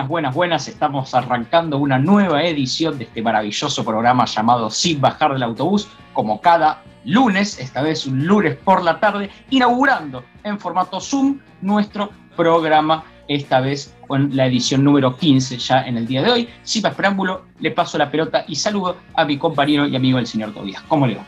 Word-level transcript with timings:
Buenas, 0.00 0.08
buenas, 0.08 0.34
buenas. 0.34 0.68
Estamos 0.68 1.14
arrancando 1.14 1.76
una 1.76 1.98
nueva 1.98 2.42
edición 2.42 2.96
de 2.96 3.04
este 3.04 3.20
maravilloso 3.20 3.84
programa 3.84 4.24
llamado 4.24 4.70
Sin 4.70 4.98
Bajar 4.98 5.34
del 5.34 5.42
Autobús, 5.42 5.88
como 6.14 6.40
cada 6.40 6.82
lunes, 7.04 7.58
esta 7.58 7.82
vez 7.82 8.06
un 8.06 8.26
lunes 8.26 8.56
por 8.56 8.82
la 8.82 8.98
tarde, 8.98 9.28
inaugurando 9.50 10.24
en 10.42 10.58
formato 10.58 11.00
Zoom 11.00 11.40
nuestro 11.60 12.08
programa, 12.34 13.04
esta 13.28 13.60
vez 13.60 13.94
con 14.06 14.34
la 14.34 14.46
edición 14.46 14.84
número 14.84 15.18
15 15.18 15.58
ya 15.58 15.82
en 15.82 15.98
el 15.98 16.06
día 16.06 16.22
de 16.22 16.30
hoy. 16.30 16.48
Sin 16.62 16.80
más 16.80 16.94
preámbulo, 16.94 17.44
le 17.58 17.70
paso 17.70 17.98
la 17.98 18.10
pelota 18.10 18.46
y 18.48 18.54
saludo 18.54 18.96
a 19.14 19.26
mi 19.26 19.36
compañero 19.36 19.86
y 19.86 19.96
amigo 19.96 20.18
el 20.18 20.26
señor 20.26 20.54
Tobias. 20.54 20.82
¿Cómo 20.88 21.06
le 21.06 21.16
va? 21.16 21.24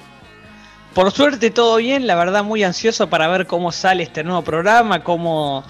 Por 0.95 1.11
suerte 1.11 1.51
todo 1.51 1.77
bien, 1.77 2.07
la 2.07 2.15
verdad 2.15 2.43
muy 2.43 2.65
ansioso 2.65 3.11
para 3.11 3.29
ver 3.29 3.47
cómo 3.47 3.71
sale 3.71 4.03
este 4.03 4.25
nuevo 4.25 4.41
programa, 4.41 5.05
cómo 5.05 5.63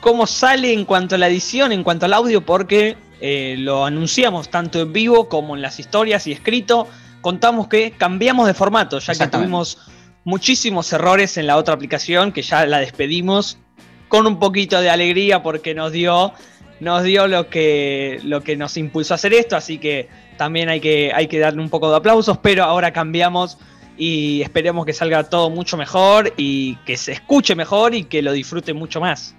cómo 0.00 0.26
sale 0.26 0.72
en 0.72 0.84
cuanto 0.84 1.14
a 1.14 1.18
la 1.18 1.28
edición, 1.28 1.72
en 1.72 1.82
cuanto 1.84 2.06
al 2.06 2.12
audio, 2.14 2.40
porque 2.40 2.96
eh, 3.20 3.56
lo 3.58 3.84
anunciamos 3.84 4.48
tanto 4.48 4.80
en 4.80 4.92
vivo 4.92 5.28
como 5.28 5.54
en 5.54 5.62
las 5.62 5.78
historias 5.78 6.26
y 6.26 6.32
escrito. 6.32 6.88
Contamos 7.20 7.68
que 7.68 7.92
cambiamos 7.92 8.46
de 8.46 8.54
formato, 8.54 8.98
ya 8.98 9.14
que 9.14 9.26
tuvimos 9.26 9.78
muchísimos 10.24 10.92
errores 10.92 11.36
en 11.36 11.46
la 11.46 11.56
otra 11.56 11.74
aplicación, 11.74 12.32
que 12.32 12.42
ya 12.42 12.64
la 12.66 12.78
despedimos 12.78 13.58
con 14.08 14.26
un 14.26 14.38
poquito 14.38 14.80
de 14.80 14.90
alegría 14.90 15.42
porque 15.42 15.74
nos 15.74 15.92
dio, 15.92 16.32
nos 16.80 17.02
dio 17.02 17.28
lo, 17.28 17.48
que, 17.48 18.20
lo 18.24 18.42
que 18.42 18.56
nos 18.56 18.76
impulsó 18.76 19.14
a 19.14 19.16
hacer 19.16 19.34
esto, 19.34 19.56
así 19.56 19.78
que 19.78 20.08
también 20.36 20.68
hay 20.68 20.80
que, 20.80 21.12
hay 21.14 21.28
que 21.28 21.38
darle 21.38 21.60
un 21.60 21.68
poco 21.68 21.90
de 21.90 21.96
aplausos, 21.98 22.38
pero 22.38 22.64
ahora 22.64 22.92
cambiamos 22.92 23.58
y 23.98 24.40
esperemos 24.40 24.86
que 24.86 24.94
salga 24.94 25.24
todo 25.24 25.50
mucho 25.50 25.76
mejor 25.76 26.32
y 26.38 26.76
que 26.86 26.96
se 26.96 27.12
escuche 27.12 27.54
mejor 27.54 27.94
y 27.94 28.04
que 28.04 28.22
lo 28.22 28.32
disfrute 28.32 28.72
mucho 28.72 29.00
más. 29.00 29.36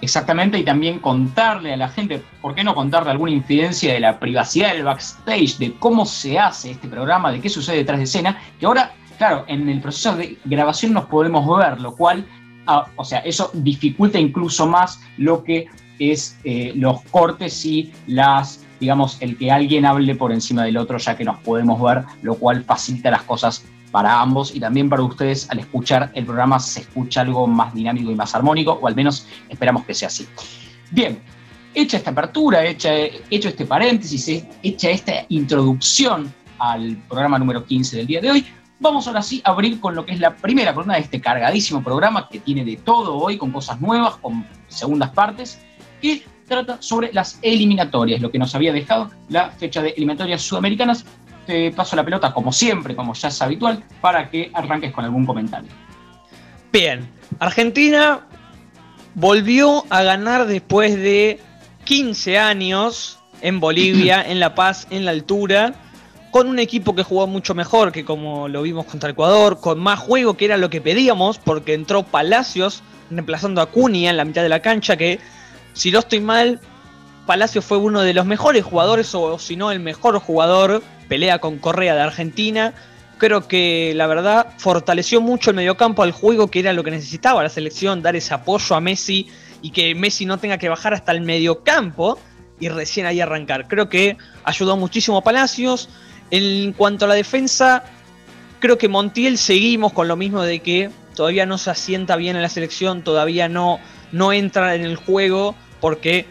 Exactamente, 0.00 0.58
y 0.58 0.64
también 0.64 1.00
contarle 1.00 1.72
a 1.72 1.76
la 1.76 1.88
gente, 1.88 2.22
¿por 2.40 2.54
qué 2.54 2.62
no 2.62 2.74
contarle 2.74 3.10
alguna 3.10 3.32
incidencia 3.32 3.92
de 3.92 4.00
la 4.00 4.20
privacidad 4.20 4.72
del 4.72 4.84
backstage, 4.84 5.58
de 5.58 5.74
cómo 5.74 6.06
se 6.06 6.38
hace 6.38 6.70
este 6.70 6.86
programa, 6.86 7.32
de 7.32 7.40
qué 7.40 7.48
sucede 7.48 7.78
detrás 7.78 7.98
de 7.98 8.04
escena? 8.04 8.40
Que 8.60 8.66
ahora, 8.66 8.92
claro, 9.18 9.44
en 9.48 9.68
el 9.68 9.80
proceso 9.80 10.14
de 10.14 10.38
grabación 10.44 10.92
nos 10.92 11.06
podemos 11.06 11.58
ver, 11.58 11.80
lo 11.80 11.96
cual, 11.96 12.24
ah, 12.68 12.86
o 12.94 13.04
sea, 13.04 13.18
eso 13.20 13.50
dificulta 13.54 14.20
incluso 14.20 14.68
más 14.68 15.00
lo 15.16 15.42
que 15.42 15.66
es 15.98 16.38
eh, 16.44 16.72
los 16.76 17.02
cortes 17.10 17.64
y 17.66 17.92
las, 18.06 18.64
digamos, 18.78 19.20
el 19.20 19.36
que 19.36 19.50
alguien 19.50 19.84
hable 19.84 20.14
por 20.14 20.30
encima 20.30 20.62
del 20.62 20.76
otro, 20.76 20.98
ya 20.98 21.16
que 21.16 21.24
nos 21.24 21.40
podemos 21.40 21.82
ver, 21.82 22.04
lo 22.22 22.36
cual 22.36 22.62
facilita 22.62 23.10
las 23.10 23.22
cosas 23.22 23.64
para 23.90 24.20
ambos 24.20 24.54
y 24.54 24.60
también 24.60 24.88
para 24.88 25.02
ustedes 25.02 25.50
al 25.50 25.60
escuchar 25.60 26.10
el 26.14 26.24
programa 26.24 26.58
se 26.60 26.80
escucha 26.80 27.22
algo 27.22 27.46
más 27.46 27.74
dinámico 27.74 28.10
y 28.10 28.14
más 28.14 28.34
armónico, 28.34 28.78
o 28.80 28.86
al 28.86 28.94
menos 28.94 29.26
esperamos 29.48 29.84
que 29.84 29.94
sea 29.94 30.08
así. 30.08 30.26
Bien, 30.90 31.20
hecha 31.74 31.96
esta 31.96 32.10
apertura, 32.10 32.64
hecha, 32.64 32.90
hecho 33.30 33.48
este 33.48 33.66
paréntesis, 33.66 34.44
hecha 34.62 34.90
esta 34.90 35.12
introducción 35.28 36.32
al 36.58 36.96
programa 37.08 37.38
número 37.38 37.64
15 37.64 37.96
del 37.96 38.06
día 38.06 38.20
de 38.20 38.30
hoy, 38.30 38.46
vamos 38.80 39.06
ahora 39.06 39.22
sí 39.22 39.40
a 39.44 39.50
abrir 39.50 39.80
con 39.80 39.94
lo 39.94 40.04
que 40.04 40.12
es 40.12 40.20
la 40.20 40.36
primera 40.36 40.74
columna 40.74 40.94
de 40.94 41.00
este 41.00 41.20
cargadísimo 41.20 41.82
programa 41.82 42.28
que 42.28 42.40
tiene 42.40 42.64
de 42.64 42.76
todo 42.76 43.16
hoy, 43.16 43.38
con 43.38 43.52
cosas 43.52 43.80
nuevas, 43.80 44.16
con 44.16 44.46
segundas 44.68 45.10
partes, 45.10 45.60
que 46.00 46.24
trata 46.46 46.78
sobre 46.80 47.12
las 47.12 47.38
eliminatorias, 47.42 48.20
lo 48.20 48.30
que 48.30 48.38
nos 48.38 48.54
había 48.54 48.72
dejado 48.72 49.10
la 49.28 49.50
fecha 49.50 49.82
de 49.82 49.90
eliminatorias 49.90 50.42
sudamericanas 50.42 51.04
te 51.48 51.70
paso 51.70 51.96
la 51.96 52.04
pelota, 52.04 52.34
como 52.34 52.52
siempre, 52.52 52.94
como 52.94 53.14
ya 53.14 53.28
es 53.28 53.40
habitual, 53.40 53.82
para 54.02 54.28
que 54.28 54.50
arranques 54.52 54.92
con 54.92 55.06
algún 55.06 55.24
comentario. 55.24 55.70
Bien, 56.70 57.08
Argentina 57.38 58.20
volvió 59.14 59.82
a 59.88 60.02
ganar 60.02 60.46
después 60.46 60.94
de 60.94 61.40
15 61.84 62.38
años 62.38 63.18
en 63.40 63.60
Bolivia, 63.60 64.22
en 64.28 64.40
La 64.40 64.54
Paz, 64.54 64.86
en 64.90 65.06
la 65.06 65.12
altura, 65.12 65.72
con 66.30 66.48
un 66.48 66.58
equipo 66.58 66.94
que 66.94 67.02
jugó 67.02 67.26
mucho 67.26 67.54
mejor 67.54 67.92
que 67.92 68.04
como 68.04 68.46
lo 68.48 68.60
vimos 68.60 68.84
contra 68.84 69.08
Ecuador, 69.08 69.58
con 69.58 69.80
más 69.80 69.98
juego 69.98 70.34
que 70.34 70.44
era 70.44 70.58
lo 70.58 70.68
que 70.68 70.82
pedíamos, 70.82 71.38
porque 71.38 71.72
entró 71.72 72.02
Palacios 72.02 72.82
reemplazando 73.08 73.62
a 73.62 73.70
Cunha 73.70 74.10
en 74.10 74.18
la 74.18 74.26
mitad 74.26 74.42
de 74.42 74.50
la 74.50 74.60
cancha, 74.60 74.98
que 74.98 75.18
si 75.72 75.90
no 75.90 76.00
estoy 76.00 76.20
mal, 76.20 76.60
Palacios 77.28 77.62
fue 77.62 77.76
uno 77.76 78.00
de 78.00 78.14
los 78.14 78.24
mejores 78.24 78.64
jugadores, 78.64 79.14
o 79.14 79.38
si 79.38 79.54
no 79.54 79.70
el 79.70 79.80
mejor 79.80 80.18
jugador 80.18 80.82
pelea 81.10 81.40
con 81.40 81.58
Correa 81.58 81.94
de 81.94 82.00
Argentina. 82.00 82.72
Creo 83.18 83.46
que 83.46 83.92
la 83.94 84.06
verdad 84.06 84.54
fortaleció 84.56 85.20
mucho 85.20 85.50
el 85.50 85.56
mediocampo 85.56 86.02
al 86.02 86.12
juego, 86.12 86.46
que 86.50 86.60
era 86.60 86.72
lo 86.72 86.82
que 86.82 86.90
necesitaba 86.90 87.42
la 87.42 87.50
selección, 87.50 88.00
dar 88.00 88.16
ese 88.16 88.32
apoyo 88.32 88.74
a 88.74 88.80
Messi 88.80 89.28
y 89.60 89.72
que 89.72 89.94
Messi 89.94 90.24
no 90.24 90.38
tenga 90.38 90.56
que 90.56 90.70
bajar 90.70 90.94
hasta 90.94 91.12
el 91.12 91.20
mediocampo 91.20 92.18
y 92.58 92.70
recién 92.70 93.04
ahí 93.04 93.20
arrancar. 93.20 93.68
Creo 93.68 93.90
que 93.90 94.16
ayudó 94.44 94.78
muchísimo 94.78 95.18
a 95.18 95.22
Palacios. 95.22 95.90
En 96.30 96.72
cuanto 96.72 97.04
a 97.04 97.08
la 97.08 97.14
defensa, 97.14 97.84
creo 98.58 98.78
que 98.78 98.88
Montiel 98.88 99.36
seguimos 99.36 99.92
con 99.92 100.08
lo 100.08 100.16
mismo 100.16 100.44
de 100.44 100.60
que 100.60 100.88
todavía 101.14 101.44
no 101.44 101.58
se 101.58 101.68
asienta 101.68 102.16
bien 102.16 102.36
en 102.36 102.42
la 102.42 102.48
selección, 102.48 103.02
todavía 103.02 103.50
no, 103.50 103.80
no 104.12 104.32
entra 104.32 104.74
en 104.74 104.84
el 104.84 104.96
juego 104.96 105.54
porque 105.82 106.24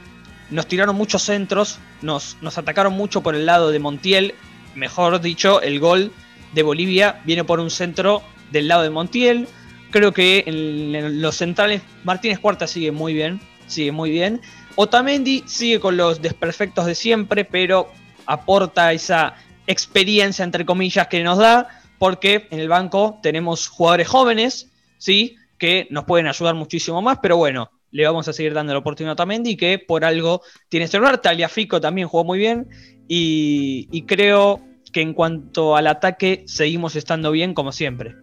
nos 0.50 0.68
tiraron 0.68 0.96
muchos 0.96 1.24
centros, 1.24 1.80
nos, 2.02 2.38
nos 2.42 2.58
atacaron 2.58 2.94
mucho 2.94 3.22
por 3.22 3.36
el 3.36 3.46
lado 3.46 3.72
de 3.72 3.80
Montiel 3.80 4.34
mejor 4.78 5.20
dicho, 5.20 5.62
el 5.62 5.80
gol 5.80 6.12
de 6.54 6.64
Bolivia 6.64 7.22
viene 7.26 7.44
por 7.44 7.60
un 7.60 7.70
centro 7.70 8.22
del 8.52 8.68
lado 8.70 8.84
de 8.84 8.90
Montiel. 8.90 9.48
Creo 9.92 10.14
que 10.14 10.44
en, 10.46 11.22
los 11.22 11.36
centrales 11.36 11.82
Martínez 12.04 12.40
Cuarta 12.40 12.68
sigue 12.68 12.92
muy 12.92 13.14
bien, 13.14 13.42
sigue 13.68 13.92
muy 13.92 14.12
bien. 14.12 14.42
Otamendi 14.76 15.44
sigue 15.48 15.80
con 15.80 15.98
los 15.98 16.22
desperfectos 16.22 16.86
de 16.86 16.96
siempre, 16.96 17.44
pero 17.44 17.92
aporta 18.26 18.94
esa 18.94 19.36
experiencia 19.66 20.46
entre 20.46 20.66
comillas 20.66 21.08
que 21.08 21.24
nos 21.24 21.40
da, 21.40 21.82
porque 21.98 22.48
en 22.52 22.60
el 22.60 22.70
banco 22.70 23.20
tenemos 23.24 23.68
jugadores 23.68 24.08
jóvenes, 24.08 24.70
sí, 24.98 25.36
que 25.58 25.88
nos 25.90 26.06
pueden 26.06 26.28
ayudar 26.28 26.54
muchísimo 26.54 27.02
más, 27.02 27.18
pero 27.22 27.38
bueno, 27.38 27.72
le 27.92 28.06
vamos 28.06 28.28
a 28.28 28.34
seguir 28.34 28.54
dando 28.54 28.74
la 28.74 28.80
oportunidad 28.80 29.12
a 29.12 29.14
Otamendi, 29.14 29.56
que 29.56 29.80
por 29.80 30.06
algo 30.06 30.42
tiene 30.70 30.88
celular. 30.88 31.20
Taliafico 31.20 31.82
también 31.82 32.08
jugó 32.08 32.24
muy 32.24 32.40
bien 32.40 32.68
y, 33.08 33.88
y 33.92 34.04
creo 34.04 34.62
que 34.92 35.02
en 35.02 35.14
cuanto 35.14 35.76
al 35.76 35.88
ataque 35.88 36.44
seguimos 36.48 36.96
estando 36.96 37.32
bien 37.32 37.54
como 37.54 37.72
siempre. 37.72 38.16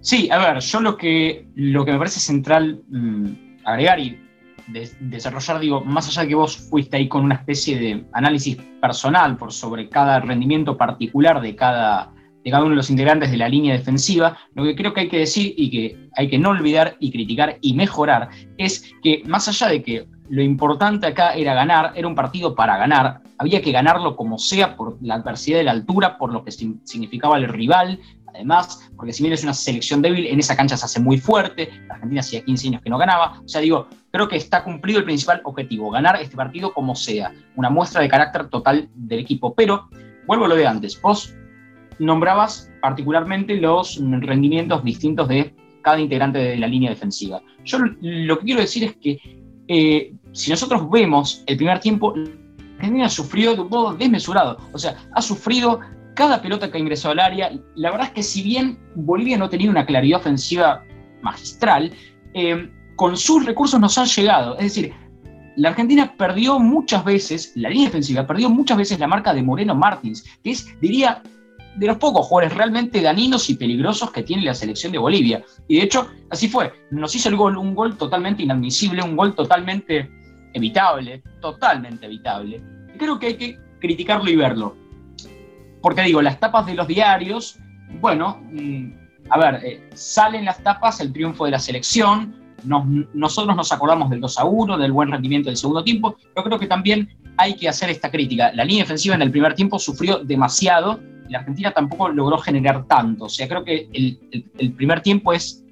Sí, 0.00 0.30
a 0.30 0.38
ver, 0.38 0.60
yo 0.60 0.80
lo 0.80 0.96
que, 0.96 1.46
lo 1.54 1.84
que 1.84 1.92
me 1.92 1.98
parece 1.98 2.20
central 2.20 2.82
mm, 2.88 3.26
agregar 3.64 4.00
y 4.00 4.18
desarrollar, 5.00 5.60
digo, 5.60 5.80
más 5.82 6.08
allá 6.08 6.22
de 6.22 6.28
que 6.28 6.34
vos 6.34 6.56
fuiste 6.56 6.96
ahí 6.96 7.08
con 7.08 7.24
una 7.24 7.34
especie 7.34 7.78
de 7.78 8.04
análisis 8.12 8.56
personal 8.80 9.36
por 9.36 9.52
sobre 9.52 9.88
cada 9.88 10.20
rendimiento 10.20 10.76
particular 10.76 11.40
de 11.40 11.54
cada, 11.54 12.12
de 12.44 12.50
cada 12.50 12.62
uno 12.62 12.70
de 12.70 12.76
los 12.76 12.90
integrantes 12.90 13.30
de 13.30 13.36
la 13.36 13.48
línea 13.48 13.74
defensiva, 13.74 14.36
lo 14.54 14.64
que 14.64 14.74
creo 14.74 14.94
que 14.94 15.00
hay 15.00 15.08
que 15.08 15.18
decir 15.18 15.54
y 15.56 15.70
que 15.70 16.08
hay 16.16 16.28
que 16.28 16.38
no 16.38 16.50
olvidar 16.50 16.96
y 17.00 17.10
criticar 17.10 17.58
y 17.60 17.74
mejorar 17.74 18.30
es 18.56 18.92
que 19.02 19.22
más 19.26 19.48
allá 19.48 19.68
de 19.68 19.82
que 19.82 20.06
lo 20.28 20.42
importante 20.42 21.08
acá 21.08 21.34
era 21.34 21.54
ganar, 21.54 21.92
era 21.96 22.06
un 22.06 22.14
partido 22.14 22.54
para 22.54 22.76
ganar, 22.76 23.20
había 23.38 23.60
que 23.60 23.72
ganarlo 23.72 24.16
como 24.16 24.38
sea 24.38 24.76
por 24.76 24.96
la 25.02 25.14
adversidad 25.14 25.58
de 25.58 25.64
la 25.64 25.72
altura, 25.72 26.18
por 26.18 26.32
lo 26.32 26.44
que 26.44 26.52
significaba 26.52 27.36
el 27.36 27.48
rival, 27.48 27.98
además, 28.28 28.88
porque 28.96 29.12
si 29.12 29.24
bien 29.24 29.32
es 29.32 29.42
una 29.42 29.54
selección 29.54 30.02
débil, 30.02 30.26
en 30.26 30.38
esa 30.38 30.56
cancha 30.56 30.76
se 30.76 30.84
hace 30.84 31.00
muy 31.00 31.18
fuerte, 31.18 31.70
la 31.88 31.94
Argentina 31.94 32.20
hacía 32.20 32.44
15 32.44 32.68
años 32.68 32.82
que 32.82 32.90
no 32.90 32.98
ganaba, 32.98 33.40
o 33.44 33.48
sea, 33.48 33.60
digo, 33.60 33.88
creo 34.12 34.28
que 34.28 34.36
está 34.36 34.62
cumplido 34.62 35.00
el 35.00 35.04
principal 35.04 35.40
objetivo, 35.44 35.90
ganar 35.90 36.20
este 36.20 36.36
partido 36.36 36.72
como 36.72 36.94
sea, 36.94 37.32
una 37.56 37.70
muestra 37.70 38.00
de 38.00 38.08
carácter 38.08 38.48
total 38.48 38.88
del 38.94 39.18
equipo, 39.18 39.52
pero 39.54 39.88
vuelvo 40.26 40.44
a 40.44 40.48
lo 40.48 40.54
de 40.54 40.66
antes, 40.66 41.00
vos 41.02 41.34
nombrabas 42.00 42.70
particularmente 42.80 43.56
los 43.56 44.00
rendimientos 44.00 44.82
distintos 44.82 45.28
de 45.28 45.54
cada 45.82 46.00
integrante 46.00 46.38
de 46.38 46.56
la 46.56 46.66
línea 46.66 46.90
defensiva. 46.90 47.40
Yo 47.64 47.78
lo 48.00 48.38
que 48.38 48.44
quiero 48.44 48.60
decir 48.60 48.84
es 48.84 48.96
que 48.96 49.18
eh, 49.68 50.12
si 50.32 50.50
nosotros 50.50 50.90
vemos 50.90 51.44
el 51.46 51.56
primer 51.56 51.78
tiempo, 51.78 52.14
Argentina 52.78 53.08
sufrido 53.08 53.54
de 53.54 53.60
un 53.60 53.68
modo 53.68 53.94
desmesurado. 53.94 54.58
O 54.72 54.78
sea, 54.78 54.96
ha 55.12 55.22
sufrido 55.22 55.80
cada 56.14 56.42
pelota 56.42 56.70
que 56.70 56.78
ha 56.78 56.80
ingresado 56.80 57.12
al 57.12 57.20
área. 57.20 57.52
La 57.76 57.90
verdad 57.90 58.08
es 58.08 58.12
que 58.12 58.22
si 58.22 58.42
bien 58.42 58.78
Bolivia 58.94 59.38
no 59.38 59.48
tenía 59.48 59.70
una 59.70 59.86
claridad 59.86 60.20
ofensiva 60.20 60.82
magistral, 61.22 61.92
eh, 62.34 62.70
con 62.96 63.16
sus 63.16 63.44
recursos 63.44 63.78
nos 63.78 63.96
han 63.98 64.06
llegado. 64.06 64.56
Es 64.58 64.74
decir, 64.74 64.94
la 65.56 65.70
Argentina 65.70 66.14
perdió 66.16 66.58
muchas 66.58 67.04
veces, 67.04 67.52
la 67.54 67.68
línea 67.68 67.86
defensiva 67.86 68.26
perdió 68.26 68.48
muchas 68.48 68.78
veces 68.78 68.98
la 68.98 69.06
marca 69.06 69.34
de 69.34 69.42
Moreno 69.42 69.74
Martins, 69.74 70.24
que 70.42 70.50
es, 70.50 70.80
diría, 70.80 71.22
de 71.80 71.86
los 71.86 71.96
pocos 71.96 72.26
jugadores 72.26 72.54
realmente 72.54 73.00
daninos 73.00 73.48
y 73.48 73.54
peligrosos 73.54 74.10
que 74.10 74.22
tiene 74.22 74.42
la 74.42 74.54
selección 74.54 74.92
de 74.92 74.98
Bolivia. 74.98 75.42
Y 75.66 75.76
de 75.76 75.84
hecho, 75.84 76.08
así 76.28 76.46
fue. 76.46 76.70
Nos 76.90 77.14
hizo 77.14 77.30
el 77.30 77.36
gol, 77.36 77.56
un 77.56 77.74
gol 77.74 77.96
totalmente 77.96 78.42
inadmisible, 78.42 79.02
un 79.02 79.16
gol 79.16 79.34
totalmente 79.34 80.10
evitable, 80.52 81.22
totalmente 81.40 82.04
evitable. 82.04 82.62
creo 82.98 83.18
que 83.18 83.28
hay 83.28 83.34
que 83.36 83.58
criticarlo 83.78 84.30
y 84.30 84.36
verlo. 84.36 84.76
Porque 85.80 86.02
digo, 86.02 86.20
las 86.20 86.38
tapas 86.38 86.66
de 86.66 86.74
los 86.74 86.86
diarios, 86.86 87.58
bueno, 87.98 88.42
mm, 88.52 88.92
a 89.30 89.38
ver, 89.38 89.64
eh, 89.64 89.88
salen 89.94 90.44
las 90.44 90.62
tapas 90.62 91.00
el 91.00 91.14
triunfo 91.14 91.46
de 91.46 91.52
la 91.52 91.58
selección, 91.58 92.34
nosotros 92.62 93.56
nos 93.56 93.72
acordamos 93.72 94.10
del 94.10 94.20
2 94.20 94.38
a 94.38 94.44
1, 94.44 94.76
del 94.76 94.92
buen 94.92 95.10
rendimiento 95.10 95.48
del 95.48 95.56
segundo 95.56 95.82
tiempo, 95.82 96.18
pero 96.34 96.44
creo 96.44 96.58
que 96.58 96.66
también 96.66 97.08
hay 97.38 97.56
que 97.56 97.70
hacer 97.70 97.88
esta 97.88 98.10
crítica. 98.10 98.52
La 98.52 98.66
línea 98.66 98.84
defensiva 98.84 99.14
en 99.14 99.22
el 99.22 99.30
primer 99.30 99.54
tiempo 99.54 99.78
sufrió 99.78 100.18
demasiado 100.18 101.00
la 101.30 101.38
Argentina 101.38 101.70
tampoco 101.70 102.08
logró 102.08 102.38
generar 102.38 102.84
tanto. 102.86 103.26
O 103.26 103.28
sea, 103.28 103.48
creo 103.48 103.64
que 103.64 103.88
el, 103.92 104.72
primer 104.72 105.00
tiempo 105.00 105.32
es 105.32 105.64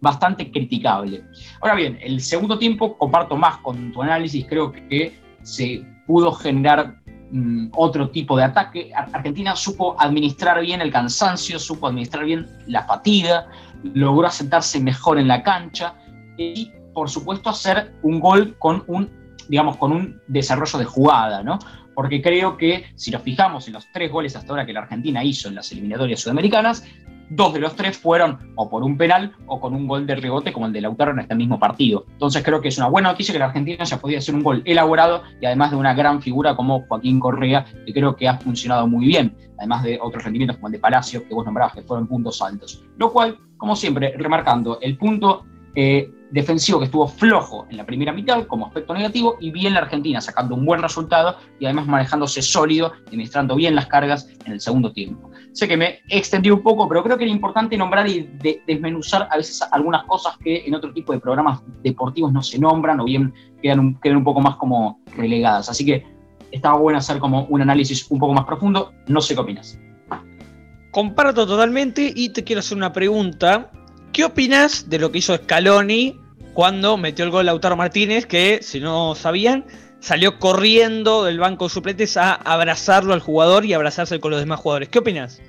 bastante 0.00 0.50
criticable. 0.50 1.22
Ahora 1.60 1.74
bien, 1.74 1.98
el 2.02 2.20
segundo 2.20 2.58
tiempo 2.58 2.96
comparto 2.98 3.36
más 3.36 3.58
con 3.58 3.92
tu 3.92 4.02
análisis, 4.02 4.46
creo 4.48 4.72
que 4.72 5.16
se 5.42 5.84
pudo 6.06 6.32
generar 6.32 6.96
mm, 7.30 7.68
otro 7.76 8.10
tipo 8.10 8.36
de 8.36 8.44
ataque. 8.44 8.90
Argentina 8.94 9.54
supo 9.54 9.94
administrar 10.00 10.60
bien 10.62 10.80
el 10.80 10.90
cansancio, 10.90 11.58
supo 11.58 11.86
administrar 11.86 12.24
bien 12.24 12.48
la 12.66 12.84
fatiga, 12.84 13.46
logró 13.94 14.26
asentarse 14.26 14.80
mejor 14.80 15.18
en 15.18 15.28
la 15.28 15.42
cancha 15.42 15.94
y, 16.38 16.72
por 16.94 17.10
supuesto, 17.10 17.50
hacer 17.50 17.92
un 18.02 18.18
gol 18.18 18.56
con 18.58 18.82
un, 18.86 19.10
digamos, 19.48 19.76
con 19.76 19.92
un 19.92 20.20
desarrollo 20.26 20.78
de 20.78 20.84
jugada, 20.86 21.42
¿no? 21.42 21.58
Porque 21.94 22.22
creo 22.22 22.56
que 22.56 22.84
si 22.94 23.10
nos 23.10 23.22
fijamos 23.22 23.66
en 23.66 23.74
los 23.74 23.90
tres 23.92 24.10
goles 24.10 24.36
hasta 24.36 24.50
ahora 24.50 24.66
que 24.66 24.72
la 24.72 24.80
Argentina 24.80 25.22
hizo 25.24 25.48
en 25.48 25.56
las 25.56 25.70
eliminatorias 25.72 26.20
sudamericanas, 26.20 26.84
dos 27.34 27.54
de 27.54 27.60
los 27.60 27.74
tres 27.74 27.96
fueron 27.96 28.52
o 28.56 28.68
por 28.68 28.82
un 28.82 28.98
penal 28.98 29.32
o 29.46 29.58
con 29.58 29.74
un 29.74 29.86
gol 29.86 30.06
de 30.06 30.14
rebote 30.14 30.52
como 30.52 30.66
el 30.66 30.72
de 30.72 30.82
Lautaro 30.82 31.12
en 31.12 31.20
este 31.20 31.34
mismo 31.34 31.58
partido. 31.58 32.04
Entonces 32.12 32.42
creo 32.42 32.60
que 32.60 32.68
es 32.68 32.76
una 32.76 32.88
buena 32.88 33.10
noticia 33.10 33.32
que 33.32 33.38
la 33.38 33.46
Argentina 33.46 33.84
ya 33.84 33.98
podía 33.98 34.18
hacer 34.18 34.34
un 34.34 34.42
gol 34.42 34.62
elaborado 34.64 35.22
y 35.40 35.46
además 35.46 35.70
de 35.70 35.76
una 35.76 35.94
gran 35.94 36.20
figura 36.20 36.54
como 36.54 36.86
Joaquín 36.86 37.20
Correa, 37.20 37.64
que 37.86 37.92
creo 37.92 38.16
que 38.16 38.28
ha 38.28 38.38
funcionado 38.38 38.86
muy 38.86 39.06
bien, 39.06 39.34
además 39.58 39.82
de 39.82 39.98
otros 40.00 40.24
rendimientos 40.24 40.56
como 40.56 40.68
el 40.68 40.72
de 40.72 40.78
Palacio, 40.78 41.26
que 41.26 41.34
vos 41.34 41.44
nombrabas 41.44 41.74
que 41.74 41.82
fueron 41.82 42.06
puntos 42.06 42.42
altos. 42.42 42.84
Lo 42.98 43.10
cual, 43.12 43.38
como 43.56 43.76
siempre, 43.76 44.14
remarcando, 44.16 44.78
el 44.80 44.98
punto 44.98 45.46
eh, 45.74 46.10
defensivo 46.32 46.78
que 46.78 46.86
estuvo 46.86 47.06
flojo 47.06 47.66
en 47.70 47.76
la 47.76 47.84
primera 47.84 48.12
mitad 48.12 48.46
como 48.46 48.66
aspecto 48.66 48.94
negativo 48.94 49.36
y 49.40 49.50
bien 49.50 49.74
la 49.74 49.80
Argentina 49.80 50.20
sacando 50.20 50.54
un 50.54 50.64
buen 50.64 50.80
resultado 50.80 51.36
y 51.60 51.66
además 51.66 51.86
manejándose 51.86 52.40
sólido, 52.40 52.92
administrando 53.06 53.54
bien 53.54 53.74
las 53.74 53.86
cargas 53.86 54.28
en 54.46 54.52
el 54.52 54.60
segundo 54.60 54.92
tiempo. 54.92 55.30
Sé 55.52 55.68
que 55.68 55.76
me 55.76 56.00
extendí 56.08 56.50
un 56.50 56.62
poco, 56.62 56.88
pero 56.88 57.02
creo 57.02 57.18
que 57.18 57.24
era 57.24 57.32
importante 57.32 57.76
nombrar 57.76 58.08
y 58.08 58.30
desmenuzar 58.66 59.28
a 59.30 59.36
veces 59.36 59.60
algunas 59.70 60.04
cosas 60.04 60.38
que 60.38 60.64
en 60.66 60.74
otro 60.74 60.92
tipo 60.92 61.12
de 61.12 61.20
programas 61.20 61.60
deportivos 61.82 62.32
no 62.32 62.42
se 62.42 62.58
nombran 62.58 63.00
o 63.00 63.04
bien 63.04 63.32
quedan 63.62 63.80
un, 63.80 64.00
quedan 64.00 64.16
un 64.18 64.24
poco 64.24 64.40
más 64.40 64.56
como 64.56 65.00
relegadas. 65.14 65.68
Así 65.68 65.84
que 65.84 66.06
estaba 66.50 66.78
bueno 66.78 66.98
hacer 66.98 67.18
como 67.18 67.44
un 67.44 67.60
análisis 67.60 68.10
un 68.10 68.18
poco 68.18 68.32
más 68.32 68.44
profundo. 68.44 68.92
No 69.06 69.20
sé 69.20 69.34
qué 69.34 69.40
opinas. 69.40 69.78
Comparto 70.92 71.46
totalmente 71.46 72.12
y 72.14 72.30
te 72.30 72.44
quiero 72.44 72.60
hacer 72.60 72.76
una 72.76 72.92
pregunta. 72.92 73.70
¿Qué 74.12 74.24
opinas 74.24 74.90
de 74.90 74.98
lo 74.98 75.10
que 75.10 75.18
hizo 75.18 75.34
Scaloni 75.34 76.20
cuando 76.52 76.98
metió 76.98 77.24
el 77.24 77.30
gol 77.30 77.46
Lautaro 77.46 77.76
Martínez, 77.76 78.26
que 78.26 78.58
si 78.62 78.78
no 78.78 79.14
sabían, 79.14 79.64
salió 80.00 80.38
corriendo 80.38 81.24
del 81.24 81.38
banco 81.38 81.64
de 81.64 81.70
suplentes 81.70 82.18
a 82.18 82.34
abrazarlo 82.34 83.14
al 83.14 83.20
jugador 83.20 83.64
y 83.64 83.72
abrazarse 83.72 84.20
con 84.20 84.32
los 84.32 84.40
demás 84.40 84.60
jugadores. 84.60 84.90
¿Qué 84.90 84.98
opinas? 84.98 85.40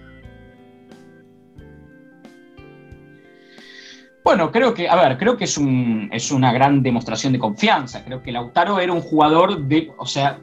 Bueno, 4.24 4.50
creo 4.50 4.74
que, 4.74 4.88
a 4.88 4.96
ver, 4.96 5.18
creo 5.18 5.36
que 5.36 5.44
es, 5.44 5.58
un, 5.58 6.10
es 6.14 6.32
una 6.32 6.54
gran 6.54 6.82
demostración 6.82 7.34
de 7.34 7.40
confianza. 7.40 8.06
Creo 8.06 8.24
que 8.24 8.32
Lautaro 8.32 8.80
era 8.80 8.94
un 8.94 9.02
jugador 9.02 9.60
de, 9.66 9.92
o 9.98 10.06
sea, 10.06 10.40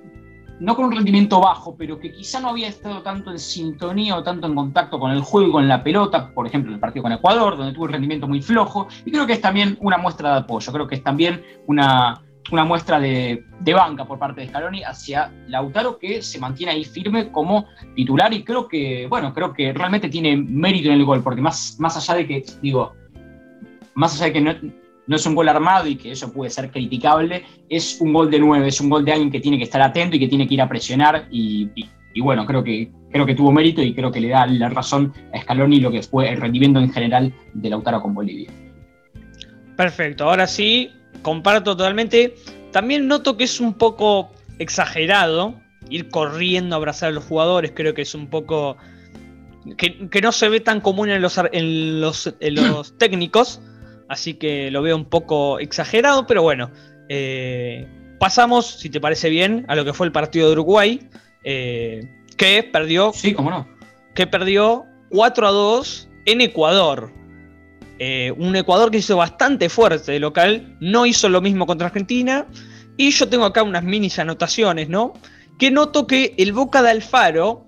no 0.61 0.77
con 0.77 0.85
un 0.85 0.93
rendimiento 0.93 1.41
bajo, 1.41 1.75
pero 1.77 1.99
que 1.99 2.13
quizá 2.13 2.39
no 2.39 2.51
había 2.51 2.69
estado 2.69 3.03
tanto 3.03 3.31
en 3.31 3.39
sintonía 3.39 4.17
o 4.17 4.23
tanto 4.23 4.47
en 4.47 4.55
contacto 4.55 4.99
con 4.99 5.11
el 5.11 5.23
juego 5.23 5.53
con 5.53 5.67
la 5.67 5.83
pelota, 5.83 6.33
por 6.33 6.47
ejemplo, 6.47 6.71
en 6.71 6.75
el 6.75 6.81
partido 6.81 7.03
con 7.03 7.13
Ecuador, 7.13 7.57
donde 7.57 7.73
tuvo 7.73 7.85
un 7.85 7.93
rendimiento 7.93 8.29
muy 8.29 8.43
flojo, 8.43 8.87
y 9.05 9.11
creo 9.11 9.27
que 9.27 9.33
es 9.33 9.41
también 9.41 9.79
una 9.81 9.97
muestra 9.97 10.33
de 10.33 10.39
apoyo, 10.41 10.73
creo 10.73 10.87
que 10.87 10.97
es 10.97 11.03
también 11.03 11.43
una, 11.67 12.23
una 12.53 12.65
muestra 12.65 13.01
de, 13.01 13.43
banca 13.75 14.05
por 14.05 14.19
parte 14.19 14.43
de 14.43 14.49
Scaloni 14.49 14.83
hacia 14.83 15.33
Lautaro, 15.49 15.99
que 15.99 16.21
se 16.21 16.39
mantiene 16.39 16.73
ahí 16.73 16.85
firme 16.85 17.33
como 17.33 17.67
titular, 17.97 18.33
y 18.35 18.45
creo 18.45 18.69
que, 18.69 19.07
bueno, 19.09 19.33
creo 19.33 19.55
que 19.55 19.73
realmente 19.73 20.11
tiene 20.11 20.37
mérito 20.37 20.89
en 20.89 20.95
el 20.95 21.05
gol, 21.07 21.23
porque 21.23 21.41
más, 21.41 21.77
más 21.79 21.97
allá 21.97 22.19
de 22.19 22.27
que, 22.27 22.45
digo, 22.61 22.93
más 23.95 24.15
allá 24.15 24.27
de 24.27 24.33
que 24.35 24.41
no, 24.43 24.55
no 25.07 25.17
es 25.17 25.27
un 25.27 25.35
gol 25.35 25.49
armado 25.49 25.89
y 25.89 25.97
que 25.97 26.13
eso 26.13 26.33
puede 26.33 26.51
ser 26.51 26.71
criticable, 26.71 27.45
es 27.69 28.01
un 28.01 28.13
gol 28.13 28.31
de 28.31 28.39
nueve, 28.39 28.69
es 28.69 28.81
un 28.81 28.91
gol 28.91 29.05
de 29.05 29.13
alguien 29.13 29.31
que 29.31 29.41
tiene 29.41 29.59
que 29.59 29.65
estar 29.65 29.83
atento 29.83 30.17
y 30.17 30.21
que 30.21 30.29
tiene 30.29 30.47
que 30.47 30.55
ir 30.55 30.63
a 30.63 30.69
presionar 30.69 31.27
y, 31.31 31.71
bueno, 32.21 32.45
creo 32.47 32.63
que, 32.63 32.91
creo 33.11 33.27
que 33.27 33.35
tuvo 33.35 33.53
mérito 33.53 33.83
y 33.83 33.95
creo 33.95 34.11
que 34.13 34.21
le 34.21 34.29
da 34.29 34.47
la 34.47 34.69
razón 34.69 35.13
a 35.33 35.41
Scaloni 35.41 35.81
lo 35.81 35.91
que 35.91 36.03
fue 36.03 36.29
el 36.29 36.41
rendimiento 36.41 36.81
en 36.81 36.93
general 36.93 37.33
de 37.55 37.71
Lautaro 37.71 38.03
con 38.03 38.15
Bolivia. 38.15 38.51
Perfecto, 39.77 40.29
ahora 40.29 40.47
sí, 40.47 40.91
comparto 41.23 41.77
totalmente. 41.77 42.35
También 42.73 43.09
noto 43.09 43.37
que 43.37 43.45
es 43.45 43.61
un 43.61 43.75
poco 43.75 44.31
exagerado 44.59 45.55
ir 45.89 46.09
corriendo 46.09 46.77
a 46.77 46.79
abrazar 46.79 47.09
a 47.09 47.13
los 47.13 47.25
jugadores, 47.25 47.73
creo 47.75 47.95
que 47.95 48.03
es 48.03 48.15
un 48.15 48.29
poco... 48.29 48.77
Que, 49.77 50.21
no 50.23 50.33
se 50.33 50.49
ve 50.49 50.61
tan 50.61 50.81
común 50.81 51.11
en 51.11 51.21
los, 51.21 51.39
en 51.53 52.01
los, 52.01 52.35
en 52.41 52.55
los 52.55 52.97
técnicos, 52.99 53.61
así 54.11 54.35
que 54.35 54.71
lo 54.73 54.83
veo 54.83 54.97
un 54.97 55.07
poco 55.07 55.61
exagerado, 55.61 56.27
pero 56.27 56.43
bueno. 56.43 56.71
Eh, 57.09 57.87
pasamos, 58.19 58.67
si 58.67 58.91
te 58.91 59.01
parece 59.01 59.31
bien, 59.31 59.65
a 59.69 59.77
lo 59.77 59.85
que 59.85 59.93
fue 59.93 60.05
el 60.05 60.13
partido 60.13 60.49
de 60.49 60.53
Uruguay, 60.53 61.09
eh, 61.45 62.03
que 62.37 62.65
perdió. 62.65 63.13
Sí, 63.15 63.33
cómo 63.33 63.51
no. 63.51 63.69
Que 64.15 64.27
perdió 64.27 64.85
4 65.11 65.47
a 65.47 65.51
2 65.53 66.09
en 66.27 66.41
Ecuador. 66.41 67.13
Eh, 68.01 68.35
un 68.37 68.57
Ecuador 68.57 68.91
que 68.91 68.99
hizo 68.99 69.17
bastante 69.17 69.69
fuerte 69.69 70.11
de 70.11 70.19
local, 70.19 70.77
no 70.81 71.07
hizo 71.07 71.29
lo 71.29 71.41
mismo 71.41 71.65
contra 71.65 71.87
Argentina. 71.87 72.47
Y 72.97 73.13
yo 73.13 73.29
tengo 73.29 73.45
acá 73.45 73.63
unas 73.63 73.85
mini 73.85 74.11
anotaciones, 74.19 74.89
¿no? 74.89 75.15
Que 75.57 75.71
noto 75.71 76.09
que 76.09 76.35
el 76.37 76.53
Boca 76.53 76.83
de 76.83 76.91
Alfaro 76.91 77.65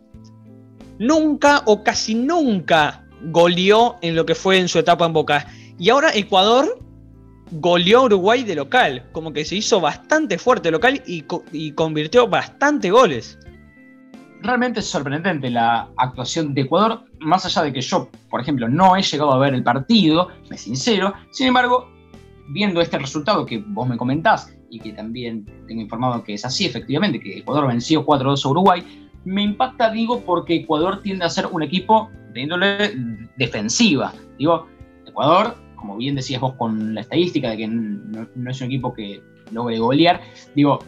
nunca 0.99 1.63
o 1.67 1.85
casi 1.85 2.17
nunca 2.17 3.05
goleó 3.27 3.97
en 4.03 4.17
lo 4.17 4.27
que 4.27 4.35
fue 4.35 4.59
en 4.59 4.67
su 4.67 4.81
etapa 4.81 5.07
en 5.07 5.13
Boca. 5.13 5.47
Y 5.79 5.91
ahora 5.91 6.11
Ecuador 6.15 6.79
goleó 7.53 8.01
a 8.01 8.05
Uruguay 8.05 8.45
de 8.45 8.55
local, 8.55 9.05
como 9.13 9.33
que 9.33 9.45
se 9.45 9.57
hizo 9.57 9.81
bastante 9.81 10.39
fuerte 10.39 10.71
local 10.71 11.03
y, 11.07 11.23
convirtió 11.73 12.27
bastante 12.27 12.91
goles. 12.91 13.39
Realmente 14.41 14.81
es 14.81 14.87
sorprendente 14.87 15.51
la 15.51 15.89
actuación 15.97 16.55
de 16.55 16.63
Ecuador, 16.63 17.05
más 17.21 17.45
allá 17.45 17.63
de 17.63 17.73
que 17.73 17.81
yo, 17.81 18.09
por 18.29 18.41
ejemplo, 18.41 18.69
no 18.69 18.97
he 18.97 19.03
llegado 19.03 19.33
a 19.33 19.39
ver 19.39 19.55
el 19.55 19.63
partido, 19.63 20.29
me 20.51 20.59
sincero, 20.59 21.15
sin 21.31 21.49
embargo, 21.49 21.89
viendo 22.49 22.81
este 22.81 22.99
resultado 22.99 23.47
que 23.47 23.59
vos 23.59 23.89
me 23.89 23.97
comentás 23.97 24.53
y 24.69 24.81
que 24.81 24.93
también 24.93 25.45
tengo 25.69 25.83
informado 25.83 26.25
que 26.25 26.35
es 26.35 26.45
así, 26.45 26.65
efectivamente, 26.65 27.21
que 27.21 27.39
Ecuador 27.39 27.69
venció 27.69 28.05
4-2 28.05 28.45
a 28.45 28.49
Uruguay, 28.49 29.09
me 29.25 29.43
impacta, 29.43 29.91
digo, 29.91 30.23
porque 30.23 30.57
Ecuador 30.57 31.03
tiende 31.03 31.25
a 31.25 31.29
ser 31.29 31.47
un 31.47 31.63
equipo 31.63 32.11
de 32.33 33.29
defensiva. 33.37 34.13
Digo, 34.39 34.67
Ecuador, 35.13 35.57
como 35.77 35.97
bien 35.97 36.15
decías 36.15 36.41
vos 36.41 36.55
con 36.55 36.95
la 36.95 37.03
estadística 37.03 37.51
de 37.51 37.57
que 37.59 37.69
no, 37.69 38.51
es 38.51 38.61
un 38.61 38.67
equipo 38.67 38.93
que 38.95 39.23
logre 39.51 39.79
golear, 39.79 40.21
digo, 40.55 40.79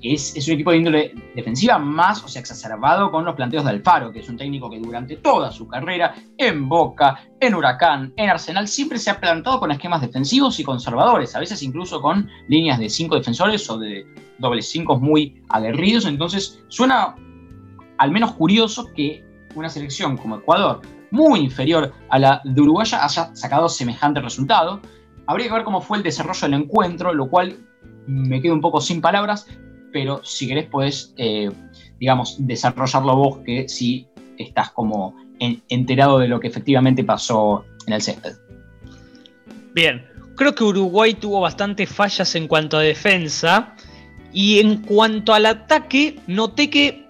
es, 0.00 0.36
es, 0.36 0.48
un 0.48 0.54
equipo 0.54 0.72
de 0.72 0.78
índole 0.78 1.14
defensiva 1.34 1.78
más, 1.78 2.24
o 2.24 2.28
sea, 2.28 2.40
exacerbado 2.40 3.10
con 3.10 3.24
los 3.24 3.34
planteos 3.36 3.64
de 3.64 3.70
Alfaro, 3.70 4.12
que 4.12 4.20
es 4.20 4.28
un 4.28 4.36
técnico 4.36 4.68
que 4.68 4.80
durante 4.80 5.16
toda 5.16 5.52
su 5.52 5.68
carrera, 5.68 6.14
en 6.38 6.68
Boca, 6.68 7.20
en 7.40 7.54
Huracán, 7.54 8.12
en 8.16 8.30
Arsenal, 8.30 8.66
siempre 8.66 8.98
se 8.98 9.10
ha 9.10 9.20
plantado 9.20 9.60
con 9.60 9.70
esquemas 9.70 10.00
defensivos 10.00 10.58
y 10.58 10.64
conservadores, 10.64 11.34
a 11.36 11.40
veces 11.40 11.62
incluso 11.62 12.00
con 12.00 12.28
líneas 12.48 12.78
de 12.78 12.88
cinco 12.88 13.16
defensores 13.16 13.68
o 13.70 13.78
de 13.78 14.04
dobles 14.38 14.68
cinco 14.68 14.98
muy 14.98 15.42
aguerridos, 15.48 16.06
entonces 16.06 16.62
suena 16.68 17.14
al 17.98 18.10
menos 18.10 18.32
curioso 18.32 18.88
que 18.94 19.24
una 19.54 19.68
selección 19.68 20.16
como 20.16 20.36
Ecuador, 20.36 20.80
muy 21.12 21.40
inferior 21.40 21.92
a 22.08 22.18
la 22.18 22.40
de 22.42 22.60
Uruguay 22.60 22.86
haya 22.90 23.36
sacado 23.36 23.68
semejante 23.68 24.20
resultado. 24.20 24.80
Habría 25.26 25.46
que 25.46 25.52
ver 25.52 25.62
cómo 25.62 25.80
fue 25.80 25.98
el 25.98 26.02
desarrollo 26.02 26.40
del 26.40 26.54
encuentro, 26.54 27.14
lo 27.14 27.28
cual 27.28 27.56
me 28.06 28.40
quedo 28.40 28.54
un 28.54 28.60
poco 28.60 28.80
sin 28.80 29.00
palabras, 29.00 29.46
pero 29.92 30.24
si 30.24 30.48
querés 30.48 30.66
podés, 30.66 31.14
eh, 31.18 31.50
digamos, 32.00 32.36
desarrollarlo 32.38 33.14
vos, 33.14 33.38
que 33.44 33.68
si 33.68 34.08
estás 34.38 34.70
como 34.72 35.14
enterado 35.38 36.18
de 36.18 36.28
lo 36.28 36.40
que 36.40 36.48
efectivamente 36.48 37.04
pasó 37.04 37.64
en 37.86 37.92
el 37.92 38.02
césped. 38.02 38.34
Bien, 39.74 40.04
creo 40.36 40.54
que 40.54 40.64
Uruguay 40.64 41.14
tuvo 41.14 41.40
bastantes 41.40 41.88
fallas 41.88 42.34
en 42.34 42.48
cuanto 42.48 42.78
a 42.78 42.80
defensa 42.80 43.74
y 44.32 44.60
en 44.60 44.78
cuanto 44.78 45.34
al 45.34 45.46
ataque 45.46 46.20
noté 46.26 46.70
que 46.70 47.06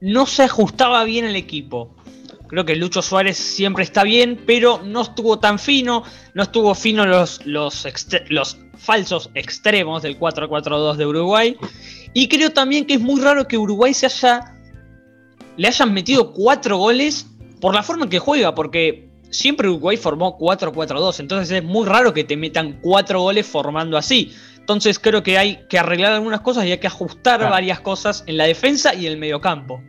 no 0.00 0.26
se 0.26 0.44
ajustaba 0.44 1.04
bien 1.04 1.24
el 1.24 1.36
equipo. 1.36 1.96
Creo 2.52 2.66
que 2.66 2.76
Lucho 2.76 3.00
Suárez 3.00 3.38
siempre 3.38 3.82
está 3.82 4.02
bien, 4.02 4.38
pero 4.46 4.82
no 4.84 5.00
estuvo 5.00 5.38
tan 5.38 5.58
fino, 5.58 6.04
no 6.34 6.42
estuvo 6.42 6.74
fino 6.74 7.06
los, 7.06 7.40
los, 7.46 7.88
los 8.28 8.58
falsos 8.76 9.30
extremos 9.32 10.02
del 10.02 10.20
4-4-2 10.20 10.96
de 10.96 11.06
Uruguay. 11.06 11.56
Y 12.12 12.28
creo 12.28 12.50
también 12.50 12.84
que 12.84 12.92
es 12.92 13.00
muy 13.00 13.22
raro 13.22 13.48
que 13.48 13.56
Uruguay 13.56 13.94
se 13.94 14.04
haya. 14.04 14.54
le 15.56 15.66
hayan 15.66 15.94
metido 15.94 16.34
cuatro 16.34 16.76
goles 16.76 17.26
por 17.58 17.74
la 17.74 17.82
forma 17.82 18.04
en 18.04 18.10
que 18.10 18.18
juega, 18.18 18.54
porque 18.54 19.08
siempre 19.30 19.70
Uruguay 19.70 19.96
formó 19.96 20.36
4-4-2, 20.38 21.20
entonces 21.20 21.50
es 21.50 21.64
muy 21.64 21.86
raro 21.86 22.12
que 22.12 22.24
te 22.24 22.36
metan 22.36 22.80
cuatro 22.82 23.22
goles 23.22 23.46
formando 23.46 23.96
así. 23.96 24.30
Entonces 24.58 24.98
creo 24.98 25.22
que 25.22 25.38
hay 25.38 25.64
que 25.70 25.78
arreglar 25.78 26.12
algunas 26.12 26.42
cosas 26.42 26.66
y 26.66 26.72
hay 26.72 26.78
que 26.78 26.86
ajustar 26.86 27.40
varias 27.40 27.80
cosas 27.80 28.24
en 28.26 28.36
la 28.36 28.44
defensa 28.44 28.94
y 28.94 29.06
en 29.06 29.12
el 29.12 29.18
mediocampo. 29.18 29.82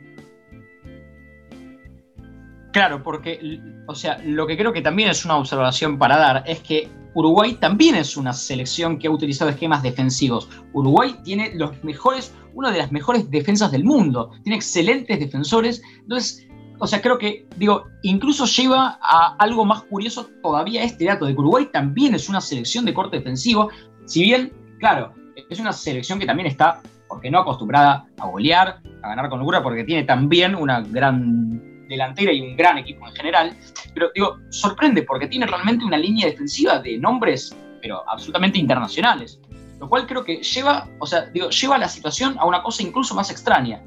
Claro, 2.73 3.03
porque, 3.03 3.61
o 3.85 3.93
sea, 3.93 4.19
lo 4.25 4.47
que 4.47 4.57
creo 4.57 4.73
que 4.73 4.81
también 4.81 5.07
es 5.07 5.23
una 5.25 5.37
observación 5.37 5.99
para 5.99 6.17
dar 6.17 6.43
es 6.47 6.59
que 6.61 6.89
Uruguay 7.13 7.53
también 7.53 7.93
es 7.93 8.17
una 8.17 8.33
selección 8.33 8.97
que 8.97 9.07
ha 9.07 9.11
utilizado 9.11 9.51
esquemas 9.51 9.83
defensivos. 9.83 10.49
Uruguay 10.73 11.15
tiene 11.23 11.51
los 11.53 11.83
mejores, 11.83 12.33
una 12.55 12.71
de 12.71 12.79
las 12.79 12.91
mejores 12.91 13.29
defensas 13.29 13.71
del 13.71 13.83
mundo, 13.83 14.31
tiene 14.41 14.55
excelentes 14.55 15.19
defensores. 15.19 15.83
Entonces, 15.99 16.47
o 16.79 16.87
sea, 16.87 16.99
creo 16.99 17.19
que, 17.19 17.45
digo, 17.57 17.85
incluso 18.01 18.47
lleva 18.47 18.97
a 19.03 19.35
algo 19.37 19.65
más 19.65 19.83
curioso 19.83 20.27
todavía 20.41 20.83
este 20.83 21.05
dato 21.05 21.27
de 21.27 21.35
que 21.35 21.39
Uruguay 21.39 21.69
también 21.71 22.15
es 22.15 22.27
una 22.27 22.41
selección 22.41 22.85
de 22.85 22.93
corte 22.95 23.17
defensivo, 23.17 23.69
si 24.05 24.23
bien, 24.23 24.51
claro, 24.79 25.13
es 25.47 25.59
una 25.59 25.73
selección 25.73 26.17
que 26.17 26.25
también 26.25 26.47
está, 26.47 26.81
porque 27.07 27.29
no 27.29 27.37
acostumbrada 27.37 28.07
a 28.17 28.25
golear, 28.25 28.79
a 29.03 29.09
ganar 29.09 29.29
con 29.29 29.37
locura, 29.37 29.61
porque 29.61 29.83
tiene 29.83 30.05
también 30.05 30.55
una 30.55 30.81
gran 30.81 31.72
delantera 31.93 32.31
y 32.31 32.41
un 32.41 32.55
gran 32.55 32.77
equipo 32.77 33.07
en 33.07 33.15
general, 33.15 33.57
pero 33.93 34.11
digo, 34.13 34.37
sorprende 34.49 35.03
porque 35.03 35.27
tiene 35.27 35.45
realmente 35.47 35.85
una 35.85 35.97
línea 35.97 36.27
defensiva 36.27 36.79
de 36.79 36.97
nombres, 36.97 37.55
pero 37.81 38.03
absolutamente 38.09 38.59
internacionales, 38.59 39.39
lo 39.79 39.89
cual 39.89 40.05
creo 40.07 40.23
que 40.23 40.37
lleva, 40.37 40.89
o 40.99 41.05
sea, 41.05 41.25
digo, 41.27 41.49
lleva 41.49 41.77
la 41.77 41.89
situación 41.89 42.35
a 42.39 42.45
una 42.45 42.61
cosa 42.61 42.83
incluso 42.83 43.15
más 43.15 43.29
extraña. 43.29 43.83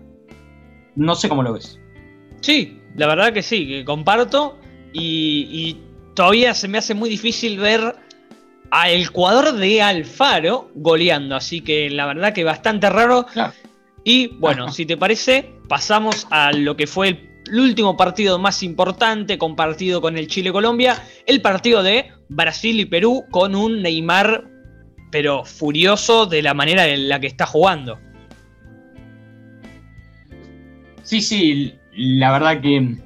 No 0.95 1.15
sé 1.15 1.29
cómo 1.29 1.43
lo 1.43 1.53
ves. 1.53 1.79
Sí, 2.41 2.81
la 2.95 3.07
verdad 3.07 3.33
que 3.33 3.43
sí, 3.43 3.67
que 3.67 3.85
comparto 3.85 4.59
y, 4.93 5.79
todavía 6.15 6.55
se 6.55 6.69
me 6.69 6.79
hace 6.79 6.95
muy 6.95 7.11
difícil 7.11 7.59
ver 7.59 7.95
a 8.71 8.89
el 8.89 9.07
jugador 9.07 9.53
de 9.53 9.83
Alfaro 9.83 10.71
goleando, 10.75 11.37
así 11.37 11.61
que 11.61 11.91
la 11.91 12.07
verdad 12.07 12.33
que 12.33 12.43
bastante 12.43 12.89
raro. 12.89 13.27
Y 14.03 14.29
bueno, 14.39 14.71
si 14.71 14.87
te 14.87 14.97
parece, 14.97 15.53
pasamos 15.69 16.27
a 16.31 16.53
lo 16.53 16.77
que 16.77 16.87
fue 16.87 17.09
el 17.09 17.36
el 17.49 17.61
último 17.61 17.97
partido 17.97 18.39
más 18.39 18.63
importante 18.63 19.39
compartido 19.39 20.01
con 20.01 20.17
el 20.17 20.29
Chile-Colombia, 20.29 21.03
el 21.27 21.41
partido 21.41 21.83
de 21.83 22.11
Brasil 22.29 22.81
y 22.81 22.85
Perú 22.85 23.25
con 23.31 23.55
un 23.55 23.83
Neymar 23.83 24.45
pero 25.11 25.45
furioso 25.45 26.27
de 26.27 26.43
la 26.43 26.55
manera 26.55 26.87
en 26.87 27.09
la 27.09 27.21
que 27.21 27.27
está 27.27 27.47
jugando. 27.47 27.99
Sí, 31.03 31.23
sí, 31.23 31.75
la 31.93 32.33
verdad 32.33 32.61
que, 32.61 32.97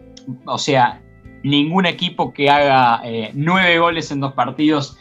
o 0.47 0.59
sea, 0.59 1.03
ningún 1.43 1.87
equipo 1.87 2.33
que 2.33 2.49
haga 2.49 3.03
eh, 3.05 3.31
nueve 3.35 3.79
goles 3.79 4.11
en 4.11 4.21
dos 4.21 4.33
partidos 4.33 4.97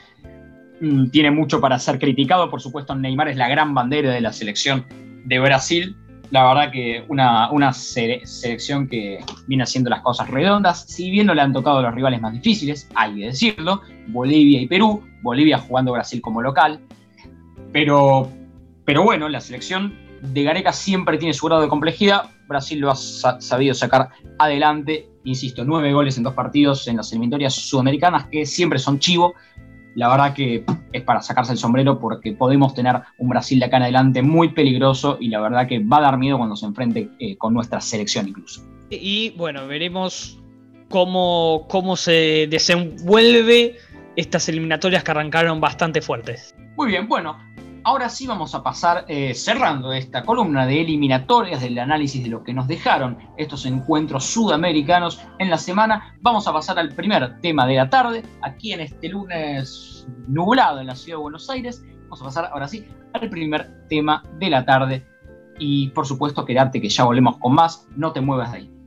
mm, 0.81 1.09
tiene 1.09 1.31
mucho 1.31 1.61
para 1.61 1.79
ser 1.79 1.97
criticado. 1.97 2.49
Por 2.49 2.61
supuesto, 2.61 2.93
Neymar 2.93 3.29
es 3.29 3.37
la 3.37 3.47
gran 3.47 3.73
bandera 3.73 4.11
de 4.11 4.21
la 4.21 4.33
selección 4.33 4.85
de 5.25 5.39
Brasil 5.39 5.95
la 6.31 6.47
verdad 6.47 6.71
que 6.71 7.03
una, 7.07 7.51
una 7.51 7.73
selección 7.73 8.87
que 8.87 9.19
viene 9.47 9.63
haciendo 9.63 9.89
las 9.89 10.01
cosas 10.01 10.29
redondas, 10.29 10.85
si 10.87 11.09
bien 11.09 11.27
no 11.27 11.33
le 11.33 11.41
han 11.41 11.53
tocado 11.53 11.81
los 11.81 11.93
rivales 11.93 12.21
más 12.21 12.33
difíciles, 12.33 12.87
hay 12.95 13.15
que 13.15 13.25
decirlo, 13.27 13.81
Bolivia 14.07 14.61
y 14.61 14.67
Perú, 14.67 15.03
Bolivia 15.21 15.57
jugando 15.57 15.91
Brasil 15.91 16.21
como 16.21 16.41
local, 16.41 16.79
pero, 17.71 18.29
pero 18.85 19.03
bueno, 19.03 19.27
la 19.27 19.41
selección 19.41 19.95
de 20.21 20.43
Gareca 20.43 20.71
siempre 20.71 21.17
tiene 21.17 21.33
su 21.33 21.47
grado 21.47 21.61
de 21.61 21.67
complejidad, 21.67 22.29
Brasil 22.47 22.79
lo 22.79 22.91
ha 22.91 22.95
sabido 22.95 23.73
sacar 23.73 24.09
adelante, 24.37 25.07
insisto, 25.23 25.63
nueve 25.65 25.93
goles 25.93 26.17
en 26.17 26.23
dos 26.23 26.33
partidos 26.33 26.87
en 26.87 26.97
las 26.97 27.11
eliminatorias 27.11 27.53
sudamericanas 27.53 28.25
que 28.27 28.45
siempre 28.45 28.79
son 28.79 28.99
chivo, 28.99 29.33
la 29.99 30.07
verdad 30.07 30.33
que 30.33 30.63
es 30.93 31.03
para 31.03 31.21
sacarse 31.21 31.51
el 31.51 31.57
sombrero 31.57 31.99
porque 31.99 32.31
podemos 32.31 32.73
tener 32.73 33.01
un 33.17 33.27
Brasil 33.27 33.59
de 33.59 33.65
acá 33.65 33.77
en 33.77 33.83
adelante 33.83 34.21
muy 34.21 34.53
peligroso 34.53 35.17
y 35.19 35.27
la 35.27 35.41
verdad 35.41 35.67
que 35.67 35.79
va 35.79 35.97
a 35.97 36.01
dar 36.01 36.17
miedo 36.17 36.37
cuando 36.37 36.55
se 36.55 36.65
enfrente 36.65 37.09
eh, 37.19 37.35
con 37.35 37.53
nuestra 37.53 37.81
selección 37.81 38.29
incluso. 38.29 38.63
Y 38.89 39.31
bueno, 39.31 39.67
veremos 39.67 40.39
cómo, 40.87 41.65
cómo 41.69 41.97
se 41.97 42.47
desenvuelve 42.49 43.75
estas 44.15 44.47
eliminatorias 44.47 45.03
que 45.03 45.11
arrancaron 45.11 45.59
bastante 45.59 46.01
fuertes. 46.01 46.55
Muy 46.77 46.87
bien, 46.87 47.09
bueno, 47.09 47.37
Ahora 47.83 48.09
sí 48.09 48.27
vamos 48.27 48.53
a 48.55 48.63
pasar 48.63 49.05
eh, 49.07 49.33
cerrando 49.33 49.93
esta 49.93 50.23
columna 50.23 50.65
de 50.65 50.81
eliminatorias, 50.81 51.61
del 51.61 51.79
análisis 51.79 52.23
de 52.23 52.29
lo 52.29 52.43
que 52.43 52.53
nos 52.53 52.67
dejaron 52.67 53.17
estos 53.37 53.65
encuentros 53.65 54.25
sudamericanos 54.25 55.21
en 55.39 55.49
la 55.49 55.57
semana. 55.57 56.15
Vamos 56.21 56.47
a 56.47 56.53
pasar 56.53 56.77
al 56.77 56.89
primer 56.89 57.39
tema 57.41 57.65
de 57.65 57.75
la 57.75 57.89
tarde, 57.89 58.23
aquí 58.41 58.73
en 58.73 58.81
este 58.81 59.09
lunes 59.09 60.07
nublado 60.27 60.79
en 60.79 60.87
la 60.87 60.95
ciudad 60.95 61.17
de 61.17 61.23
Buenos 61.23 61.49
Aires. 61.49 61.83
Vamos 62.03 62.21
a 62.21 62.25
pasar 62.25 62.49
ahora 62.51 62.67
sí 62.67 62.85
al 63.13 63.29
primer 63.29 63.87
tema 63.87 64.23
de 64.39 64.49
la 64.49 64.65
tarde. 64.65 65.05
Y 65.57 65.89
por 65.89 66.05
supuesto, 66.05 66.45
quedarte 66.45 66.81
que 66.81 66.89
ya 66.89 67.03
volvemos 67.03 67.37
con 67.37 67.53
más. 67.53 67.87
No 67.95 68.11
te 68.11 68.21
muevas 68.21 68.51
de 68.51 68.57
ahí. 68.57 68.78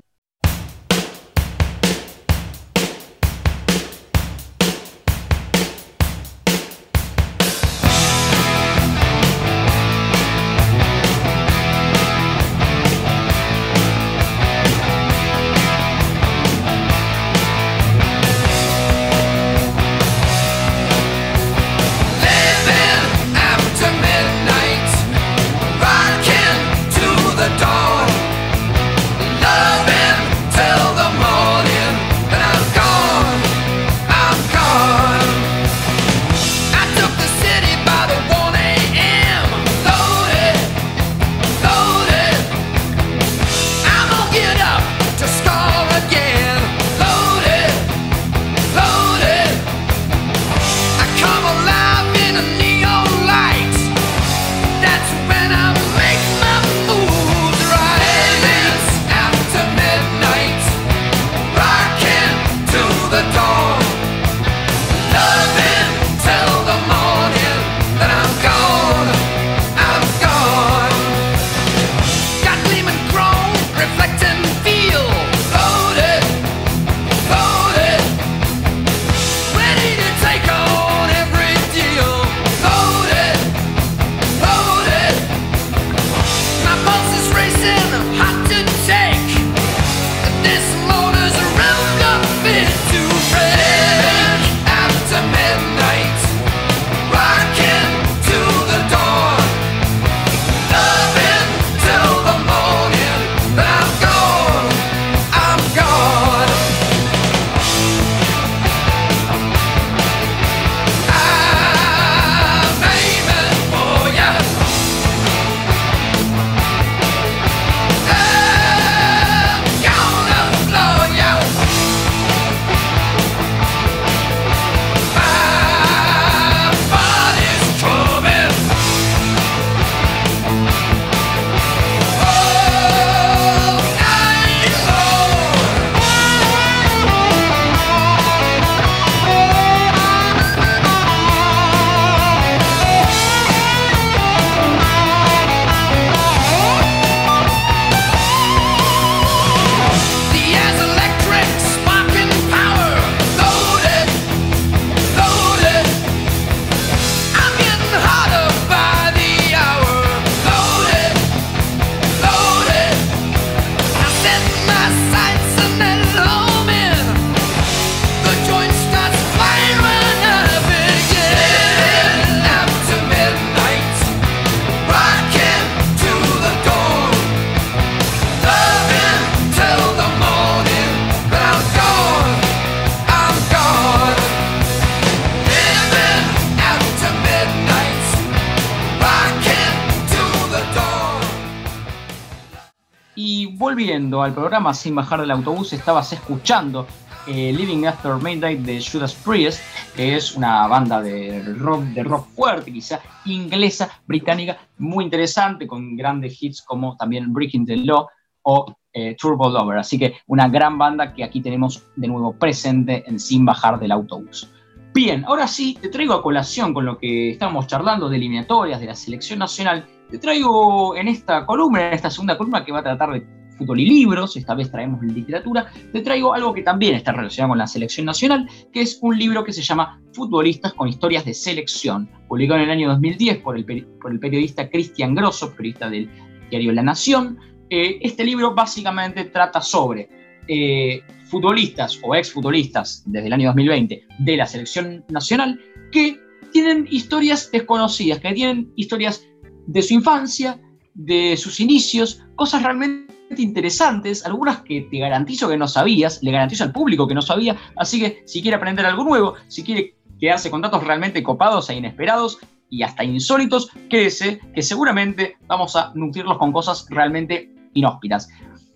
Sin 194.72 194.94
bajar 194.94 195.20
del 195.20 195.30
autobús, 195.30 195.72
estabas 195.72 196.12
escuchando 196.12 196.86
eh, 197.26 197.52
Living 197.52 197.84
After 197.84 198.14
Midnight 198.14 198.60
de 198.60 198.82
Judas 198.82 199.14
Priest, 199.14 199.60
que 199.94 200.16
es 200.16 200.34
una 200.36 200.66
banda 200.66 201.00
de 201.00 201.40
rock, 201.58 201.82
de 201.84 202.02
rock 202.02 202.28
fuerte, 202.28 202.72
quizá 202.72 203.00
inglesa, 203.24 203.90
británica, 204.06 204.58
muy 204.78 205.04
interesante, 205.04 205.66
con 205.66 205.96
grandes 205.96 206.40
hits 206.40 206.62
como 206.62 206.96
también 206.96 207.32
Breaking 207.32 207.66
the 207.66 207.76
Law 207.76 208.06
o 208.42 208.74
eh, 208.92 209.16
Turbo 209.18 209.48
Lover. 209.48 209.78
Así 209.78 209.98
que 209.98 210.14
una 210.26 210.48
gran 210.48 210.78
banda 210.78 211.12
que 211.12 211.24
aquí 211.24 211.40
tenemos 211.40 211.84
de 211.96 212.08
nuevo 212.08 212.32
presente 212.32 213.04
en 213.06 213.18
Sin 213.18 213.44
Bajar 213.44 213.78
del 213.78 213.92
Autobús. 213.92 214.48
Bien, 214.94 215.24
ahora 215.24 215.46
sí, 215.46 215.78
te 215.80 215.88
traigo 215.88 216.12
a 216.14 216.22
colación 216.22 216.74
con 216.74 216.84
lo 216.84 216.98
que 216.98 217.30
estábamos 217.30 217.66
charlando 217.66 218.10
de 218.10 218.16
eliminatorias, 218.16 218.80
de 218.80 218.86
la 218.86 218.94
selección 218.94 219.38
nacional. 219.38 219.86
Te 220.10 220.18
traigo 220.18 220.94
en 220.96 221.08
esta 221.08 221.46
columna, 221.46 221.88
en 221.88 221.94
esta 221.94 222.10
segunda 222.10 222.36
columna 222.36 222.64
que 222.64 222.72
va 222.72 222.80
a 222.80 222.82
tratar 222.82 223.12
de 223.12 223.41
fútbol 223.56 223.80
y 223.80 223.86
libros, 223.86 224.36
esta 224.36 224.54
vez 224.54 224.70
traemos 224.70 225.02
literatura, 225.02 225.70
te 225.92 226.00
traigo 226.00 226.34
algo 226.34 226.52
que 226.52 226.62
también 226.62 226.94
está 226.94 227.12
relacionado 227.12 227.50
con 227.50 227.58
la 227.58 227.66
selección 227.66 228.06
nacional, 228.06 228.48
que 228.72 228.82
es 228.82 228.98
un 229.02 229.18
libro 229.18 229.44
que 229.44 229.52
se 229.52 229.62
llama 229.62 230.00
Futbolistas 230.12 230.72
con 230.74 230.88
historias 230.88 231.24
de 231.24 231.34
selección, 231.34 232.08
publicado 232.28 232.60
en 232.60 232.64
el 232.64 232.70
año 232.70 232.88
2010 232.88 233.38
por 233.38 233.56
el, 233.56 233.64
periodista 233.64 234.68
Cristian 234.68 235.14
Grosso, 235.14 235.54
periodista 235.54 235.88
del 235.90 236.08
diario 236.50 236.72
La 236.72 236.82
Nación. 236.82 237.38
Eh, 237.70 237.98
este 238.02 238.24
libro 238.24 238.54
básicamente 238.54 239.24
trata 239.24 239.60
sobre 239.60 240.08
eh, 240.48 241.02
futbolistas 241.26 241.98
o 242.02 242.14
exfutbolistas 242.14 243.02
desde 243.06 243.28
el 243.28 243.32
año 243.32 243.48
2020 243.48 244.06
de 244.18 244.36
la 244.36 244.46
selección 244.46 245.04
nacional 245.08 245.58
que 245.90 246.18
tienen 246.52 246.86
historias 246.90 247.50
desconocidas, 247.50 248.20
que 248.20 248.32
tienen 248.32 248.72
historias 248.76 249.26
de 249.66 249.82
su 249.82 249.94
infancia, 249.94 250.60
de 250.94 251.36
sus 251.36 251.60
inicios, 251.60 252.22
cosas 252.34 252.62
realmente 252.62 253.12
interesantes, 253.38 254.26
algunas 254.26 254.60
que 254.62 254.82
te 254.82 254.98
garantizo 254.98 255.48
que 255.48 255.56
no 255.56 255.66
sabías, 255.66 256.22
le 256.22 256.32
garantizo 256.32 256.64
al 256.64 256.72
público 256.72 257.06
que 257.06 257.14
no 257.14 257.22
sabía, 257.22 257.56
así 257.76 258.00
que 258.00 258.22
si 258.26 258.42
quiere 258.42 258.56
aprender 258.56 258.84
algo 258.84 259.04
nuevo, 259.04 259.34
si 259.48 259.62
quiere 259.62 259.96
quedarse 260.20 260.50
con 260.50 260.60
datos 260.60 260.84
realmente 260.84 261.22
copados 261.22 261.70
e 261.70 261.74
inesperados 261.74 262.38
y 262.68 262.82
hasta 262.82 263.04
insólitos, 263.04 263.70
quédese, 263.90 264.40
que 264.54 264.62
seguramente 264.62 265.36
vamos 265.46 265.76
a 265.76 265.92
nutrirlos 265.94 266.38
con 266.38 266.52
cosas 266.52 266.86
realmente 266.90 267.52
inhóspitas. 267.74 268.28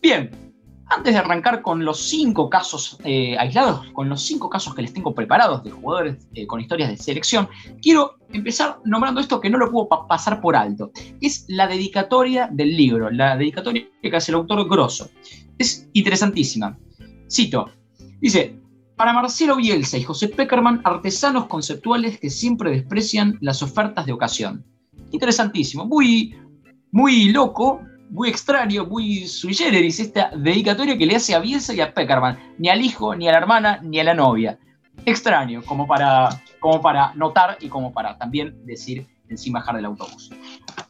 Bien, 0.03 0.31
antes 0.89 1.13
de 1.13 1.19
arrancar 1.19 1.63
con 1.63 1.85
los 1.85 2.09
cinco 2.09 2.49
casos 2.49 2.99
eh, 3.05 3.37
aislados, 3.39 3.87
con 3.93 4.09
los 4.09 4.23
cinco 4.23 4.49
casos 4.49 4.75
que 4.75 4.83
les 4.83 4.93
tengo 4.93 5.15
preparados 5.15 5.65
de 5.65 5.71
jugadores 5.71 6.29
eh, 6.35 6.47
con 6.47 6.61
historias 6.61 6.91
de 6.91 6.97
selección, 6.97 7.49
quiero 7.83 8.19
empezar 8.33 8.79
nombrando 8.85 9.21
esto 9.21 9.41
que 9.41 9.51
no 9.51 9.59
lo 9.59 9.71
puedo 9.71 9.89
pasar 10.07 10.41
por 10.41 10.55
alto. 10.55 10.93
Es 11.21 11.45
la 11.49 11.67
dedicatoria 11.67 12.49
del 12.53 12.77
libro, 12.77 13.11
la 13.11 13.37
dedicatoria 13.37 13.87
que 14.01 14.17
hace 14.17 14.31
el 14.31 14.37
autor 14.37 14.69
Grosso. 14.69 15.11
Es 15.59 15.89
interesantísima. 15.93 16.79
Cito, 17.29 17.71
dice, 18.21 18.57
para 18.97 19.13
Marcelo 19.13 19.57
Bielsa 19.57 19.99
y 19.99 20.05
José 20.05 20.29
Peckerman, 20.29 20.81
artesanos 20.85 21.47
conceptuales 21.47 22.19
que 22.19 22.31
siempre 22.31 22.71
desprecian 22.71 23.39
las 23.41 23.63
ofertas 23.63 24.07
de 24.07 24.13
ocasión. 24.13 24.65
Interesantísimo, 25.11 25.85
muy, 25.85 26.37
muy 26.93 27.31
loco, 27.31 27.81
muy 28.11 28.29
extraño, 28.29 28.87
muy 28.87 29.27
sui 29.27 29.55
generis, 29.55 30.01
esta 30.01 30.31
dedicatoria 30.35 30.97
que 30.97 31.07
le 31.07 31.17
hace 31.17 31.35
a 31.35 31.41
Bielsa 31.41 31.75
y 31.75 31.81
a 31.81 31.93
Peckerman, 31.93 32.39
ni 32.59 32.69
al 32.69 32.81
hijo, 32.81 33.15
ni 33.15 33.29
a 33.29 33.33
la 33.33 33.39
hermana, 33.39 33.81
ni 33.83 34.01
a 34.01 34.05
la 34.05 34.15
novia. 34.15 34.59
Extraño, 35.05 35.63
como 35.63 35.87
para, 35.87 36.43
como 36.61 36.81
para 36.81 37.15
notar 37.15 37.59
y 37.61 37.69
como 37.69 37.93
para 37.93 38.17
también 38.19 38.65
decir 38.65 39.07
encima 39.29 39.61
bajar 39.61 39.77
del 39.77 39.87
autobús. 39.87 40.31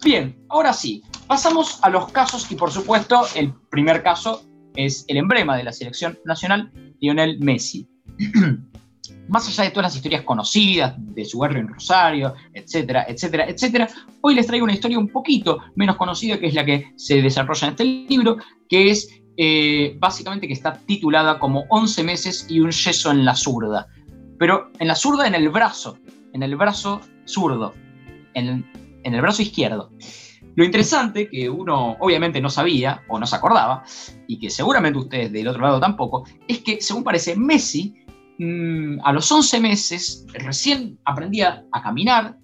Bien, 0.05 0.37
ahora 0.49 0.73
sí, 0.73 1.03
pasamos 1.27 1.79
a 1.83 1.91
los 1.91 2.13
casos 2.13 2.51
y 2.51 2.55
por 2.55 2.71
supuesto 2.71 3.23
el 3.35 3.53
primer 3.71 4.03
caso 4.03 4.43
es 4.75 5.05
el 5.09 5.17
emblema 5.17 5.57
de 5.57 5.65
la 5.65 5.73
selección 5.73 6.19
nacional, 6.25 6.71
Lionel 7.01 7.39
Messi. 7.41 7.89
más 9.29 9.49
allá 9.49 9.65
de 9.65 9.71
todas 9.71 9.85
las 9.85 9.97
historias 9.97 10.23
conocidas 10.23 10.95
de 10.99 11.25
su 11.25 11.39
barrio 11.39 11.61
en 11.61 11.69
Rosario, 11.69 12.35
etcétera, 12.53 13.07
etcétera, 13.09 13.49
etcétera, 13.49 13.89
hoy 14.21 14.35
les 14.35 14.47
traigo 14.47 14.65
una 14.65 14.75
historia 14.75 14.99
un 14.99 15.09
poquito 15.09 15.59
menos 15.75 15.97
conocida, 15.97 16.39
que 16.39 16.47
es 16.47 16.55
la 16.55 16.65
que 16.65 16.93
se 16.97 17.23
desarrolla 17.23 17.67
en 17.67 17.71
este 17.73 17.85
libro, 17.85 18.37
que 18.69 18.91
es 18.91 19.09
eh, 19.37 19.97
básicamente 19.99 20.47
que 20.47 20.53
está 20.53 20.75
titulada 20.75 21.39
como 21.39 21.65
11 21.69 22.03
meses 22.05 22.47
y 22.49 22.61
un 22.61 22.71
yeso 22.71 23.11
en 23.11 23.25
la 23.25 23.35
zurda. 23.35 23.89
Pero 24.39 24.71
en 24.79 24.89
la 24.89 24.95
zurda, 24.95 25.27
en 25.27 25.35
el 25.35 25.49
brazo, 25.49 25.99
en 26.33 26.43
el 26.43 26.57
brazo 26.57 27.01
zurdo, 27.25 27.75
en, 28.35 28.65
en 29.03 29.15
el 29.15 29.21
brazo 29.21 29.43
izquierdo. 29.43 29.91
Lo 30.55 30.65
interesante, 30.65 31.29
que 31.29 31.51
uno 31.51 31.97
obviamente 32.01 32.41
no 32.41 32.49
sabía 32.49 33.03
o 33.09 33.19
no 33.19 33.27
se 33.27 33.37
acordaba, 33.37 33.85
y 34.27 34.39
que 34.39 34.49
seguramente 34.49 34.99
ustedes 34.99 35.33
del 35.33 35.49
otro 35.49 35.63
lado 35.63 35.81
tampoco, 35.81 36.25
es 36.49 36.61
que 36.61 36.81
según 36.81 37.05
parece 37.05 37.37
Messi 37.37 38.06
Mm, 38.39 38.99
a 39.03 39.13
los 39.13 39.31
11 39.33 39.61
meses 39.61 40.27
recién 40.35 40.99
aprendía 41.07 41.65
a 41.73 41.83
caminar 41.83 42.37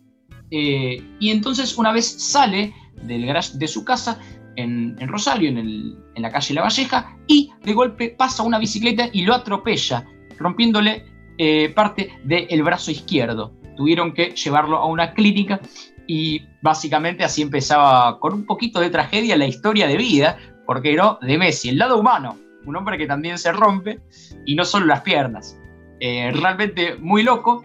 eh, 0.51 1.03
y 1.21 1.31
entonces 1.31 1.77
una 1.77 1.93
vez 1.93 2.07
sale 2.31 2.75
del 3.03 3.27
garage 3.27 3.59
de 3.59 3.69
su 3.69 3.85
casa 3.85 4.19
en, 4.57 4.97
Rosario, 5.09 5.49
en, 5.49 5.97
la 6.17 6.31
calle 6.31 6.55
La 6.55 6.63
Valleja, 6.63 7.17
y 7.27 7.51
de 7.63 7.73
golpe 7.73 8.11
pasa 8.11 8.43
una 8.43 8.59
bicicleta 8.59 9.09
y 9.13 9.23
lo 9.23 9.35
atropella, 9.35 10.07
rompiéndole 10.39 11.07
eh, 11.39 11.71
parte 11.71 12.11
del 12.25 12.63
brazo 12.63 12.91
izquierdo. 12.91 13.55
Tuvieron 13.77 14.13
que 14.13 14.35
llevarlo 14.35 14.77
a 14.77 14.87
una 14.87 15.15
clínica 15.15 15.61
y 16.07 16.43
básicamente 16.61 17.25
así 17.25 17.41
empezaba 17.41 18.21
con 18.21 18.35
un 18.35 18.45
poquito 18.45 18.79
de 18.81 18.91
tragedia 18.91 19.37
la 19.37 19.47
historia 19.47 19.87
de 19.87 19.97
vida, 19.97 20.37
porque 20.67 20.93
era 20.93 21.19
de 21.23 21.39
Messi, 21.39 21.71
el 21.71 21.79
lado 21.79 21.99
humano, 21.99 22.37
un 22.67 22.77
hombre 22.77 22.99
que 22.99 23.07
también 23.07 23.39
se 23.39 23.53
rompe 23.53 24.01
y 24.45 24.55
no 24.55 24.65
solo 24.65 24.87
las 24.87 25.01
piernas. 25.01 25.59
Eh, 26.05 26.33
realmente 26.33 26.97
muy 26.97 27.23
loco. 27.23 27.63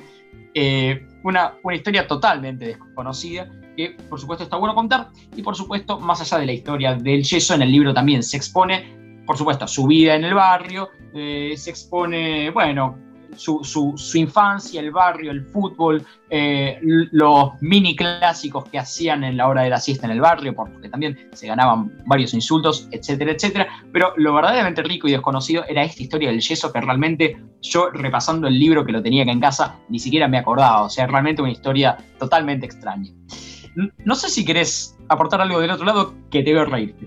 Eh, 0.54 1.08
una, 1.24 1.56
una, 1.64 1.76
historia 1.76 2.08
totalmente 2.08 2.66
desconocida 2.66 3.50
que 3.76 3.96
por 4.10 4.20
supuesto 4.20 4.44
está 4.44 4.58
bueno 4.58 4.76
contar 4.76 5.10
y 5.36 5.42
por 5.42 5.56
supuesto 5.56 6.00
más 6.00 6.22
allá 6.22 6.40
de 6.40 6.46
la 6.46 6.54
historia 6.54 6.94
del 6.94 7.24
yeso 7.24 7.56
en 7.56 7.64
el 7.64 7.72
libro 7.72 7.94
también 7.94 8.24
se 8.24 8.38
expone 8.38 9.22
por 9.26 9.38
supuesto 9.38 9.68
su 9.68 9.88
vida 9.88 10.16
en 10.16 10.24
el 10.24 10.36
barrio, 10.36 10.90
eh, 11.14 11.54
se 11.58 11.72
expone 11.72 12.50
bueno 12.52 12.98
su, 13.38 13.96
infancia, 14.16 14.82
el 14.82 14.92
barrio, 14.92 15.32
el 15.32 15.46
fútbol, 15.46 16.06
eh, 16.30 16.80
los 16.82 17.52
mini 17.62 17.96
clásicos 17.96 18.66
que 18.70 18.80
hacían 18.80 19.24
en 19.24 19.38
la 19.38 19.48
hora 19.48 19.64
de 19.64 19.70
la 19.70 19.80
siesta 19.80 20.06
en 20.06 20.12
el 20.12 20.22
barrio, 20.22 20.54
porque 20.56 20.90
también 20.90 21.30
se 21.34 21.48
ganaban 21.48 22.04
varios 22.06 22.34
insultos, 22.34 22.88
etcétera, 22.92 23.32
etcétera. 23.32 23.68
Pero 23.92 24.14
lo 24.18 24.34
verdaderamente 24.34 24.84
rico 24.84 25.08
y 25.08 25.12
desconocido 25.12 25.64
era 25.68 25.84
esta 25.84 26.04
historia 26.04 26.30
del 26.30 26.42
yeso 26.42 26.72
que 26.72 26.82
realmente 26.82 27.38
yo 27.62 27.90
repasando 27.92 28.48
el 28.48 28.60
libro 28.60 28.86
que 28.86 28.92
lo 28.92 29.02
tenía 29.02 29.24
acá 29.24 29.32
en 29.32 29.40
casa 29.40 29.76
ni 29.90 30.00
siquiera 30.00 30.28
me 30.28 30.38
acordaba. 30.38 30.84
O 30.84 30.90
sea, 30.90 31.08
realmente 31.08 31.42
una 31.42 31.52
historia 31.52 31.98
totalmente 32.20 32.66
extraña. 32.66 33.12
No 34.04 34.16
sé 34.16 34.30
si 34.30 34.44
querés 34.44 34.98
aportar 35.08 35.40
algo 35.40 35.60
del 35.60 35.72
otro 35.72 35.86
lado 35.86 36.14
que 36.32 36.42
te 36.42 36.54
veo 36.54 36.66
reírte. 36.66 37.06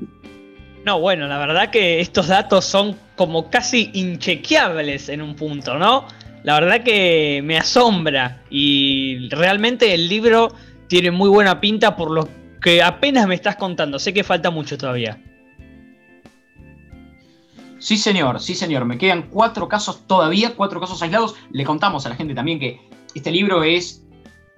No, 0.84 0.98
bueno, 0.98 1.26
la 1.26 1.38
verdad 1.38 1.70
que 1.70 2.00
estos 2.00 2.28
datos 2.28 2.64
son 2.64 2.96
como 3.16 3.50
casi 3.50 3.90
inchequeables 3.92 5.10
en 5.10 5.20
un 5.20 5.36
punto, 5.36 5.76
¿no? 5.76 6.06
La 6.42 6.54
verdad 6.54 6.82
que 6.82 7.42
me 7.44 7.58
asombra 7.58 8.42
y 8.48 9.28
realmente 9.28 9.92
el 9.94 10.08
libro 10.08 10.54
tiene 10.88 11.10
muy 11.10 11.28
buena 11.28 11.60
pinta 11.60 11.96
por 11.96 12.10
lo 12.10 12.28
que 12.60 12.82
apenas 12.82 13.26
me 13.26 13.34
estás 13.34 13.56
contando. 13.56 13.98
Sé 13.98 14.12
que 14.14 14.24
falta 14.24 14.50
mucho 14.50 14.78
todavía. 14.78 15.18
Sí, 17.78 17.96
señor, 17.96 18.40
sí, 18.40 18.54
señor. 18.54 18.84
Me 18.84 18.98
quedan 18.98 19.28
cuatro 19.30 19.68
casos 19.68 20.06
todavía, 20.06 20.54
cuatro 20.54 20.80
casos 20.80 21.02
aislados. 21.02 21.34
Le 21.50 21.64
contamos 21.64 22.04
a 22.06 22.10
la 22.10 22.16
gente 22.16 22.34
también 22.34 22.58
que 22.58 22.80
este 23.14 23.30
libro 23.30 23.62
es, 23.62 24.04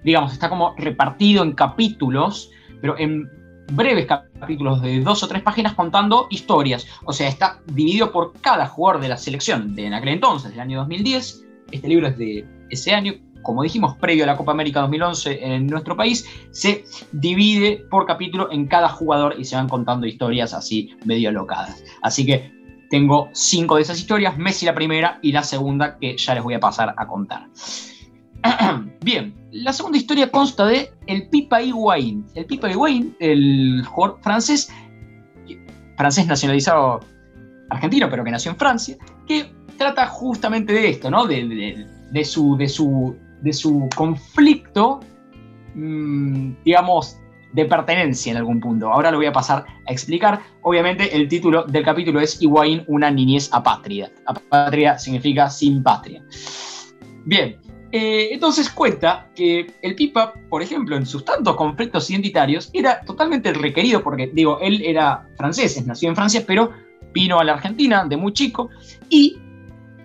digamos, 0.03 0.33
está 0.33 0.49
como 0.49 0.75
repartido 0.77 1.43
en 1.43 1.53
capítulos, 1.53 2.51
pero 2.81 2.97
en 2.97 3.29
breves 3.71 4.05
capítulos 4.05 4.81
de 4.81 4.99
dos 4.99 5.23
o 5.23 5.27
tres 5.27 5.41
páginas 5.41 5.73
contando 5.73 6.27
historias. 6.29 6.85
O 7.05 7.13
sea, 7.13 7.29
está 7.29 7.61
dividido 7.65 8.11
por 8.11 8.33
cada 8.41 8.67
jugador 8.67 9.01
de 9.01 9.09
la 9.09 9.17
selección 9.17 9.73
de 9.73 9.85
en 9.85 9.93
aquel 9.93 10.09
entonces, 10.09 10.51
del 10.51 10.59
año 10.59 10.79
2010. 10.79 11.43
Este 11.73 11.87
libro 11.87 12.07
es 12.07 12.17
de 12.19 12.45
ese 12.69 12.93
año, 12.93 13.15
como 13.41 13.63
dijimos, 13.63 13.97
previo 13.97 14.25
a 14.25 14.27
la 14.27 14.37
Copa 14.37 14.51
América 14.51 14.81
2011 14.81 15.43
en 15.43 15.65
nuestro 15.65 15.97
país, 15.97 16.23
se 16.51 16.85
divide 17.11 17.83
por 17.89 18.05
capítulo 18.05 18.51
en 18.51 18.67
cada 18.67 18.89
jugador 18.89 19.35
y 19.39 19.43
se 19.43 19.55
van 19.55 19.67
contando 19.67 20.05
historias 20.05 20.53
así 20.53 20.95
medio 21.03 21.31
locadas. 21.31 21.83
Así 22.03 22.27
que 22.27 22.51
tengo 22.91 23.29
cinco 23.33 23.77
de 23.77 23.81
esas 23.81 23.97
historias, 23.97 24.37
Messi 24.37 24.67
la 24.67 24.75
primera 24.75 25.17
y 25.23 25.31
la 25.31 25.41
segunda 25.41 25.97
que 25.97 26.15
ya 26.15 26.35
les 26.35 26.43
voy 26.43 26.53
a 26.53 26.59
pasar 26.59 26.93
a 26.95 27.07
contar. 27.07 27.47
Bien, 29.01 29.33
la 29.51 29.73
segunda 29.73 29.97
historia 29.97 30.29
consta 30.29 30.67
de 30.67 30.91
el 31.07 31.27
Pipa 31.27 31.59
Higuaín. 31.59 32.27
El 32.35 32.45
Pipa 32.45 32.69
Higuaín, 32.69 33.15
el 33.19 33.83
jugador 33.83 34.19
francés, 34.21 34.71
francés 35.97 36.27
nacionalizado 36.27 36.99
argentino, 37.71 38.07
pero 38.11 38.23
que 38.23 38.29
nació 38.29 38.51
en 38.51 38.57
Francia, 38.57 38.95
que 39.25 39.51
trata 39.77 40.07
justamente 40.07 40.73
de 40.73 40.89
esto, 40.89 41.09
¿no? 41.09 41.25
De, 41.25 41.87
su, 42.25 42.57
de, 42.57 42.67
su, 42.67 43.15
de 43.41 43.53
su 43.53 43.89
conflicto, 43.95 44.99
mm, 45.75 46.53
digamos, 46.63 47.17
de 47.53 47.65
pertenencia 47.65 48.31
en 48.31 48.37
algún 48.37 48.59
punto. 48.59 48.91
Ahora 48.91 49.11
lo 49.11 49.17
voy 49.17 49.27
a 49.27 49.31
pasar 49.31 49.65
a 49.87 49.91
explicar. 49.91 50.41
Obviamente 50.61 51.15
el 51.15 51.27
título 51.27 51.63
del 51.63 51.83
capítulo 51.83 52.19
es 52.19 52.41
Higuaín, 52.41 52.83
una 52.87 53.11
niñez 53.11 53.49
apátrida. 53.53 54.09
Apátrida 54.25 54.97
significa 54.97 55.49
sin 55.49 55.83
patria. 55.83 56.23
Bien, 57.25 57.57
eh, 57.91 58.29
entonces 58.31 58.69
cuenta 58.71 59.29
que 59.35 59.71
el 59.83 59.95
Pipa, 59.95 60.33
por 60.49 60.63
ejemplo, 60.63 60.97
en 60.97 61.05
sus 61.05 61.23
tantos 61.23 61.55
conflictos 61.55 62.09
identitarios, 62.09 62.71
era 62.73 63.01
totalmente 63.01 63.53
requerido, 63.53 64.01
porque 64.01 64.31
digo, 64.33 64.59
él 64.59 64.81
era 64.83 65.27
francés, 65.37 65.85
nació 65.85 66.09
en 66.09 66.15
Francia, 66.15 66.43
pero 66.45 66.71
vino 67.13 67.39
a 67.39 67.43
la 67.43 67.53
Argentina 67.53 68.03
de 68.03 68.17
muy 68.17 68.33
chico 68.33 68.71
y 69.09 69.37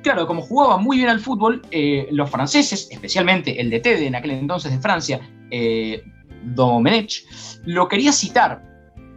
claro, 0.09 0.27
como 0.27 0.41
jugaba 0.41 0.79
muy 0.79 0.97
bien 0.97 1.11
al 1.11 1.21
fútbol, 1.21 1.61
eh, 1.71 2.09
los 2.13 2.31
franceses, 2.31 2.89
especialmente 2.91 3.61
el 3.61 3.69
DT 3.69 3.85
de 3.85 4.07
en 4.07 4.15
aquel 4.15 4.31
entonces 4.31 4.73
de 4.73 4.79
Francia, 4.79 5.21
eh, 5.51 6.03
Domenech, 6.45 7.27
lo 7.67 7.89
quería 7.89 8.11
citar, 8.11 8.63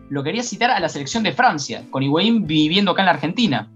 lo 0.10 0.22
quería 0.22 0.44
citar 0.44 0.70
a 0.70 0.82
la 0.82 0.90
selección 0.90 1.24
de 1.24 1.32
Francia, 1.32 1.86
con 1.92 2.04
Higuaín 2.04 2.46
viviendo 2.46 2.92
acá 2.92 3.04
en 3.04 3.06
la 3.06 3.14
Argentina. 3.14 3.72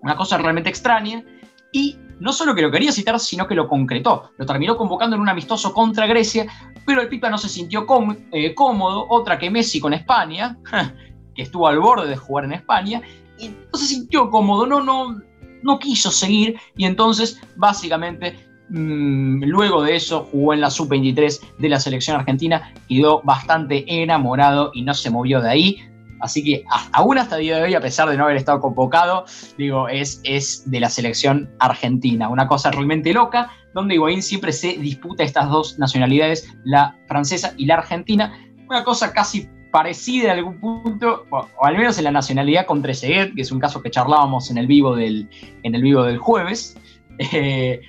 Una 0.00 0.14
cosa 0.14 0.38
realmente 0.38 0.70
extraña, 0.70 1.24
y 1.72 1.98
no 2.20 2.32
solo 2.32 2.54
que 2.54 2.62
lo 2.62 2.70
quería 2.70 2.92
citar, 2.92 3.18
sino 3.18 3.48
que 3.48 3.56
lo 3.56 3.66
concretó. 3.66 4.30
Lo 4.38 4.46
terminó 4.46 4.76
convocando 4.76 5.16
en 5.16 5.22
un 5.22 5.28
amistoso 5.28 5.72
contra 5.72 6.06
Grecia, 6.06 6.46
pero 6.86 7.00
el 7.00 7.08
Pipa 7.08 7.30
no 7.30 7.38
se 7.38 7.48
sintió 7.48 7.84
eh, 8.30 8.54
cómodo, 8.54 9.06
otra 9.08 9.40
que 9.40 9.50
Messi 9.50 9.80
con 9.80 9.92
España, 9.92 10.56
que 11.34 11.42
estuvo 11.42 11.66
al 11.66 11.80
borde 11.80 12.08
de 12.08 12.16
jugar 12.16 12.44
en 12.44 12.52
España, 12.52 13.02
y 13.38 13.48
no 13.48 13.76
se 13.76 13.86
sintió 13.86 14.30
cómodo, 14.30 14.66
no, 14.66 14.80
no, 14.80 15.20
no 15.64 15.78
quiso 15.78 16.10
seguir, 16.10 16.56
y 16.76 16.84
entonces 16.84 17.40
básicamente 17.56 18.36
mm, 18.68 19.44
luego 19.44 19.82
de 19.82 19.96
eso 19.96 20.28
jugó 20.30 20.54
en 20.54 20.60
la 20.60 20.70
sub-23 20.70 21.40
de 21.58 21.68
la 21.68 21.80
selección 21.80 22.16
argentina, 22.16 22.72
quedó 22.88 23.22
bastante 23.24 23.84
enamorado 23.88 24.70
y 24.74 24.82
no 24.82 24.94
se 24.94 25.10
movió 25.10 25.40
de 25.40 25.50
ahí. 25.50 25.78
Así 26.20 26.42
que 26.42 26.64
aún 26.92 27.18
hasta 27.18 27.36
el 27.36 27.42
día 27.42 27.56
de 27.56 27.64
hoy, 27.64 27.74
a 27.74 27.80
pesar 27.80 28.08
de 28.08 28.16
no 28.16 28.24
haber 28.24 28.36
estado 28.36 28.60
convocado, 28.60 29.26
digo, 29.58 29.88
es, 29.88 30.20
es 30.24 30.70
de 30.70 30.80
la 30.80 30.88
selección 30.88 31.50
argentina. 31.58 32.28
Una 32.28 32.46
cosa 32.46 32.70
realmente 32.70 33.12
loca, 33.12 33.50
donde 33.74 33.96
Higuaín 33.96 34.22
siempre 34.22 34.52
se 34.52 34.78
disputa 34.78 35.22
estas 35.22 35.50
dos 35.50 35.78
nacionalidades, 35.78 36.48
la 36.64 36.96
francesa 37.08 37.52
y 37.58 37.66
la 37.66 37.74
argentina. 37.74 38.38
Una 38.68 38.84
cosa 38.84 39.12
casi 39.12 39.50
parecida 39.74 40.32
en 40.32 40.38
algún 40.38 40.60
punto, 40.60 41.26
o, 41.30 41.48
al 41.60 41.76
menos 41.76 41.98
en 41.98 42.04
la 42.04 42.12
nacionalidad 42.12 42.64
con 42.64 42.80
Trezeguet, 42.80 43.34
que 43.34 43.42
es 43.42 43.50
un 43.50 43.58
caso 43.58 43.82
que 43.82 43.90
charlábamos 43.90 44.48
en 44.52 44.58
el 44.58 44.68
vivo 44.68 44.94
del, 44.94 45.28
en 45.64 45.74
el 45.74 45.82
vivo 45.82 46.04
del 46.04 46.18
jueves. 46.18 46.76
Eh, 47.18 47.80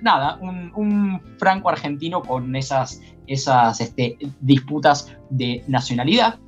nada, 0.00 0.38
un, 0.40 1.20
franco 1.38 1.68
argentino 1.68 2.22
con 2.22 2.56
esas, 2.56 3.00
esas 3.28 3.80
este, 3.80 4.18
disputas 4.40 5.16
de 5.30 5.62
nacionalidad. 5.68 6.40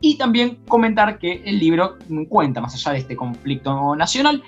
Y 0.00 0.16
también 0.16 0.56
comentar 0.66 1.18
que 1.18 1.42
el 1.44 1.58
libro 1.58 1.98
cuenta, 2.30 2.62
más 2.62 2.74
allá 2.74 2.92
de 2.92 2.98
este 3.00 3.16
conflicto 3.16 3.94
nacional, 3.96 4.42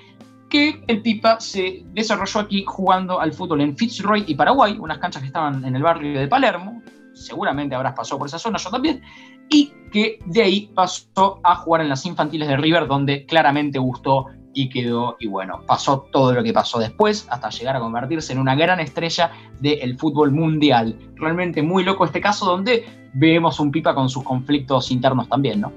que 0.49 0.83
el 0.87 1.03
Pipa 1.03 1.39
se 1.39 1.83
desarrolló 1.93 2.39
aquí 2.39 2.63
jugando 2.65 3.19
al 3.19 3.33
fútbol 3.33 3.61
en 3.61 3.77
Fitzroy 3.77 4.23
y 4.25 4.33
Paraguay, 4.33 4.77
unas 4.79 4.97
canchas 4.97 5.21
que 5.21 5.27
estaban 5.27 5.63
en 5.63 5.75
el 5.75 5.83
barrio 5.83 6.19
de 6.19 6.27
Palermo, 6.27 6.81
seguramente 7.15 7.73
habrás 7.73 7.93
pasado 7.93 8.19
por 8.19 8.27
esa 8.27 8.37
zona, 8.37 8.59
yo 8.59 8.69
también, 8.69 9.01
y 9.49 9.71
que 9.91 10.19
de 10.25 10.43
ahí 10.43 10.71
pasó 10.75 11.39
a 11.43 11.55
jugar 11.55 11.81
en 11.81 11.89
las 11.89 12.05
infantiles 12.05 12.47
de 12.47 12.57
River, 12.57 12.87
donde 12.87 13.25
claramente 13.25 13.79
gustó 13.79 14.27
y 14.53 14.69
quedó, 14.69 15.17
y 15.19 15.27
bueno, 15.27 15.61
pasó 15.67 16.07
todo 16.11 16.33
lo 16.33 16.43
que 16.43 16.53
pasó 16.53 16.79
después 16.79 17.27
hasta 17.29 17.49
llegar 17.49 17.75
a 17.75 17.79
convertirse 17.79 18.31
en 18.33 18.39
una 18.39 18.55
gran 18.55 18.79
estrella 18.79 19.31
del 19.59 19.97
fútbol 19.97 20.31
mundial. 20.31 20.97
Realmente 21.15 21.61
muy 21.61 21.83
loco 21.83 22.05
este 22.05 22.21
caso 22.21 22.45
donde 22.45 22.85
vemos 23.13 23.59
un 23.59 23.71
Pipa 23.71 23.93
con 23.93 24.09
sus 24.09 24.23
conflictos 24.23 24.91
internos 24.91 25.27
también, 25.27 25.61
¿no? 25.61 25.73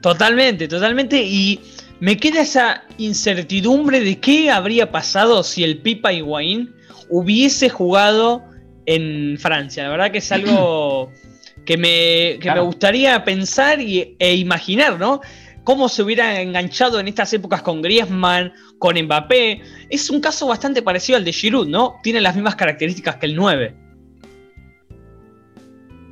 Totalmente, 0.00 0.68
totalmente, 0.68 1.22
y 1.22 1.60
me 2.00 2.16
queda 2.16 2.42
esa 2.42 2.84
incertidumbre 2.98 4.00
de 4.00 4.18
qué 4.20 4.50
habría 4.50 4.90
pasado 4.90 5.42
si 5.42 5.64
el 5.64 5.78
Pipa 5.78 6.12
Higuaín 6.12 6.74
hubiese 7.08 7.68
jugado 7.68 8.44
en 8.88 9.36
Francia. 9.38 9.82
La 9.84 9.90
verdad 9.90 10.10
que 10.10 10.18
es 10.18 10.32
algo 10.32 11.12
que 11.66 11.76
me, 11.76 12.38
me 12.42 12.60
gustaría 12.60 13.22
pensar 13.22 13.80
y, 13.80 14.16
e 14.18 14.34
imaginar, 14.34 14.98
¿no? 14.98 15.20
cómo 15.62 15.90
se 15.90 16.02
hubiera 16.02 16.40
enganchado 16.40 16.98
en 16.98 17.08
estas 17.08 17.30
épocas 17.34 17.60
con 17.60 17.82
Griezmann, 17.82 18.54
con 18.78 18.98
Mbappé. 18.98 19.60
Es 19.90 20.08
un 20.08 20.18
caso 20.18 20.46
bastante 20.46 20.80
parecido 20.80 21.18
al 21.18 21.26
de 21.26 21.32
Giroud, 21.34 21.68
¿no? 21.68 21.96
Tiene 22.02 22.22
las 22.22 22.34
mismas 22.34 22.56
características 22.56 23.16
que 23.16 23.26
el 23.26 23.36
9. 23.36 23.76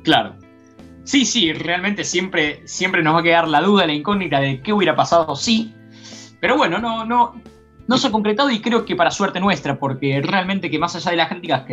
Claro. 0.03 0.35
Sí, 1.05 1.25
sí, 1.25 1.53
realmente 1.53 2.03
siempre, 2.03 2.61
siempre 2.65 3.01
nos 3.01 3.15
va 3.15 3.21
a 3.21 3.23
quedar 3.23 3.47
la 3.47 3.61
duda, 3.61 3.87
la 3.87 3.93
incógnita 3.93 4.39
de 4.39 4.61
qué 4.61 4.73
hubiera 4.73 4.95
pasado 4.95 5.35
si. 5.35 5.73
Pero 6.39 6.55
bueno, 6.55 6.77
no, 6.77 7.03
no, 7.03 7.41
no 7.87 7.97
se 7.97 8.07
ha 8.07 8.11
concretado 8.11 8.51
y 8.51 8.59
creo 8.59 8.85
que 8.85 8.95
para 8.95 9.11
suerte 9.11 9.39
nuestra, 9.39 9.79
porque 9.79 10.21
realmente 10.21 10.69
que 10.69 10.77
más 10.77 10.95
allá 10.95 11.11
de 11.11 11.17
las 11.17 11.29
críticas 11.29 11.65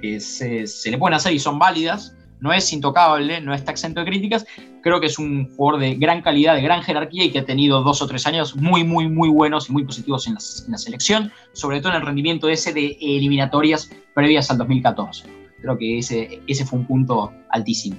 que, 0.00 0.20
se, 0.20 0.66
se, 0.66 0.90
le 0.90 0.98
pueden 0.98 1.14
hacer 1.14 1.32
y 1.32 1.38
son 1.38 1.58
válidas, 1.58 2.14
no 2.40 2.52
es 2.52 2.72
intocable, 2.72 3.40
no 3.40 3.54
está 3.54 3.72
exento 3.72 4.00
de 4.00 4.06
críticas. 4.06 4.46
Creo 4.82 5.00
que 5.00 5.06
es 5.06 5.18
un 5.18 5.54
jugador 5.56 5.80
de 5.80 5.94
gran 5.96 6.22
calidad, 6.22 6.54
de 6.54 6.62
gran 6.62 6.82
jerarquía 6.82 7.24
y 7.24 7.30
que 7.30 7.40
ha 7.40 7.44
tenido 7.44 7.82
dos 7.82 8.02
o 8.02 8.06
tres 8.06 8.26
años 8.26 8.54
muy, 8.56 8.84
muy, 8.84 9.08
muy 9.08 9.28
buenos 9.28 9.68
y 9.68 9.72
muy 9.72 9.84
positivos 9.84 10.26
en 10.26 10.34
la, 10.34 10.78
selección, 10.78 11.32
sobre 11.52 11.80
todo 11.80 11.92
en 11.92 11.96
el 11.96 12.06
rendimiento 12.06 12.48
ese 12.48 12.72
de 12.72 12.96
eliminatorias 13.00 13.90
previas 14.14 14.50
al 14.50 14.58
2014. 14.58 15.24
Creo 15.60 15.78
que 15.78 15.98
ese, 15.98 16.40
ese 16.46 16.64
fue 16.64 16.78
un 16.78 16.86
punto 16.86 17.32
altísimo. 17.50 17.96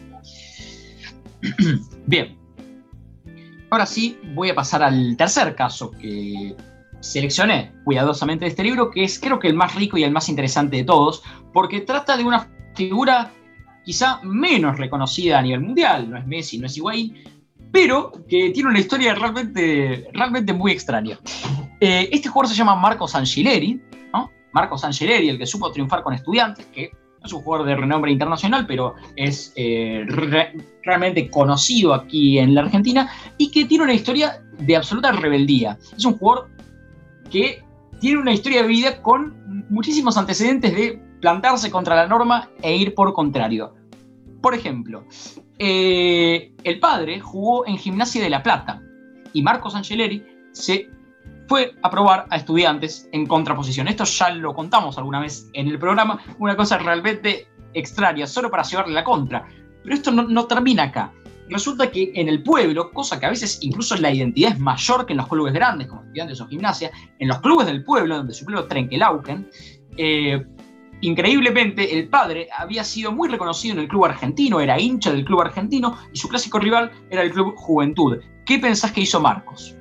Bien. 2.06 2.38
Ahora 3.70 3.86
sí, 3.86 4.18
voy 4.34 4.50
a 4.50 4.56
pasar 4.56 4.82
al 4.82 5.18
tercer 5.18 5.54
caso 5.54 5.92
que 5.92 6.56
seleccioné 7.00 7.74
cuidadosamente 7.84 8.46
este 8.46 8.64
libro, 8.64 8.90
que 8.90 9.04
es 9.04 9.20
creo 9.20 9.40
que 9.40 9.48
el 9.48 9.56
más 9.56 9.76
rico 9.76 9.98
y 9.98 10.04
el 10.04 10.12
más 10.12 10.30
interesante 10.30 10.78
de 10.78 10.84
todos, 10.84 11.24
porque 11.54 11.82
trata 11.82 12.18
de 12.18 12.24
una 12.24 12.50
figura 12.76 13.32
quizá 13.84 14.20
menos 14.24 14.78
reconocida 14.78 15.40
a 15.40 15.42
nivel 15.42 15.62
mundial, 15.62 16.10
no 16.10 16.18
es 16.18 16.28
Messi, 16.28 16.58
no 16.58 16.68
es 16.68 16.76
Higuaín, 16.76 17.16
pero 17.72 18.12
que 18.28 18.50
tiene 18.50 18.70
una 18.70 18.80
historia 18.80 19.16
realmente, 19.16 20.10
realmente 20.14 20.54
muy 20.54 20.72
extraña. 20.72 21.18
Eh, 21.80 22.10
este 22.12 22.30
jugador 22.30 22.50
se 22.50 22.58
llama 22.58 22.76
Marcos 22.76 23.16
Angileri, 23.16 23.82
¿no? 24.14 24.32
Marcos 24.52 24.84
Angileri, 24.84 25.30
el 25.30 25.38
que 25.38 25.46
supo 25.46 25.72
triunfar 25.72 26.04
con 26.04 26.14
estudiantes, 26.14 26.66
que 26.68 26.92
no 27.20 27.26
es 27.26 27.34
un 27.34 27.42
jugador 27.42 27.68
de 27.68 27.76
renombre 27.76 28.12
internacional, 28.12 28.66
pero 28.68 28.96
es 29.16 29.54
eh, 29.56 30.06
realmente 30.84 31.30
conocido 31.30 31.94
aquí 31.94 32.40
en 32.40 32.56
la 32.56 32.62
Argentina 32.62 33.10
y 33.38 33.52
que 33.52 33.66
tiene 33.66 33.86
una 33.86 33.94
historia 33.94 34.44
de 34.60 34.76
absoluta 34.76 35.12
rebeldía. 35.12 35.78
Es 35.96 36.04
un 36.04 36.18
jugador 36.18 36.50
que 37.30 37.64
tiene 38.00 38.20
una 38.20 38.34
historia 38.34 38.62
de 38.62 38.68
vida 38.68 39.02
con 39.02 39.66
muchísimos 39.70 40.18
antecedentes 40.18 40.76
de 40.76 41.02
plantarse 41.22 41.72
contra 41.72 41.96
la 41.96 42.08
norma 42.08 42.50
e 42.62 42.76
ir 42.76 42.94
por 42.94 43.14
contrario. 43.14 43.74
Por 44.42 44.54
ejemplo, 44.54 45.04
eh, 45.58 46.54
el 46.64 46.80
padre 46.80 47.20
jugó 47.20 47.66
en 47.66 47.78
Gimnasia 47.78 48.22
de 48.22 48.30
La 48.30 48.44
Plata 48.44 48.82
y 49.34 49.42
Marcos 49.42 49.76
Angeleri 49.76 50.24
se 50.52 50.90
fue 51.48 51.74
a 51.82 51.90
probar 51.90 52.28
a 52.30 52.36
estudiantes 52.36 53.10
en 53.12 53.26
contraposición. 53.26 53.88
Esto 53.88 54.04
ya 54.04 54.30
lo 54.30 54.54
contamos 54.54 54.98
alguna 54.98 55.20
vez 55.20 55.50
en 55.54 55.68
el 55.68 55.80
programa, 55.80 56.20
una 56.40 56.56
cosa 56.56 56.78
realmente 56.78 57.48
extraña, 57.74 58.28
solo 58.28 58.52
para 58.52 58.64
llevarle 58.64 58.94
la 58.94 59.04
contra. 59.04 59.48
Pero 59.84 59.96
esto 59.96 60.12
no, 60.12 60.24
no 60.24 60.46
termina 60.46 60.84
acá. 60.84 61.14
Resulta 61.50 61.90
que 61.90 62.12
en 62.16 62.28
el 62.28 62.44
pueblo, 62.44 62.92
cosa 62.92 63.20
que 63.20 63.26
a 63.26 63.30
veces 63.30 63.60
incluso 63.62 63.96
la 63.98 64.12
identidad 64.12 64.52
es 64.52 64.60
mayor 64.60 65.06
que 65.06 65.14
en 65.14 65.18
los 65.18 65.28
clubes 65.28 65.54
grandes, 65.54 65.88
como 65.88 66.02
estudiantes 66.02 66.42
o 66.42 66.48
gimnasia, 66.48 66.92
en 67.20 67.28
los 67.28 67.40
clubes 67.40 67.68
del 67.68 67.84
pueblo, 67.84 68.18
donde 68.18 68.34
su 68.34 68.46
club 68.46 68.68
Trenkelauken, 68.68 69.50
eh, 69.98 70.46
Increíblemente, 71.02 71.96
el 71.96 72.10
padre 72.10 72.50
había 72.56 72.84
sido 72.84 73.12
muy 73.12 73.30
reconocido 73.30 73.76
en 73.76 73.82
el 73.82 73.88
club 73.88 74.06
argentino, 74.06 74.60
era 74.60 74.80
hincha 74.80 75.12
del 75.12 75.26
club 75.26 75.42
argentino 75.42 75.98
y 76.12 76.18
su 76.18 76.28
clásico 76.28 76.58
rival 76.58 76.92
era 77.12 77.22
el 77.22 77.32
club 77.32 77.54
Juventud. 77.56 78.18
¿Qué 78.46 78.58
pensás 78.58 78.92
que 78.92 79.02
hizo 79.02 79.20
Marcos? 79.20 79.76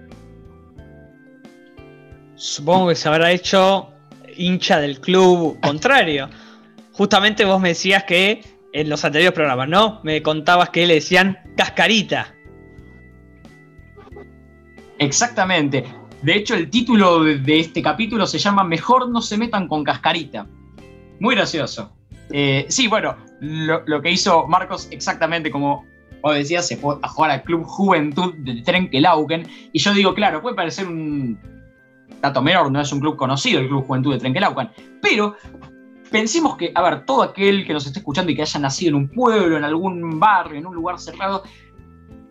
Supongo 2.35 2.88
que 2.88 2.96
se 2.96 3.09
habrá 3.09 3.33
hecho 3.33 3.88
hincha 4.37 4.79
del 4.79 5.00
club 5.00 5.59
contrario. 5.61 6.29
Justamente 6.92 7.46
vos 7.46 7.61
me 7.61 7.68
decías 7.68 8.05
que 8.05 8.42
en 8.76 8.90
los 8.90 9.02
anteriores 9.06 9.34
programas, 9.34 9.70
¿no? 9.70 10.00
Me 10.02 10.22
contabas 10.22 10.68
que 10.68 10.86
le 10.86 10.94
decían 10.94 11.38
cascarita. 11.56 12.34
Exactamente. 14.98 15.86
De 16.20 16.34
hecho, 16.34 16.54
el 16.54 16.68
título 16.68 17.24
de 17.24 17.58
este 17.58 17.80
capítulo 17.80 18.26
se 18.26 18.38
llama 18.38 18.64
Mejor 18.64 19.08
no 19.08 19.22
se 19.22 19.38
metan 19.38 19.66
con 19.66 19.82
cascarita. 19.82 20.46
Muy 21.20 21.34
gracioso. 21.34 21.96
Eh, 22.30 22.66
sí, 22.68 22.86
bueno, 22.86 23.16
lo, 23.40 24.02
que 24.02 24.10
hizo 24.10 24.46
Marcos 24.46 24.88
exactamente 24.90 25.50
como 25.50 25.86
vos 26.20 26.34
decías, 26.34 26.68
se 26.68 26.76
fue 26.76 26.96
a 27.00 27.08
jugar 27.08 27.30
al 27.30 27.44
Club 27.44 27.64
Juventud 27.64 28.34
de 28.34 28.60
Trenkelauken. 28.60 29.48
Y 29.72 29.78
yo 29.78 29.94
digo, 29.94 30.14
claro, 30.14 30.42
puede 30.42 30.54
parecer 30.54 30.86
un 30.86 31.38
dato 32.20 32.42
menor, 32.42 32.70
no 32.70 32.80
es 32.82 32.92
un 32.92 33.00
club 33.00 33.16
conocido 33.16 33.58
el 33.58 33.68
Club 33.68 33.86
Juventud 33.86 34.12
de 34.12 34.18
Trenkelauken. 34.18 34.68
Pero 35.00 35.34
pensemos 36.16 36.57
que, 36.57 36.72
a 36.74 36.81
ver, 36.81 37.05
todo 37.05 37.22
aquel 37.22 37.66
que 37.66 37.74
nos 37.74 37.85
esté 37.85 37.98
escuchando 37.98 38.33
y 38.33 38.35
que 38.35 38.40
haya 38.40 38.59
nacido 38.59 38.88
en 38.88 38.94
un 38.94 39.09
pueblo, 39.11 39.59
en 39.59 39.64
algún 39.64 40.18
barrio, 40.18 40.59
en 40.59 40.64
un 40.64 40.74
lugar 40.74 40.98
cerrado, 40.98 41.42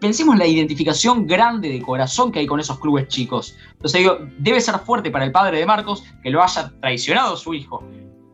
pensemos 0.01 0.33
en 0.33 0.39
la 0.39 0.47
identificación 0.47 1.27
grande 1.27 1.69
de 1.69 1.79
corazón 1.83 2.31
que 2.31 2.39
hay 2.39 2.47
con 2.47 2.59
esos 2.59 2.79
clubes 2.79 3.07
chicos. 3.09 3.55
Entonces 3.73 3.99
digo, 3.99 4.17
debe 4.39 4.59
ser 4.59 4.79
fuerte 4.79 5.11
para 5.11 5.23
el 5.23 5.31
padre 5.31 5.59
de 5.59 5.67
Marcos 5.67 6.03
que 6.23 6.31
lo 6.31 6.41
haya 6.41 6.73
traicionado 6.81 7.37
su 7.37 7.53
hijo. 7.53 7.83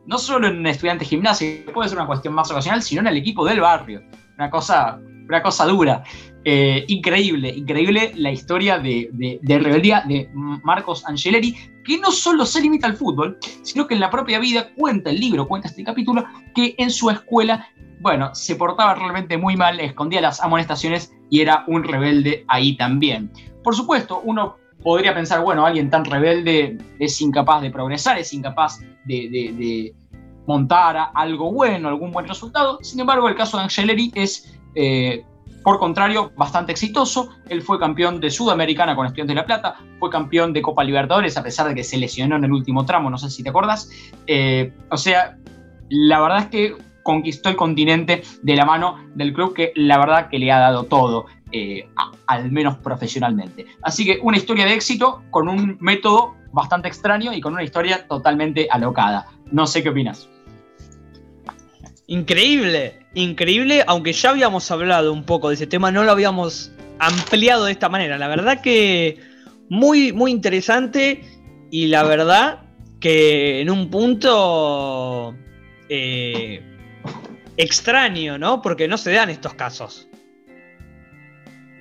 No 0.06 0.18
solo 0.20 0.48
en 0.48 0.60
un 0.60 0.68
estudiante 0.68 1.04
de 1.04 1.10
gimnasia, 1.10 1.66
puede 1.74 1.90
ser 1.90 1.98
una 1.98 2.08
cuestión 2.08 2.34
más 2.34 2.50
ocasional, 2.50 2.82
sino 2.82 3.02
en 3.02 3.08
el 3.08 3.18
equipo 3.18 3.44
del 3.44 3.60
barrio. 3.60 4.02
Una 4.38 4.50
cosa, 4.50 5.02
una 5.28 5.44
cosa 5.44 5.66
dura. 5.66 6.02
Eh, 6.44 6.86
increíble, 6.88 7.50
increíble 7.50 8.14
la 8.16 8.32
historia 8.32 8.80
de, 8.80 9.10
de, 9.14 9.60
rebeldía 9.60 10.04
de 10.08 10.28
Marcos 10.34 11.06
Angeleri, 11.06 11.56
que 11.86 12.00
no 12.00 12.12
solo 12.12 12.48
se 12.48 12.62
limita 12.62 12.88
al 12.88 12.98
fútbol, 12.98 13.38
sino 13.62 13.86
que 13.86 13.94
en 13.94 14.00
la 14.00 14.10
propia 14.10 14.40
vida 14.40 14.74
cuenta 14.76 15.12
el 15.12 15.20
libro, 15.20 15.48
cuenta 15.48 15.68
este 15.68 15.84
capítulo, 15.84 16.26
que 16.56 16.74
en 16.80 16.90
su 16.90 17.12
escuela, 17.12 17.68
bueno, 18.00 18.34
se 18.34 18.56
portaba 18.56 18.96
realmente 18.96 19.38
muy 19.38 19.56
mal, 19.56 19.80
escondía 19.80 20.20
las 20.20 20.42
amonestaciones 20.42 21.14
y 21.30 21.42
era 21.42 21.64
un 21.68 21.84
rebelde 21.84 22.44
ahí 22.48 22.76
también. 22.76 23.32
Por 23.64 23.76
supuesto, 23.76 24.22
uno 24.24 24.58
podría 24.82 25.14
pensar, 25.14 25.44
bueno, 25.44 25.64
alguien 25.64 25.92
tan 25.92 26.06
rebelde 26.06 26.76
es 26.98 27.22
incapaz 27.22 27.62
de 27.62 27.70
progresar, 27.70 28.18
es 28.18 28.34
incapaz 28.34 28.80
de, 29.06 29.94
montar 30.48 31.12
algo 31.14 31.52
bueno, 31.52 31.88
algún 31.88 32.12
buen 32.12 32.28
resultado. 32.28 32.80
Sin 32.82 33.00
embargo, 33.00 33.30
el 33.30 33.36
caso 33.36 33.58
de 33.58 33.64
Angeleri 33.64 34.12
es 34.16 34.58
eh, 34.74 35.24
por 35.64 35.80
contrario, 35.80 36.32
bastante 36.36 36.72
exitoso. 36.72 37.30
Él 37.50 37.62
fue 37.62 37.80
campeón 37.80 38.20
de 38.20 38.32
Sudamericana 38.32 38.96
con 38.96 39.06
Estudiantes 39.06 39.36
de 39.36 39.42
La 39.42 39.46
Plata, 39.46 39.76
fue 40.00 40.10
campeón 40.10 40.54
de 40.54 40.62
Copa 40.62 40.84
Libertadores, 40.84 41.38
a 41.38 41.44
pesar 41.44 41.68
de 41.68 41.76
que 41.76 41.84
se 41.84 41.98
lesionó 41.98 42.36
en 42.36 42.44
el 42.44 42.52
último 42.52 42.86
tramo, 42.86 43.10
no 43.10 43.18
sé 43.18 43.30
si 43.30 43.44
te 43.44 43.50
acuerdas. 43.50 43.90
Eh, 44.28 44.74
o 44.90 44.98
sea, 44.98 45.38
la 45.90 46.20
verdad 46.20 46.40
es 46.40 46.48
que 46.48 46.76
conquistó 47.04 47.50
el 47.50 47.56
continente 47.56 48.24
de 48.42 48.56
la 48.56 48.66
mano 48.66 48.98
del 49.16 49.34
club 49.34 49.54
que 49.54 49.72
la 49.76 49.98
verdad 49.98 50.30
que 50.30 50.40
le 50.40 50.52
ha 50.52 50.60
dado 50.60 50.84
todo, 50.84 51.26
eh, 51.52 51.90
al 52.28 52.52
menos 52.52 52.78
profesionalmente. 52.78 53.66
Así 53.82 54.06
que 54.06 54.20
una 54.22 54.38
historia 54.38 54.66
de 54.66 54.74
éxito 54.74 55.24
con 55.30 55.48
un 55.48 55.78
método 55.80 56.36
bastante 56.52 56.88
extraño 56.88 57.34
y 57.34 57.42
con 57.42 57.54
una 57.54 57.64
historia 57.64 58.08
totalmente 58.08 58.68
alocada. 58.70 59.28
No 59.52 59.68
sé 59.68 59.84
qué 59.84 59.90
opinas. 59.90 60.30
Increíble, 62.08 63.01
increíble, 63.14 63.84
aunque 63.88 64.14
ya 64.14 64.32
habíamos 64.32 64.70
hablado 64.72 65.14
un 65.14 65.24
poco 65.24 65.50
de 65.50 65.56
ese 65.56 65.68
tema, 65.68 65.92
no 65.92 66.04
lo 66.04 66.12
habíamos 66.12 66.72
ampliado 67.00 67.66
de 67.66 67.72
esta 67.72 67.90
manera. 67.90 68.18
La 68.18 68.28
verdad 68.28 68.62
que 68.62 69.20
muy, 69.70 70.14
muy 70.14 70.32
interesante 70.32 71.24
y 71.72 71.88
la 71.88 72.04
verdad 72.04 72.60
que 73.00 73.62
en 73.62 73.70
un 73.70 73.90
punto 73.90 75.36
eh, 75.90 76.64
extraño, 77.58 78.38
¿no? 78.38 78.62
Porque 78.62 78.88
no 78.88 78.98
se 78.98 79.12
dan 79.12 79.30
estos 79.30 79.54
casos. 79.56 80.08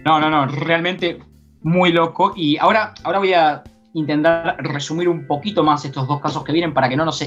No, 0.04 0.18
no, 0.18 0.30
no, 0.30 0.46
realmente 0.46 1.18
muy 1.62 1.92
loco. 1.92 2.32
Y 2.36 2.56
ahora, 2.56 2.94
ahora 3.04 3.18
voy 3.18 3.34
a 3.34 3.62
intentar 3.92 4.56
resumir 4.58 5.08
un 5.08 5.26
poquito 5.26 5.62
más 5.62 5.84
estos 5.84 6.08
dos 6.08 6.20
casos 6.20 6.44
que 6.44 6.52
vienen 6.52 6.72
para 6.72 6.88
que 6.88 6.96
no 6.96 7.04
nos 7.04 7.20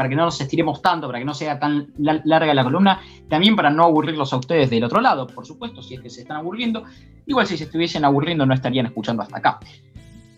para 0.00 0.08
que 0.08 0.16
no 0.16 0.24
nos 0.24 0.40
estiremos 0.40 0.80
tanto, 0.80 1.08
para 1.08 1.18
que 1.18 1.26
no 1.26 1.34
sea 1.34 1.58
tan 1.58 1.92
larga 1.98 2.54
la 2.54 2.64
columna, 2.64 3.02
también 3.28 3.54
para 3.54 3.68
no 3.68 3.84
aburrirlos 3.84 4.32
a 4.32 4.38
ustedes 4.38 4.70
del 4.70 4.82
otro 4.82 4.98
lado, 4.98 5.26
por 5.26 5.44
supuesto, 5.44 5.82
si 5.82 5.92
es 5.92 6.00
que 6.00 6.08
se 6.08 6.22
están 6.22 6.38
aburriendo. 6.38 6.84
Igual 7.26 7.46
si 7.46 7.58
se 7.58 7.64
estuviesen 7.64 8.06
aburriendo 8.06 8.46
no 8.46 8.54
estarían 8.54 8.86
escuchando 8.86 9.22
hasta 9.22 9.36
acá. 9.36 9.60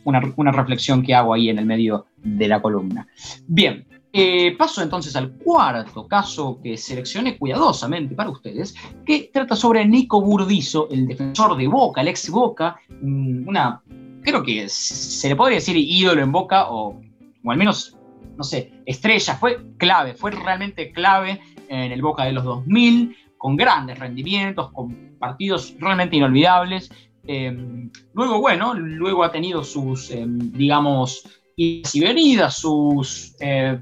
Una, 0.03 0.51
reflexión 0.51 1.01
que 1.01 1.15
hago 1.15 1.33
ahí 1.33 1.49
en 1.49 1.61
el 1.61 1.65
medio 1.65 2.07
de 2.17 2.49
la 2.49 2.61
columna. 2.61 3.07
Bien, 3.47 3.87
eh, 4.13 4.57
paso 4.59 4.83
entonces 4.83 5.15
al 5.15 5.31
cuarto 5.31 6.09
caso 6.09 6.59
que 6.61 6.77
seleccioné 6.77 7.39
cuidadosamente 7.39 8.17
para 8.17 8.31
ustedes, 8.31 8.75
que 9.07 9.31
trata 9.33 9.55
sobre 9.55 9.87
Nico 9.87 10.21
Burdizo, 10.21 10.89
el 10.91 11.07
defensor 11.07 11.57
de 11.57 11.69
Boca, 11.69 12.01
el 12.01 12.09
ex 12.09 12.31
Boca, 12.31 12.81
una, 13.01 13.81
creo 14.23 14.43
que 14.43 14.69
se 14.69 15.29
le 15.29 15.37
podría 15.37 15.59
decir 15.59 15.77
ídolo 15.77 16.21
en 16.21 16.33
Boca, 16.33 16.69
o, 16.69 17.01
o 17.45 17.51
al 17.53 17.57
menos 17.57 17.97
no 18.43 18.49
sé, 18.49 18.73
estrella, 18.87 19.37
fue 19.37 19.57
clave, 19.77 20.15
fue 20.15 20.33
realmente 20.33 20.91
clave 20.91 21.41
en 21.69 21.93
el 21.93 22.03
Boca 22.03 22.25
de 22.25 22.33
los 22.33 22.43
2000, 22.43 23.17
con 23.39 23.57
grandes 23.57 24.01
rendimientos, 24.01 24.73
con 24.73 25.17
partidos 25.17 25.77
realmente 25.79 26.17
inolvidables. 26.17 26.91
Em, 27.25 27.89
luego, 28.13 28.41
bueno, 28.41 28.75
luego 28.75 29.23
ha 29.23 29.31
tenido 29.31 29.63
sus, 29.63 30.11
em, 30.11 30.51
digamos, 30.51 31.23
idas 31.55 31.95
y 31.95 32.01
venidas, 32.01 32.57
sus, 32.57 33.37
eh, 33.39 33.79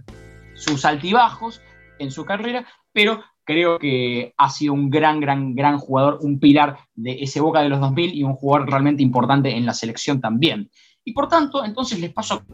sus 0.52 0.84
altibajos 0.84 1.62
en 1.98 2.10
su 2.10 2.26
carrera, 2.26 2.66
pero 2.92 3.22
creo 3.44 3.78
que 3.78 4.34
ha 4.36 4.50
sido 4.50 4.74
un 4.74 4.90
gran, 4.90 5.20
gran, 5.20 5.54
gran 5.54 5.78
jugador, 5.78 6.18
un 6.20 6.38
pilar 6.38 6.76
de 6.94 7.16
ese 7.22 7.40
Boca 7.40 7.62
de 7.62 7.70
los 7.70 7.80
2000 7.80 8.14
y 8.14 8.24
un 8.24 8.34
jugador 8.34 8.68
realmente 8.68 9.02
importante 9.02 9.56
en 9.56 9.64
la 9.64 9.72
selección 9.72 10.20
también. 10.20 10.70
Y 11.02 11.14
por 11.14 11.28
tanto, 11.28 11.64
entonces 11.64 11.98
les 11.98 12.12
paso 12.12 12.44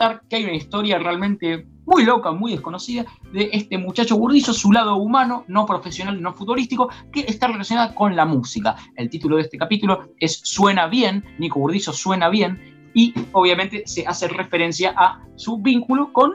a 0.00 0.20
que 0.28 0.36
hay 0.36 0.44
una 0.44 0.54
historia 0.54 0.98
realmente 0.98 1.66
muy 1.86 2.04
loca, 2.04 2.32
muy 2.32 2.52
desconocida 2.52 3.04
de 3.32 3.50
este 3.52 3.78
muchacho 3.78 4.16
burdizo, 4.16 4.52
su 4.52 4.72
lado 4.72 4.96
humano, 4.96 5.44
no 5.48 5.66
profesional, 5.66 6.20
no 6.20 6.32
futbolístico, 6.32 6.88
que 7.12 7.20
está 7.20 7.48
relacionada 7.48 7.94
con 7.94 8.16
la 8.16 8.24
música. 8.24 8.76
El 8.96 9.10
título 9.10 9.36
de 9.36 9.42
este 9.42 9.58
capítulo 9.58 10.08
es 10.18 10.40
Suena 10.44 10.86
bien, 10.86 11.24
Nico 11.38 11.60
Burdizo 11.60 11.92
suena 11.92 12.28
bien, 12.28 12.74
y 12.94 13.12
obviamente 13.32 13.82
se 13.86 14.06
hace 14.06 14.28
referencia 14.28 14.94
a 14.96 15.20
su 15.34 15.58
vínculo 15.58 16.12
con 16.12 16.32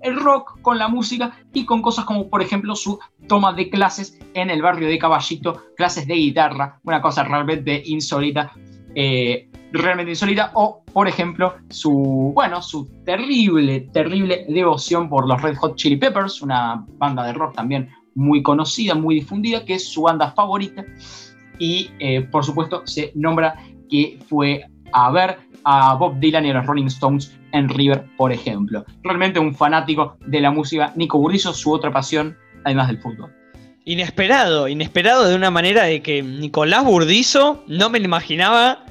el 0.00 0.16
rock, 0.16 0.60
con 0.62 0.78
la 0.78 0.88
música 0.88 1.36
y 1.52 1.64
con 1.64 1.80
cosas 1.80 2.04
como, 2.04 2.28
por 2.28 2.42
ejemplo, 2.42 2.74
su 2.74 2.98
toma 3.28 3.52
de 3.52 3.70
clases 3.70 4.18
en 4.34 4.50
el 4.50 4.62
barrio 4.62 4.88
de 4.88 4.98
Caballito, 4.98 5.62
clases 5.76 6.06
de 6.06 6.14
guitarra, 6.14 6.80
una 6.82 7.00
cosa 7.00 7.22
realmente 7.22 7.82
insólita. 7.86 8.52
Eh, 8.94 9.48
realmente 9.72 10.10
insólita, 10.10 10.50
o 10.54 10.84
por 10.92 11.08
ejemplo 11.08 11.54
su, 11.70 12.32
bueno, 12.34 12.62
su 12.62 12.88
terrible, 13.04 13.80
terrible 13.92 14.44
devoción 14.48 15.08
por 15.08 15.28
los 15.28 15.40
Red 15.40 15.56
Hot 15.56 15.76
Chili 15.76 15.96
Peppers, 15.96 16.42
una 16.42 16.84
banda 16.98 17.24
de 17.24 17.32
rock 17.32 17.54
también 17.54 17.90
muy 18.14 18.42
conocida, 18.42 18.94
muy 18.94 19.16
difundida, 19.16 19.64
que 19.64 19.74
es 19.74 19.88
su 19.88 20.02
banda 20.02 20.32
favorita, 20.32 20.84
y 21.58 21.90
eh, 21.98 22.22
por 22.22 22.44
supuesto 22.44 22.82
se 22.86 23.12
nombra 23.14 23.56
que 23.88 24.18
fue 24.28 24.64
a 24.92 25.10
ver 25.10 25.38
a 25.64 25.94
Bob 25.94 26.18
Dylan 26.18 26.46
y 26.46 26.50
a 26.50 26.54
los 26.54 26.66
Rolling 26.66 26.86
Stones 26.86 27.38
en 27.52 27.68
River, 27.68 28.04
por 28.16 28.32
ejemplo. 28.32 28.84
Realmente 29.02 29.38
un 29.38 29.54
fanático 29.54 30.16
de 30.26 30.40
la 30.40 30.50
música, 30.50 30.92
Nico 30.96 31.18
Burrizo, 31.18 31.52
su 31.54 31.72
otra 31.72 31.92
pasión, 31.92 32.36
además 32.64 32.88
del 32.88 32.98
fútbol. 32.98 33.32
Inesperado, 33.84 34.68
inesperado 34.68 35.28
de 35.28 35.34
una 35.34 35.50
manera 35.50 35.84
de 35.84 36.02
que 36.02 36.22
Nicolás 36.22 36.84
Burdizo 36.84 37.64
no 37.66 37.90
me 37.90 37.98
lo 37.98 38.04
imaginaba 38.04 38.84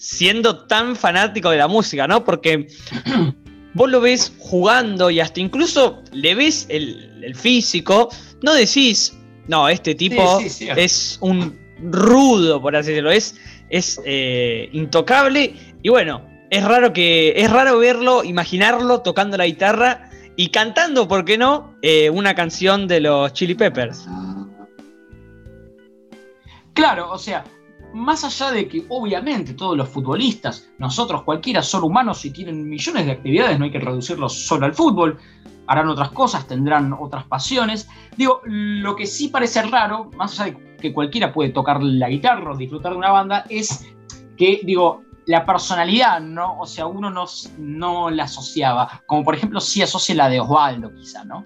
siendo 0.00 0.64
tan 0.64 0.96
fanático 0.96 1.50
de 1.50 1.58
la 1.58 1.68
música, 1.68 2.08
¿no? 2.08 2.24
Porque 2.24 2.68
vos 3.74 3.90
lo 3.90 4.00
ves 4.00 4.32
jugando 4.38 5.10
y 5.10 5.20
hasta 5.20 5.40
incluso 5.40 6.02
le 6.12 6.34
ves 6.34 6.66
el, 6.70 7.34
físico, 7.36 8.08
no 8.42 8.54
decís, 8.54 9.14
no, 9.46 9.68
este 9.68 9.94
tipo 9.94 10.40
es 10.74 11.18
un 11.20 11.60
rudo, 11.82 12.62
por 12.62 12.74
así 12.74 12.88
decirlo, 12.88 13.10
es, 13.10 13.36
es 13.68 14.00
eh, 14.06 14.70
intocable 14.72 15.54
y 15.82 15.90
bueno, 15.90 16.26
es 16.48 16.64
raro 16.64 16.94
que 16.94 17.34
es 17.36 17.50
raro 17.50 17.78
verlo, 17.78 18.24
imaginarlo 18.24 19.02
tocando 19.02 19.36
la 19.36 19.44
guitarra 19.44 20.10
y 20.34 20.48
cantando, 20.48 21.06
¿por 21.06 21.26
qué 21.26 21.36
no? 21.36 21.76
Eh, 21.82 22.08
una 22.08 22.34
canción 22.34 22.88
de 22.88 23.00
los 23.00 23.34
Chili 23.34 23.54
Peppers. 23.54 24.06
Claro, 26.72 27.10
o 27.10 27.18
sea, 27.18 27.44
más 27.94 28.24
allá 28.24 28.50
de 28.50 28.68
que 28.68 28.84
obviamente 28.88 29.54
todos 29.54 29.76
los 29.76 29.88
futbolistas, 29.88 30.68
nosotros 30.78 31.22
cualquiera 31.22 31.62
son 31.62 31.84
humanos 31.84 32.24
y 32.24 32.30
tienen 32.30 32.68
millones 32.68 33.06
de 33.06 33.12
actividades, 33.12 33.58
no 33.58 33.64
hay 33.64 33.70
que 33.70 33.80
reducirlos 33.80 34.46
solo 34.46 34.66
al 34.66 34.74
fútbol, 34.74 35.18
harán 35.66 35.88
otras 35.88 36.10
cosas, 36.10 36.46
tendrán 36.46 36.92
otras 36.92 37.24
pasiones. 37.24 37.88
Digo, 38.16 38.40
lo 38.44 38.96
que 38.96 39.06
sí 39.06 39.28
parece 39.28 39.62
raro, 39.62 40.10
más 40.16 40.38
allá 40.40 40.52
de 40.52 40.76
que 40.78 40.92
cualquiera 40.92 41.32
puede 41.32 41.50
tocar 41.50 41.82
la 41.82 42.08
guitarra 42.08 42.52
o 42.52 42.56
disfrutar 42.56 42.92
de 42.92 42.98
una 42.98 43.10
banda, 43.10 43.44
es 43.48 43.86
que, 44.36 44.60
digo, 44.64 45.02
la 45.26 45.46
personalidad, 45.46 46.20
¿no? 46.20 46.58
O 46.58 46.66
sea, 46.66 46.86
uno 46.86 47.10
no, 47.10 47.26
no 47.58 48.10
la 48.10 48.24
asociaba, 48.24 49.02
como 49.06 49.22
por 49.22 49.34
ejemplo 49.34 49.60
sí 49.60 49.80
asocia 49.80 50.14
la 50.14 50.28
de 50.28 50.40
Osvaldo, 50.40 50.92
quizá, 50.92 51.24
¿no? 51.24 51.44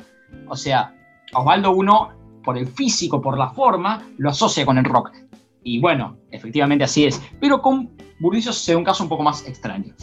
O 0.48 0.56
sea, 0.56 0.94
Osvaldo 1.34 1.72
uno, 1.72 2.12
por 2.42 2.56
el 2.56 2.66
físico, 2.66 3.20
por 3.20 3.36
la 3.36 3.50
forma, 3.50 4.02
lo 4.16 4.30
asocia 4.30 4.64
con 4.64 4.78
el 4.78 4.84
rock. 4.84 5.10
Y 5.64 5.80
bueno, 5.80 6.18
efectivamente 6.30 6.84
así 6.84 7.06
es. 7.06 7.20
Pero 7.40 7.60
con 7.60 7.90
Burdizo 8.20 8.52
da 8.52 8.78
un 8.78 8.84
caso 8.84 9.02
un 9.02 9.08
poco 9.08 9.22
más 9.22 9.46
extraño. 9.48 9.94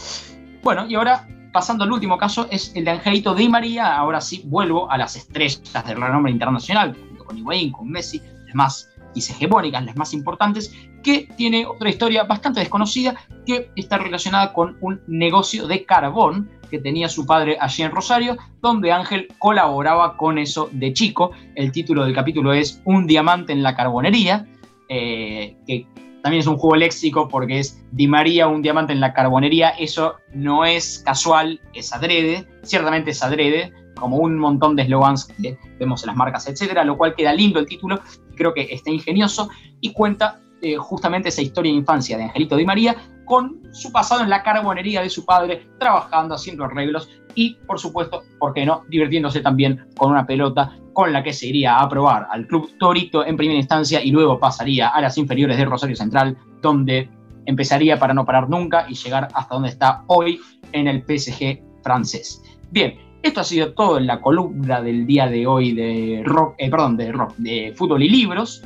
Bueno, 0.63 0.85
y 0.87 0.95
ahora 0.95 1.27
pasando 1.53 1.83
al 1.83 1.91
último 1.91 2.17
caso 2.17 2.47
es 2.49 2.71
el 2.75 2.85
de 2.85 2.91
Angelito 2.91 3.33
Di 3.35 3.47
María. 3.47 3.95
Ahora 3.95 4.19
sí 4.19 4.43
vuelvo 4.45 4.89
a 4.91 4.97
las 4.97 5.15
estrellas 5.15 5.61
del 5.85 6.01
renombre 6.01 6.31
internacional, 6.31 6.95
junto 7.07 7.25
con 7.25 7.37
Higuaín, 7.37 7.71
con 7.71 7.89
Messi, 7.89 8.21
las 8.45 8.55
más 8.55 8.89
hegemónicas, 9.15 9.85
las 9.85 9.95
más 9.95 10.13
importantes. 10.13 10.73
que 11.03 11.27
tiene 11.35 11.65
otra 11.65 11.89
historia 11.89 12.25
bastante 12.25 12.59
desconocida 12.59 13.15
que 13.43 13.71
está 13.75 13.97
relacionada 13.97 14.53
con 14.53 14.77
un 14.81 15.01
negocio 15.07 15.65
de 15.65 15.83
carbón 15.83 16.47
que 16.69 16.77
tenía 16.77 17.09
su 17.09 17.25
padre 17.25 17.57
allí 17.59 17.81
en 17.81 17.91
Rosario, 17.91 18.37
donde 18.61 18.91
Ángel 18.91 19.27
colaboraba 19.39 20.15
con 20.15 20.37
eso 20.37 20.69
de 20.71 20.93
chico. 20.93 21.31
El 21.55 21.71
título 21.71 22.05
del 22.05 22.13
capítulo 22.13 22.53
es 22.53 22.81
Un 22.85 23.07
diamante 23.07 23.51
en 23.51 23.63
la 23.63 23.75
carbonería, 23.75 24.47
eh, 24.93 25.55
que 25.65 25.87
también 26.21 26.41
es 26.41 26.47
un 26.47 26.57
juego 26.57 26.75
léxico 26.75 27.29
porque 27.29 27.59
es 27.59 27.81
Di 27.93 28.07
María, 28.07 28.49
un 28.49 28.61
diamante 28.61 28.91
en 28.91 28.99
la 28.99 29.13
carbonería. 29.13 29.69
Eso 29.69 30.17
no 30.33 30.65
es 30.65 31.01
casual, 31.05 31.61
es 31.73 31.93
adrede, 31.93 32.45
ciertamente 32.63 33.11
es 33.11 33.23
adrede, 33.23 33.71
como 33.95 34.17
un 34.17 34.37
montón 34.37 34.75
de 34.75 34.83
eslogans 34.83 35.27
que 35.41 35.57
vemos 35.79 36.03
en 36.03 36.07
las 36.07 36.17
marcas, 36.17 36.45
etcétera, 36.47 36.83
lo 36.83 36.97
cual 36.97 37.15
queda 37.15 37.33
lindo 37.33 37.59
el 37.59 37.67
título, 37.67 38.01
creo 38.35 38.53
que 38.53 38.67
está 38.69 38.89
ingenioso 38.91 39.49
y 39.79 39.93
cuenta 39.93 40.41
eh, 40.61 40.75
justamente 40.77 41.29
esa 41.29 41.41
historia 41.41 41.71
de 41.71 41.79
infancia 41.79 42.17
de 42.17 42.23
Angelito 42.23 42.55
Di 42.55 42.65
María 42.65 42.95
con 43.25 43.61
su 43.71 43.91
pasado 43.91 44.23
en 44.23 44.29
la 44.29 44.43
carbonería 44.43 45.01
de 45.01 45.09
su 45.09 45.25
padre, 45.25 45.67
trabajando, 45.79 46.35
haciendo 46.35 46.65
arreglos 46.65 47.09
y, 47.35 47.55
por 47.65 47.79
supuesto, 47.79 48.23
¿por 48.39 48.53
qué 48.53 48.65
no?, 48.65 48.83
divirtiéndose 48.89 49.39
también 49.41 49.85
con 49.95 50.11
una 50.11 50.25
pelota 50.25 50.75
con 50.93 51.13
la 51.13 51.23
que 51.23 51.31
se 51.31 51.47
iría 51.47 51.79
a 51.79 51.87
probar 51.87 52.27
al 52.29 52.45
Club 52.47 52.77
Torito 52.77 53.25
en 53.25 53.37
primera 53.37 53.57
instancia 53.57 54.03
y 54.03 54.11
luego 54.11 54.39
pasaría 54.39 54.89
a 54.89 55.01
las 55.01 55.17
inferiores 55.17 55.57
de 55.57 55.65
Rosario 55.65 55.95
Central, 55.95 56.37
donde 56.61 57.09
empezaría 57.45 57.97
para 57.97 58.13
no 58.13 58.25
parar 58.25 58.49
nunca 58.49 58.85
y 58.89 58.95
llegar 58.95 59.29
hasta 59.33 59.55
donde 59.55 59.69
está 59.69 60.03
hoy 60.07 60.39
en 60.73 60.87
el 60.87 61.03
PSG 61.03 61.61
francés. 61.83 62.41
Bien, 62.69 62.95
esto 63.23 63.41
ha 63.41 63.43
sido 63.43 63.73
todo 63.73 63.97
en 63.97 64.07
la 64.07 64.19
columna 64.19 64.81
del 64.81 65.05
día 65.05 65.27
de 65.27 65.45
hoy 65.45 65.73
de 65.73 66.23
rock, 66.25 66.55
eh, 66.57 66.69
perdón, 66.69 66.97
de 66.97 67.11
rock, 67.11 67.35
de 67.37 67.73
fútbol 67.75 68.03
y 68.03 68.09
libros. 68.09 68.63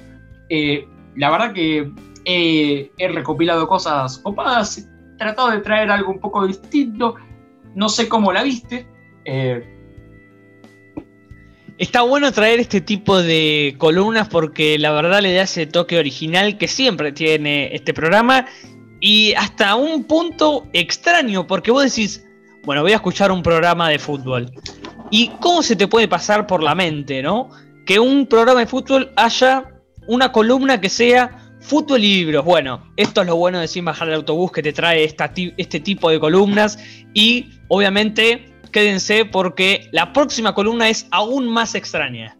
Eh, 0.49 0.87
la 1.15 1.29
verdad 1.29 1.53
que 1.53 1.91
he, 2.25 2.89
recopilado 2.97 3.67
cosas 3.67 4.17
copadas, 4.19 4.77
he 4.77 5.17
tratado 5.17 5.51
de 5.51 5.59
traer 5.59 5.91
algo 5.91 6.11
un 6.11 6.19
poco 6.19 6.45
distinto. 6.45 7.15
No 7.75 7.89
sé 7.89 8.07
cómo 8.07 8.31
la 8.31 8.43
viste. 8.43 8.87
Eh, 9.25 9.75
Está 11.77 12.03
bueno 12.03 12.31
traer 12.31 12.61
este 12.61 12.79
tipo 12.79 13.21
de 13.21 13.75
columnas 13.77 14.29
porque 14.29 14.79
la 14.79 14.91
verdad 14.91 15.21
le 15.21 15.33
da 15.33 15.41
ese 15.41 15.65
toque 15.65 15.97
original 15.97 16.57
que 16.57 16.69
siempre 16.69 17.11
tiene 17.11 17.75
este 17.75 17.93
programa 17.93 18.45
y 19.01 19.33
hasta 19.33 19.75
un 19.75 20.05
punto 20.05 20.67
extraño 20.71 21.45
porque 21.47 21.71
vos 21.71 21.83
decís, 21.83 22.25
bueno, 22.63 22.81
voy 22.81 22.93
a 22.93 22.95
escuchar 22.95 23.29
un 23.29 23.43
programa 23.43 23.89
de 23.89 23.99
fútbol. 23.99 24.49
¿Y 25.11 25.27
cómo 25.41 25.61
se 25.61 25.75
te 25.75 25.89
puede 25.89 26.07
pasar 26.07 26.47
por 26.47 26.63
la 26.63 26.75
mente, 26.75 27.21
no? 27.21 27.49
Que 27.85 27.99
un 27.99 28.25
programa 28.25 28.61
de 28.61 28.67
fútbol 28.67 29.11
haya 29.17 29.74
una 30.07 30.31
columna 30.31 30.79
que 30.79 30.89
sea 30.89 31.55
fútbol 31.59 32.03
y 32.03 32.17
libros. 32.17 32.45
Bueno, 32.45 32.91
esto 32.95 33.21
es 33.21 33.27
lo 33.27 33.35
bueno 33.35 33.59
de 33.59 33.67
sin 33.67 33.85
bajar 33.85 34.07
el 34.09 34.15
autobús 34.15 34.51
que 34.51 34.61
te 34.61 34.73
trae 34.73 35.03
este 35.57 35.79
tipo 35.79 36.09
de 36.09 36.19
columnas. 36.19 36.77
Y 37.13 37.49
obviamente, 37.67 38.53
quédense 38.71 39.25
porque 39.25 39.89
la 39.91 40.13
próxima 40.13 40.53
columna 40.53 40.89
es 40.89 41.07
aún 41.11 41.47
más 41.47 41.75
extraña. 41.75 42.37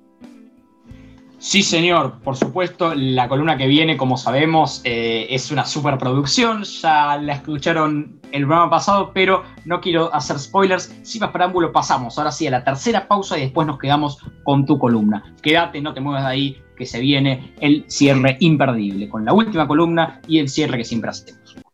Sí, 1.48 1.62
señor, 1.62 2.22
por 2.24 2.36
supuesto, 2.36 2.96
la 2.96 3.30
columna 3.30 3.56
que 3.56 3.68
viene, 3.68 3.98
como 3.98 4.18
sabemos, 4.18 4.82
eh, 4.84 5.28
es 5.30 5.52
una 5.52 5.64
superproducción, 5.64 6.64
ya 6.64 7.18
la 7.18 7.34
escucharon 7.34 8.20
el 8.32 8.48
programa 8.48 8.72
pasado, 8.72 9.12
pero 9.14 9.44
no 9.64 9.80
quiero 9.80 10.12
hacer 10.12 10.40
spoilers, 10.40 10.92
sin 11.04 11.22
más 11.22 11.30
preámbulo 11.30 11.72
pasamos 11.72 12.18
ahora 12.18 12.32
sí 12.32 12.48
a 12.48 12.52
la 12.52 12.64
tercera 12.64 13.08
pausa 13.08 13.38
y 13.38 13.42
después 13.42 13.68
nos 13.68 13.78
quedamos 13.78 14.18
con 14.44 14.66
tu 14.66 14.80
columna. 14.80 15.36
Quédate, 15.44 15.82
no 15.82 15.94
te 15.94 16.02
muevas 16.02 16.24
de 16.24 16.30
ahí, 16.30 16.58
que 16.76 16.88
se 16.88 17.00
viene 17.00 17.54
el 17.62 17.86
cierre 17.90 18.38
imperdible, 18.40 19.08
con 19.08 19.24
la 19.24 19.34
última 19.34 19.68
columna 19.68 20.22
y 20.28 20.40
el 20.40 20.50
cierre 20.50 20.80
que 20.80 20.84
siempre 20.84 21.12
hacemos. 21.12 21.65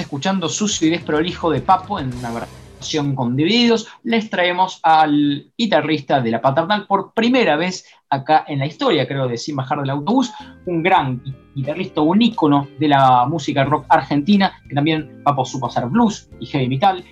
Escuchando 0.00 0.48
Sucio 0.48 0.88
y 0.88 0.90
Desprolijo 0.90 1.50
de 1.50 1.60
Papo 1.60 1.98
en 1.98 2.14
una 2.14 2.30
versión 2.30 3.14
con 3.14 3.36
divididos, 3.36 3.88
les 4.04 4.30
traemos 4.30 4.80
al 4.82 5.52
guitarrista 5.56 6.20
de 6.20 6.30
la 6.30 6.40
paternal 6.40 6.86
por 6.86 7.12
primera 7.12 7.56
vez 7.56 7.86
acá 8.10 8.44
en 8.48 8.60
la 8.60 8.66
historia, 8.66 9.06
creo, 9.06 9.28
de 9.28 9.36
Sin 9.36 9.56
Bajar 9.56 9.80
del 9.80 9.90
Autobús, 9.90 10.32
un 10.66 10.82
gran 10.82 11.22
guitarrista, 11.54 12.00
un 12.00 12.22
ícono 12.22 12.68
de 12.78 12.88
la 12.88 13.26
música 13.26 13.64
rock 13.64 13.86
argentina, 13.88 14.52
que 14.68 14.74
también 14.74 15.22
Papo 15.24 15.44
supo 15.44 15.66
hacer 15.66 15.86
blues 15.86 16.28
y 16.40 16.46
heavy 16.46 16.68
metal. 16.68 17.04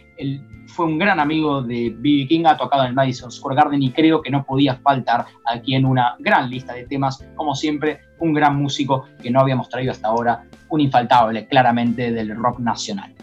Fue 0.76 0.84
un 0.84 0.98
gran 0.98 1.18
amigo 1.18 1.62
de 1.62 1.94
B.B. 1.96 2.26
King, 2.28 2.44
ha 2.44 2.56
tocado 2.56 2.82
en 2.82 2.90
el 2.90 2.94
Madison 2.94 3.32
Square 3.32 3.56
Garden 3.56 3.82
y 3.82 3.90
creo 3.92 4.20
que 4.20 4.30
no 4.30 4.44
podía 4.44 4.76
faltar 4.76 5.24
aquí 5.46 5.74
en 5.74 5.86
una 5.86 6.16
gran 6.18 6.50
lista 6.50 6.74
de 6.74 6.84
temas, 6.84 7.24
como 7.34 7.54
siempre, 7.54 8.00
un 8.18 8.34
gran 8.34 8.56
músico 8.56 9.06
que 9.22 9.30
no 9.30 9.40
habíamos 9.40 9.70
traído 9.70 9.92
hasta 9.92 10.08
ahora, 10.08 10.44
un 10.68 10.82
infaltable 10.82 11.46
claramente 11.46 12.12
del 12.12 12.36
rock 12.36 12.58
nacional. 12.58 13.14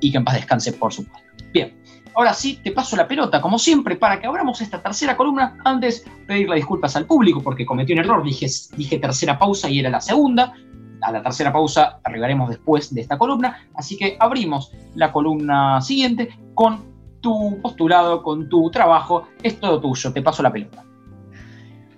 Y 0.00 0.10
que 0.10 0.16
en 0.16 0.24
paz 0.24 0.36
descanse, 0.36 0.72
por 0.72 0.90
supuesto. 0.90 1.28
Bien, 1.52 1.76
ahora 2.14 2.32
sí, 2.32 2.60
te 2.64 2.72
paso 2.72 2.96
la 2.96 3.06
pelota, 3.06 3.42
como 3.42 3.58
siempre, 3.58 3.96
para 3.96 4.18
que 4.18 4.26
abramos 4.26 4.62
esta 4.62 4.82
tercera 4.82 5.18
columna. 5.18 5.58
Antes, 5.66 6.02
pedirle 6.26 6.56
disculpas 6.56 6.96
al 6.96 7.04
público 7.04 7.42
porque 7.42 7.66
cometió 7.66 7.94
un 7.94 8.00
error, 8.00 8.24
dije, 8.24 8.46
dije 8.74 8.98
tercera 8.98 9.38
pausa 9.38 9.68
y 9.68 9.80
era 9.80 9.90
la 9.90 10.00
segunda. 10.00 10.54
A 11.02 11.12
la 11.12 11.22
tercera 11.22 11.52
pausa 11.52 12.00
arribaremos 12.04 12.48
después 12.48 12.92
de 12.94 13.02
esta 13.02 13.18
columna, 13.18 13.68
así 13.74 13.98
que 13.98 14.16
abrimos 14.18 14.72
la 14.94 15.12
columna 15.12 15.78
siguiente 15.82 16.30
con 16.56 16.96
tu 17.20 17.60
postulado, 17.62 18.22
con 18.22 18.48
tu 18.48 18.68
trabajo. 18.70 19.28
Es 19.42 19.60
todo 19.60 19.80
tuyo, 19.80 20.12
te 20.12 20.22
paso 20.22 20.42
la 20.42 20.52
pelota. 20.52 20.82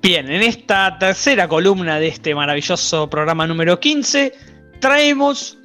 Bien, 0.03 0.31
en 0.31 0.43
esta 0.43 0.99
tercera 0.99 1.49
columna 1.49 1.99
de 1.99 2.09
este 2.09 2.35
maravilloso 2.35 3.09
programa 3.09 3.47
número 3.47 3.81
15, 3.81 4.33
traemos 4.81 5.59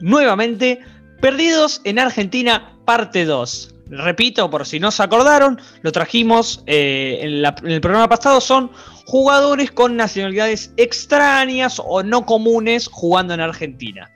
nuevamente 0.00 0.80
Perdidos 1.20 1.80
en 1.84 1.98
Argentina, 1.98 2.78
parte 2.84 3.24
2. 3.24 3.74
Repito, 3.88 4.50
por 4.50 4.66
si 4.66 4.78
no 4.78 4.90
se 4.90 5.02
acordaron, 5.02 5.58
lo 5.80 5.92
trajimos 5.92 6.62
eh, 6.66 7.20
en, 7.22 7.44
en, 7.44 7.70
el 7.70 7.80
programa 7.80 8.08
pasado, 8.08 8.40
son 8.40 8.70
jugadores 9.06 9.70
con 9.70 9.96
nacionalidades 9.96 10.74
extrañas 10.76 11.80
o 11.82 12.02
no 12.02 12.26
comunes 12.26 12.88
jugando 12.88 13.32
en 13.32 13.40
Argentina. 13.40 14.10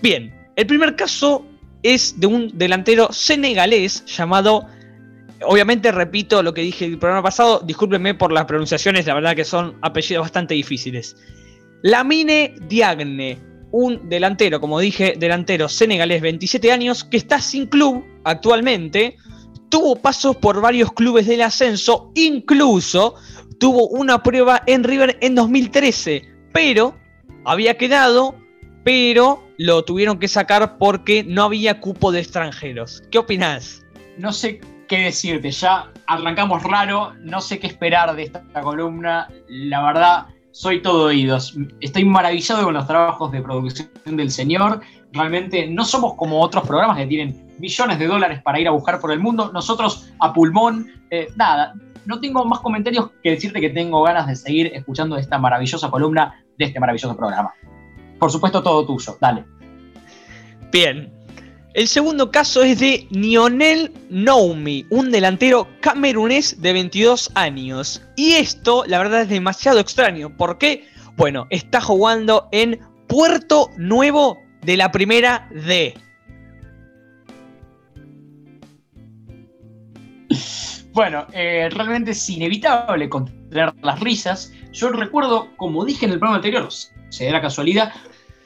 Bien, 0.00 0.34
el 0.56 0.66
primer 0.66 0.96
caso 0.96 1.44
es 1.82 2.18
de 2.20 2.26
un 2.26 2.56
delantero 2.56 3.12
senegalés 3.12 4.04
llamado 4.06 4.66
obviamente 5.44 5.92
repito 5.92 6.42
lo 6.42 6.54
que 6.54 6.62
dije 6.62 6.84
el 6.84 6.98
programa 6.98 7.22
pasado, 7.22 7.60
discúlpenme 7.64 8.14
por 8.14 8.32
las 8.32 8.44
pronunciaciones, 8.44 9.06
la 9.06 9.14
verdad 9.14 9.36
que 9.36 9.44
son 9.44 9.76
apellidos 9.82 10.24
bastante 10.24 10.54
difíciles. 10.54 11.16
Lamine 11.82 12.54
Diagne, 12.68 13.38
un 13.72 14.08
delantero, 14.08 14.60
como 14.60 14.78
dije, 14.78 15.14
delantero 15.18 15.68
senegalés, 15.68 16.22
27 16.22 16.70
años, 16.70 17.04
que 17.04 17.16
está 17.16 17.40
sin 17.40 17.66
club 17.66 18.04
actualmente, 18.24 19.16
tuvo 19.68 19.96
pasos 19.96 20.36
por 20.36 20.60
varios 20.60 20.92
clubes 20.92 21.26
del 21.26 21.42
ascenso, 21.42 22.12
incluso 22.14 23.14
tuvo 23.58 23.88
una 23.88 24.22
prueba 24.22 24.62
en 24.66 24.84
River 24.84 25.18
en 25.20 25.34
2013, 25.34 26.22
pero 26.52 26.94
había 27.44 27.76
quedado, 27.76 28.36
pero 28.84 29.42
lo 29.62 29.84
tuvieron 29.84 30.18
que 30.18 30.26
sacar 30.26 30.76
porque 30.76 31.22
no 31.22 31.44
había 31.44 31.78
cupo 31.78 32.10
de 32.10 32.18
extranjeros. 32.18 33.02
¿Qué 33.12 33.18
opinás? 33.18 33.86
No 34.18 34.32
sé 34.32 34.60
qué 34.88 35.04
decirte, 35.04 35.52
ya 35.52 35.92
arrancamos 36.08 36.64
raro, 36.64 37.12
no 37.20 37.40
sé 37.40 37.60
qué 37.60 37.68
esperar 37.68 38.16
de 38.16 38.24
esta 38.24 38.42
columna, 38.60 39.28
la 39.48 39.84
verdad 39.84 40.26
soy 40.50 40.82
todo 40.82 41.06
oídos. 41.06 41.56
Estoy 41.80 42.04
maravillado 42.04 42.64
con 42.64 42.74
los 42.74 42.88
trabajos 42.88 43.30
de 43.30 43.40
producción 43.40 43.88
del 44.04 44.32
señor, 44.32 44.80
realmente 45.12 45.68
no 45.68 45.84
somos 45.84 46.14
como 46.14 46.40
otros 46.40 46.66
programas 46.66 46.96
que 46.96 47.06
tienen 47.06 47.54
millones 47.60 48.00
de 48.00 48.06
dólares 48.08 48.42
para 48.42 48.58
ir 48.58 48.66
a 48.66 48.72
buscar 48.72 48.98
por 48.98 49.12
el 49.12 49.20
mundo, 49.20 49.52
nosotros 49.52 50.10
a 50.18 50.32
pulmón, 50.32 50.90
eh, 51.10 51.28
nada, 51.36 51.74
no 52.04 52.20
tengo 52.20 52.44
más 52.44 52.58
comentarios 52.58 53.10
que 53.22 53.30
decirte 53.30 53.60
que 53.60 53.70
tengo 53.70 54.02
ganas 54.02 54.26
de 54.26 54.34
seguir 54.34 54.72
escuchando 54.74 55.16
esta 55.16 55.38
maravillosa 55.38 55.88
columna 55.88 56.44
de 56.58 56.64
este 56.64 56.80
maravilloso 56.80 57.16
programa. 57.16 57.54
Por 58.22 58.30
supuesto, 58.30 58.62
todo 58.62 58.86
tuyo, 58.86 59.18
dale. 59.20 59.44
Bien, 60.70 61.12
el 61.74 61.88
segundo 61.88 62.30
caso 62.30 62.62
es 62.62 62.78
de 62.78 63.08
Nionel 63.10 63.92
Noumi, 64.10 64.86
un 64.90 65.10
delantero 65.10 65.66
camerunés 65.80 66.62
de 66.62 66.72
22 66.72 67.32
años. 67.34 68.00
Y 68.14 68.34
esto, 68.34 68.84
la 68.86 68.98
verdad, 68.98 69.22
es 69.22 69.28
demasiado 69.28 69.80
extraño. 69.80 70.36
¿Por 70.36 70.56
qué? 70.58 70.86
Bueno, 71.16 71.48
está 71.50 71.80
jugando 71.80 72.46
en 72.52 72.78
Puerto 73.08 73.70
Nuevo 73.76 74.38
de 74.60 74.76
la 74.76 74.92
Primera 74.92 75.48
D. 75.50 75.92
Bueno, 80.92 81.26
eh, 81.32 81.70
realmente 81.72 82.12
es 82.12 82.30
inevitable 82.30 83.08
contener 83.08 83.72
las 83.82 83.98
risas. 83.98 84.52
Yo 84.72 84.90
recuerdo, 84.90 85.48
como 85.56 85.84
dije 85.84 86.04
en 86.04 86.12
el 86.12 86.18
programa 86.18 86.36
anterior, 86.36 86.68
se 87.08 87.26
da 87.26 87.32
la 87.32 87.40
casualidad, 87.40 87.92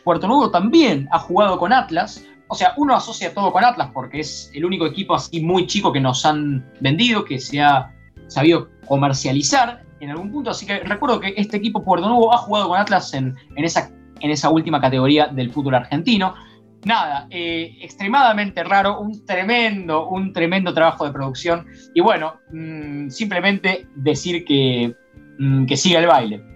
Puerto 0.07 0.28
Nuevo 0.28 0.52
también 0.52 1.09
ha 1.11 1.18
jugado 1.18 1.59
con 1.59 1.72
Atlas, 1.72 2.24
o 2.46 2.54
sea, 2.54 2.74
uno 2.76 2.94
asocia 2.94 3.34
todo 3.34 3.50
con 3.50 3.64
Atlas 3.64 3.90
porque 3.92 4.20
es 4.20 4.52
el 4.54 4.64
único 4.64 4.86
equipo 4.86 5.16
así 5.16 5.42
muy 5.42 5.66
chico 5.66 5.92
que 5.92 5.98
nos 5.98 6.24
han 6.24 6.64
vendido, 6.78 7.24
que 7.24 7.40
se 7.40 7.61
ha 7.61 7.92
sabido 8.28 8.68
comercializar 8.86 9.82
en 9.98 10.11
algún 10.11 10.30
punto. 10.30 10.50
Así 10.50 10.64
que 10.64 10.78
recuerdo 10.78 11.18
que 11.18 11.34
este 11.36 11.57
equipo 11.57 11.82
Puerto 11.82 12.07
Nuevo 12.09 12.32
ha 12.32 12.38
jugado 12.38 12.68
con 12.68 12.78
Atlas 12.78 13.12
en, 13.14 13.34
esa, 13.57 13.90
en 14.20 14.30
esa 14.30 14.48
última 14.48 14.80
categoría 14.80 15.26
del 15.26 15.50
fútbol 15.50 15.74
argentino. 15.74 16.36
Nada, 16.84 17.26
eh, 17.30 17.76
extremadamente 17.80 18.62
raro, 18.62 19.00
un 19.00 19.26
tremendo, 19.26 20.09
un 20.09 20.32
tremendo 20.32 20.72
trabajo 20.72 21.04
de 21.04 21.11
producción. 21.11 21.66
Y 21.94 22.00
bueno, 22.00 22.36
mmm, 22.52 23.09
simplemente 23.09 23.88
decir 23.96 24.44
que, 24.44 24.94
mmm, 25.40 25.66
que 25.66 25.76
siga 25.76 25.98
el 25.98 26.07
baile. 26.07 26.55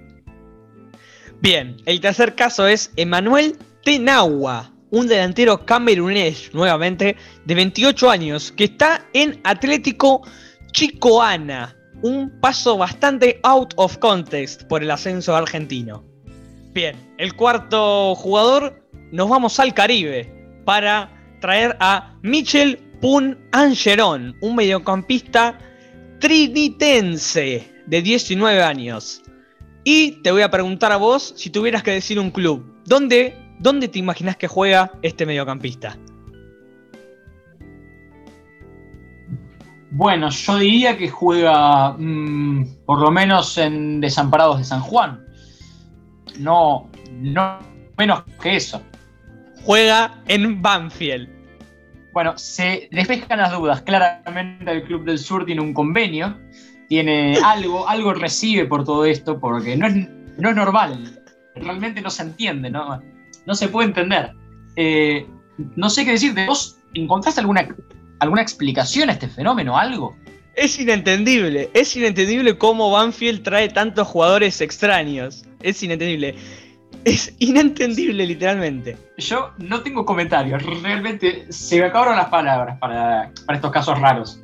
Bien, 1.41 1.78
el 1.86 2.01
tercer 2.01 2.34
caso 2.34 2.66
es 2.66 2.93
Emanuel 2.97 3.57
Tenagua, 3.82 4.72
un 4.91 5.07
delantero 5.07 5.64
camerunés, 5.64 6.53
nuevamente, 6.53 7.16
de 7.47 7.55
28 7.55 8.11
años, 8.11 8.53
que 8.53 8.64
está 8.64 9.07
en 9.14 9.41
Atlético 9.45 10.20
Chicoana. 10.72 11.74
Un 12.03 12.41
paso 12.41 12.76
bastante 12.76 13.41
out 13.43 13.72
of 13.76 13.97
context 13.99 14.64
por 14.64 14.82
el 14.82 14.91
ascenso 14.91 15.34
argentino. 15.34 16.05
Bien, 16.74 16.95
el 17.16 17.34
cuarto 17.34 18.14
jugador, 18.16 18.86
nos 19.11 19.30
vamos 19.30 19.59
al 19.61 19.72
Caribe 19.72 20.30
para 20.66 21.11
traer 21.41 21.74
a 21.80 22.18
Michel 22.22 22.76
Pun 23.01 23.38
Angeron, 23.53 24.36
un 24.43 24.57
mediocampista 24.57 25.59
trinitense 26.18 27.66
de 27.86 28.03
19 28.03 28.62
años. 28.62 29.22
Y 29.85 30.22
te 30.22 30.31
voy 30.31 30.43
a 30.43 30.51
preguntar 30.51 30.93
a 30.93 30.97
vos 30.97 31.35
si 31.37 31.51
tuvieras 31.51 31.83
que 31.83 31.93
decir 31.93 32.18
un 32.18 32.31
club. 32.31 32.64
¿Dónde 32.85 33.37
¿Dónde 33.61 33.89
te 33.89 33.99
imaginas 33.99 34.39
que 34.39 34.49
juega 34.49 34.91
este 35.03 35.26
mediocampista? 35.26 35.99
Bueno, 39.91 40.31
yo 40.31 40.57
diría 40.57 40.97
que 40.97 41.11
juega 41.11 41.93
mmm, 41.99 42.64
por 42.87 43.01
lo 43.01 43.11
menos 43.11 43.59
en 43.59 44.01
Desamparados 44.01 44.57
de 44.57 44.64
San 44.64 44.81
Juan. 44.81 45.22
No, 46.39 46.89
no 47.12 47.59
menos 47.99 48.24
que 48.41 48.57
eso. 48.57 48.81
Juega 49.62 50.22
en 50.26 50.62
Banfield. 50.62 51.28
Bueno, 52.14 52.39
se 52.39 52.89
despejan 52.93 53.41
las 53.41 53.53
dudas. 53.53 53.83
Claramente 53.83 54.72
el 54.72 54.85
Club 54.85 55.05
del 55.05 55.18
Sur 55.18 55.45
tiene 55.45 55.61
un 55.61 55.74
convenio, 55.74 56.35
tiene 56.91 57.38
algo, 57.45 57.88
algo 57.88 58.12
recibe 58.12 58.66
por 58.66 58.84
todo 58.84 59.05
esto, 59.05 59.38
porque 59.38 59.76
no 59.76 59.86
es, 59.86 59.95
no 60.38 60.51
es 60.51 60.57
normal. 60.57 61.22
Realmente 61.55 62.01
no 62.01 62.11
se 62.11 62.24
entiende, 62.24 62.68
¿no? 62.68 63.01
no 63.47 63.55
se 63.55 63.68
puede 63.68 63.86
entender. 63.86 64.32
Eh, 64.74 65.24
no 65.76 65.88
sé 65.88 66.05
qué 66.05 66.11
decirte. 66.11 66.47
¿Vos 66.47 66.78
encontraste 66.95 67.41
alguna, 67.41 67.68
alguna 68.18 68.43
explicación 68.43 69.09
a 69.09 69.12
este 69.12 69.28
fenómeno, 69.28 69.78
algo? 69.78 70.16
Es 70.57 70.80
inentendible, 70.80 71.70
es 71.74 71.95
inentendible 71.95 72.59
cómo 72.59 72.91
Banfield 72.91 73.45
trae 73.45 73.68
tantos 73.68 74.09
jugadores 74.09 74.61
extraños. 74.61 75.45
Es 75.62 75.80
inentendible. 75.84 76.34
Es 77.05 77.32
inentendible, 77.38 78.26
literalmente. 78.26 78.97
Yo 79.16 79.53
no 79.59 79.80
tengo 79.82 80.05
comentarios. 80.05 80.61
Realmente 80.82 81.47
se 81.53 81.78
me 81.78 81.86
acabaron 81.86 82.16
las 82.16 82.30
palabras 82.30 82.78
para, 82.80 83.32
para 83.47 83.57
estos 83.57 83.70
casos 83.70 83.97
raros. 84.01 84.41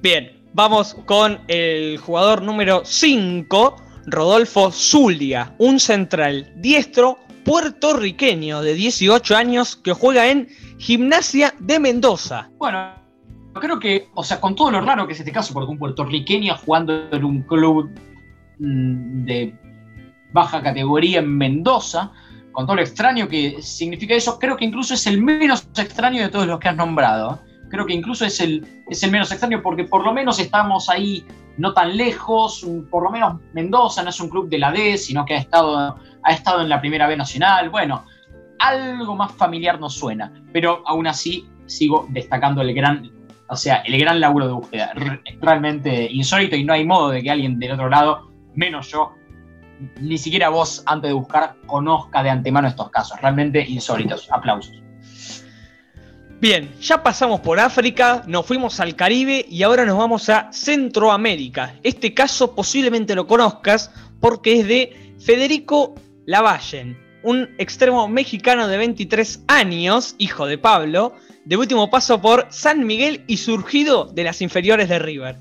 Bien, 0.00 0.35
vamos 0.56 0.94
con 1.04 1.38
el 1.48 1.98
jugador 1.98 2.40
número 2.40 2.80
5, 2.82 3.76
Rodolfo 4.06 4.70
Zulia, 4.72 5.54
un 5.58 5.78
central 5.78 6.50
diestro 6.56 7.18
puertorriqueño 7.44 8.62
de 8.62 8.72
18 8.72 9.36
años 9.36 9.76
que 9.76 9.92
juega 9.92 10.28
en 10.28 10.48
Gimnasia 10.78 11.54
de 11.58 11.78
Mendoza. 11.78 12.48
Bueno, 12.56 12.94
creo 13.60 13.78
que, 13.78 14.08
o 14.14 14.24
sea, 14.24 14.40
con 14.40 14.54
todo 14.54 14.70
lo 14.70 14.80
raro 14.80 15.06
que 15.06 15.12
es 15.12 15.18
este 15.18 15.30
caso, 15.30 15.52
porque 15.52 15.70
un 15.70 15.78
puertorriqueño 15.78 16.56
jugando 16.56 17.06
en 17.12 17.22
un 17.22 17.42
club 17.42 17.90
mm, 18.58 19.24
de 19.26 19.54
baja 20.32 20.62
categoría 20.62 21.18
en 21.18 21.36
Mendoza, 21.36 22.12
con 22.52 22.64
todo 22.64 22.76
lo 22.76 22.82
extraño 22.82 23.28
que 23.28 23.60
significa 23.60 24.14
eso, 24.14 24.38
creo 24.38 24.56
que 24.56 24.64
incluso 24.64 24.94
es 24.94 25.06
el 25.06 25.22
menos 25.22 25.68
extraño 25.76 26.22
de 26.22 26.30
todos 26.30 26.46
los 26.46 26.58
que 26.58 26.70
has 26.70 26.76
nombrado. 26.76 27.42
Creo 27.68 27.86
que 27.86 27.94
incluso 27.94 28.24
es 28.24 28.40
el, 28.40 28.66
es 28.88 29.02
el 29.02 29.10
menos 29.10 29.30
extraño 29.30 29.62
porque 29.62 29.84
por 29.84 30.04
lo 30.04 30.12
menos 30.12 30.38
estamos 30.38 30.88
ahí 30.88 31.24
no 31.58 31.72
tan 31.72 31.96
lejos, 31.96 32.66
por 32.90 33.02
lo 33.02 33.10
menos 33.10 33.40
Mendoza 33.52 34.02
no 34.02 34.10
es 34.10 34.20
un 34.20 34.28
club 34.28 34.48
de 34.48 34.58
la 34.58 34.70
D, 34.70 34.98
sino 34.98 35.24
que 35.24 35.34
ha 35.34 35.38
estado, 35.38 35.98
ha 36.22 36.32
estado 36.32 36.62
en 36.62 36.68
la 36.68 36.80
primera 36.80 37.06
B 37.06 37.16
nacional. 37.16 37.70
Bueno, 37.70 38.04
algo 38.58 39.16
más 39.16 39.32
familiar 39.32 39.80
nos 39.80 39.94
suena, 39.94 40.32
pero 40.52 40.82
aún 40.86 41.06
así 41.06 41.48
sigo 41.66 42.06
destacando 42.10 42.62
el 42.62 42.74
gran, 42.74 43.10
o 43.48 43.56
sea, 43.56 43.76
el 43.76 43.98
gran 43.98 44.20
laburo 44.20 44.46
de 44.46 44.52
búsqueda. 44.52 44.92
Realmente 45.40 46.08
insólito 46.10 46.56
y 46.56 46.64
no 46.64 46.72
hay 46.72 46.84
modo 46.84 47.10
de 47.10 47.22
que 47.22 47.30
alguien 47.30 47.58
del 47.58 47.72
otro 47.72 47.88
lado, 47.88 48.30
menos 48.54 48.90
yo, 48.90 49.14
ni 50.00 50.18
siquiera 50.18 50.48
vos 50.48 50.82
antes 50.86 51.08
de 51.08 51.14
buscar 51.14 51.56
conozca 51.66 52.22
de 52.22 52.30
antemano 52.30 52.68
estos 52.68 52.90
casos. 52.90 53.20
Realmente 53.20 53.64
insólitos. 53.68 54.30
Aplausos. 54.30 54.85
Bien, 56.38 56.70
ya 56.82 57.02
pasamos 57.02 57.40
por 57.40 57.58
África, 57.58 58.22
nos 58.26 58.44
fuimos 58.44 58.78
al 58.80 58.94
Caribe 58.94 59.46
y 59.48 59.62
ahora 59.62 59.86
nos 59.86 59.96
vamos 59.96 60.28
a 60.28 60.52
Centroamérica. 60.52 61.76
Este 61.82 62.12
caso 62.12 62.54
posiblemente 62.54 63.14
lo 63.14 63.26
conozcas 63.26 63.90
porque 64.20 64.60
es 64.60 64.68
de 64.68 65.14
Federico 65.18 65.94
Lavallen, 66.26 66.98
un 67.22 67.48
extremo 67.56 68.06
mexicano 68.06 68.68
de 68.68 68.76
23 68.76 69.44
años, 69.48 70.14
hijo 70.18 70.44
de 70.44 70.58
Pablo, 70.58 71.14
de 71.46 71.56
último 71.56 71.88
paso 71.88 72.20
por 72.20 72.46
San 72.50 72.86
Miguel 72.86 73.24
y 73.26 73.38
surgido 73.38 74.04
de 74.04 74.24
las 74.24 74.42
inferiores 74.42 74.90
de 74.90 74.98
River. 74.98 75.36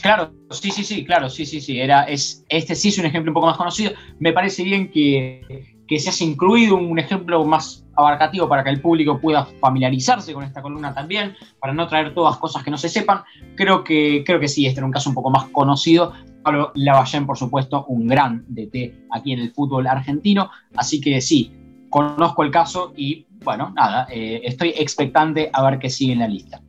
Claro, 0.00 0.32
sí, 0.50 0.70
sí, 0.70 0.82
sí, 0.82 1.04
claro, 1.04 1.28
sí, 1.28 1.44
sí, 1.44 1.60
sí. 1.60 1.78
Era, 1.78 2.04
es, 2.04 2.42
este 2.48 2.74
sí 2.74 2.88
es 2.88 2.98
un 2.98 3.04
ejemplo 3.04 3.32
un 3.32 3.34
poco 3.34 3.48
más 3.48 3.58
conocido. 3.58 3.92
Me 4.18 4.32
parece 4.32 4.62
bien 4.62 4.90
que, 4.90 5.76
que 5.88 5.98
se 5.98 6.10
haya 6.10 6.26
incluido 6.26 6.76
un 6.76 6.98
ejemplo 6.98 7.44
más 7.44 7.84
abarcativo 7.96 8.48
para 8.48 8.62
que 8.62 8.70
el 8.70 8.80
público 8.80 9.18
pueda 9.20 9.48
familiarizarse 9.60 10.32
con 10.34 10.44
esta 10.44 10.62
columna 10.62 10.94
también, 10.94 11.34
para 11.58 11.72
no 11.72 11.88
traer 11.88 12.14
todas 12.14 12.36
cosas 12.36 12.62
que 12.62 12.70
no 12.70 12.76
se 12.76 12.88
sepan. 12.88 13.22
Creo 13.56 13.82
que, 13.82 14.22
creo 14.24 14.38
que 14.38 14.48
sí, 14.48 14.66
este 14.66 14.80
era 14.80 14.86
un 14.86 14.92
caso 14.92 15.08
un 15.08 15.14
poco 15.14 15.30
más 15.30 15.46
conocido. 15.46 16.12
Pablo 16.42 16.72
Lavallén, 16.74 17.26
por 17.26 17.36
supuesto, 17.36 17.86
un 17.86 18.06
gran 18.06 18.44
DT 18.48 19.06
aquí 19.10 19.32
en 19.32 19.40
el 19.40 19.52
fútbol 19.52 19.86
argentino. 19.86 20.50
Así 20.76 21.00
que 21.00 21.20
sí, 21.20 21.52
conozco 21.88 22.44
el 22.44 22.50
caso 22.50 22.92
y 22.94 23.26
bueno, 23.42 23.72
nada, 23.74 24.06
eh, 24.10 24.42
estoy 24.44 24.74
expectante 24.76 25.50
a 25.52 25.62
ver 25.62 25.78
qué 25.78 25.88
sigue 25.88 26.12
en 26.12 26.18
la 26.18 26.28
lista. 26.28 26.60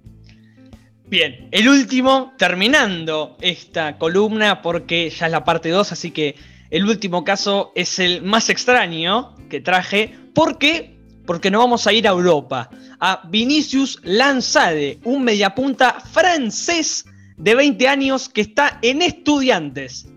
Bien, 1.10 1.50
el 1.52 1.68
último, 1.68 2.34
terminando 2.38 3.36
esta 3.42 3.98
columna, 3.98 4.62
porque 4.62 5.10
ya 5.10 5.26
es 5.26 5.32
la 5.32 5.44
parte 5.44 5.70
2, 5.70 5.92
así 5.92 6.12
que 6.12 6.36
el 6.70 6.86
último 6.86 7.24
caso 7.24 7.72
es 7.76 7.98
el 8.00 8.22
más 8.22 8.50
extraño 8.50 9.36
que 9.50 9.60
traje. 9.60 10.16
¿Por 10.34 10.58
qué? 10.58 11.00
Porque 11.26 11.50
no 11.50 11.60
vamos 11.60 11.88
a 11.88 11.94
ir 11.94 12.08
a 12.08 12.12
Europa. 12.12 12.70
A 13.00 13.28
Vinicius 13.28 14.00
Lanzade, 14.04 15.00
un 15.04 15.24
mediapunta 15.24 16.00
francés 16.00 17.06
de 17.38 17.56
20 17.56 17.88
años 17.88 18.30
que 18.30 18.42
está 18.42 18.78
en 18.82 19.02
estudiantes. 19.02 20.08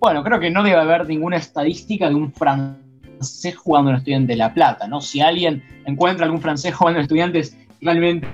Bueno, 0.00 0.22
creo 0.22 0.38
que 0.38 0.50
no 0.50 0.62
debe 0.62 0.76
haber 0.76 1.08
ninguna 1.08 1.36
estadística 1.36 2.08
de 2.08 2.14
un 2.14 2.32
francés 2.32 3.56
jugando 3.56 3.90
en 3.90 3.96
Estudiantes 3.96 4.28
de 4.28 4.36
La 4.36 4.54
Plata, 4.54 4.86
¿no? 4.86 5.00
Si 5.00 5.20
alguien 5.20 5.62
encuentra 5.86 6.24
algún 6.24 6.40
francés 6.40 6.72
jugando 6.72 7.00
en 7.00 7.02
Estudiantes, 7.02 7.56
realmente 7.80 8.28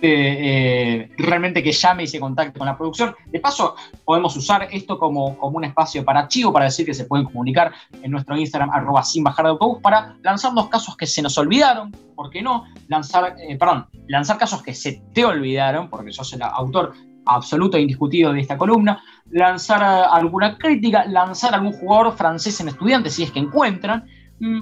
eh, 0.00 1.10
realmente 1.16 1.62
que 1.62 1.72
llame 1.72 2.04
y 2.04 2.06
se 2.06 2.20
contacte 2.20 2.58
con 2.58 2.66
la 2.66 2.76
producción. 2.76 3.14
De 3.26 3.40
paso, 3.40 3.74
podemos 4.04 4.36
usar 4.36 4.68
esto 4.70 4.98
como, 4.98 5.36
como 5.38 5.56
un 5.56 5.64
espacio 5.64 6.04
para 6.04 6.20
archivo, 6.20 6.52
para 6.52 6.66
decir 6.66 6.86
que 6.86 6.94
se 6.94 7.04
pueden 7.04 7.26
comunicar 7.26 7.72
en 8.02 8.10
nuestro 8.10 8.36
Instagram, 8.36 8.70
arroba 8.70 9.02
sin 9.02 9.24
bajar 9.24 9.46
de 9.46 9.50
autobús, 9.50 9.78
para 9.82 10.16
lanzar 10.22 10.52
los 10.52 10.68
casos 10.68 10.96
que 10.96 11.06
se 11.06 11.22
nos 11.22 11.36
olvidaron, 11.38 11.90
¿por 12.14 12.30
qué 12.30 12.42
no? 12.42 12.64
Lanzar, 12.88 13.36
eh, 13.40 13.56
perdón, 13.56 13.86
lanzar 14.06 14.38
casos 14.38 14.62
que 14.62 14.74
se 14.74 15.02
te 15.12 15.24
olvidaron, 15.24 15.88
porque 15.88 16.12
sos 16.12 16.32
el 16.32 16.42
autor 16.42 16.94
absoluto 17.26 17.76
e 17.76 17.82
indiscutido 17.82 18.32
de 18.32 18.40
esta 18.40 18.56
columna, 18.56 19.02
lanzar 19.30 19.82
eh, 19.82 20.08
alguna 20.10 20.56
crítica, 20.58 21.04
lanzar 21.06 21.54
algún 21.54 21.72
jugador 21.72 22.16
francés 22.16 22.60
en 22.60 22.68
estudiantes, 22.68 23.14
si 23.14 23.24
es 23.24 23.30
que 23.30 23.38
encuentran, 23.38 24.06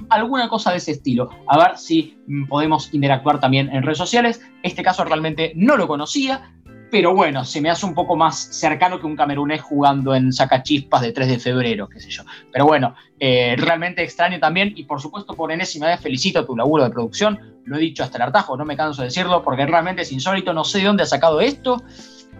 alguna 0.09 0.49
cosa 0.49 0.71
de 0.71 0.77
ese 0.77 0.91
estilo. 0.91 1.29
A 1.47 1.57
ver 1.57 1.77
si 1.77 2.17
mm, 2.27 2.47
podemos 2.47 2.93
interactuar 2.93 3.39
también 3.39 3.69
en 3.69 3.83
redes 3.83 3.97
sociales. 3.97 4.41
Este 4.63 4.83
caso 4.83 5.03
realmente 5.03 5.53
no 5.55 5.77
lo 5.77 5.87
conocía, 5.87 6.51
pero 6.89 7.13
bueno, 7.13 7.43
se 7.43 7.59
me 7.61 7.69
hace 7.69 7.85
un 7.85 7.93
poco 7.93 8.15
más 8.15 8.37
cercano 8.37 8.99
que 8.99 9.05
un 9.05 9.15
camerunés 9.15 9.61
jugando 9.61 10.15
en 10.15 10.31
sacachispas 10.31 11.01
de 11.01 11.11
3 11.11 11.27
de 11.27 11.39
febrero, 11.39 11.89
qué 11.89 11.99
sé 11.99 12.09
yo. 12.09 12.23
Pero 12.51 12.65
bueno, 12.65 12.95
eh, 13.19 13.55
realmente 13.57 14.03
extraño 14.03 14.39
también 14.39 14.73
y 14.75 14.83
por 14.83 15.01
supuesto 15.01 15.33
por 15.35 15.51
enésima 15.51 15.87
vez 15.87 15.99
felicito 15.99 16.45
tu 16.45 16.55
laburo 16.55 16.83
de 16.83 16.91
producción. 16.91 17.39
Lo 17.65 17.77
he 17.77 17.81
dicho 17.81 18.03
hasta 18.03 18.17
el 18.17 18.23
hartajo, 18.23 18.55
no 18.55 18.63
me 18.63 18.77
canso 18.77 19.01
de 19.01 19.09
decirlo 19.09 19.43
porque 19.43 19.65
realmente 19.65 20.03
es 20.03 20.11
insólito, 20.11 20.53
no 20.53 20.63
sé 20.63 20.79
de 20.79 20.85
dónde 20.85 21.03
ha 21.03 21.07
sacado 21.07 21.41
esto. 21.41 21.83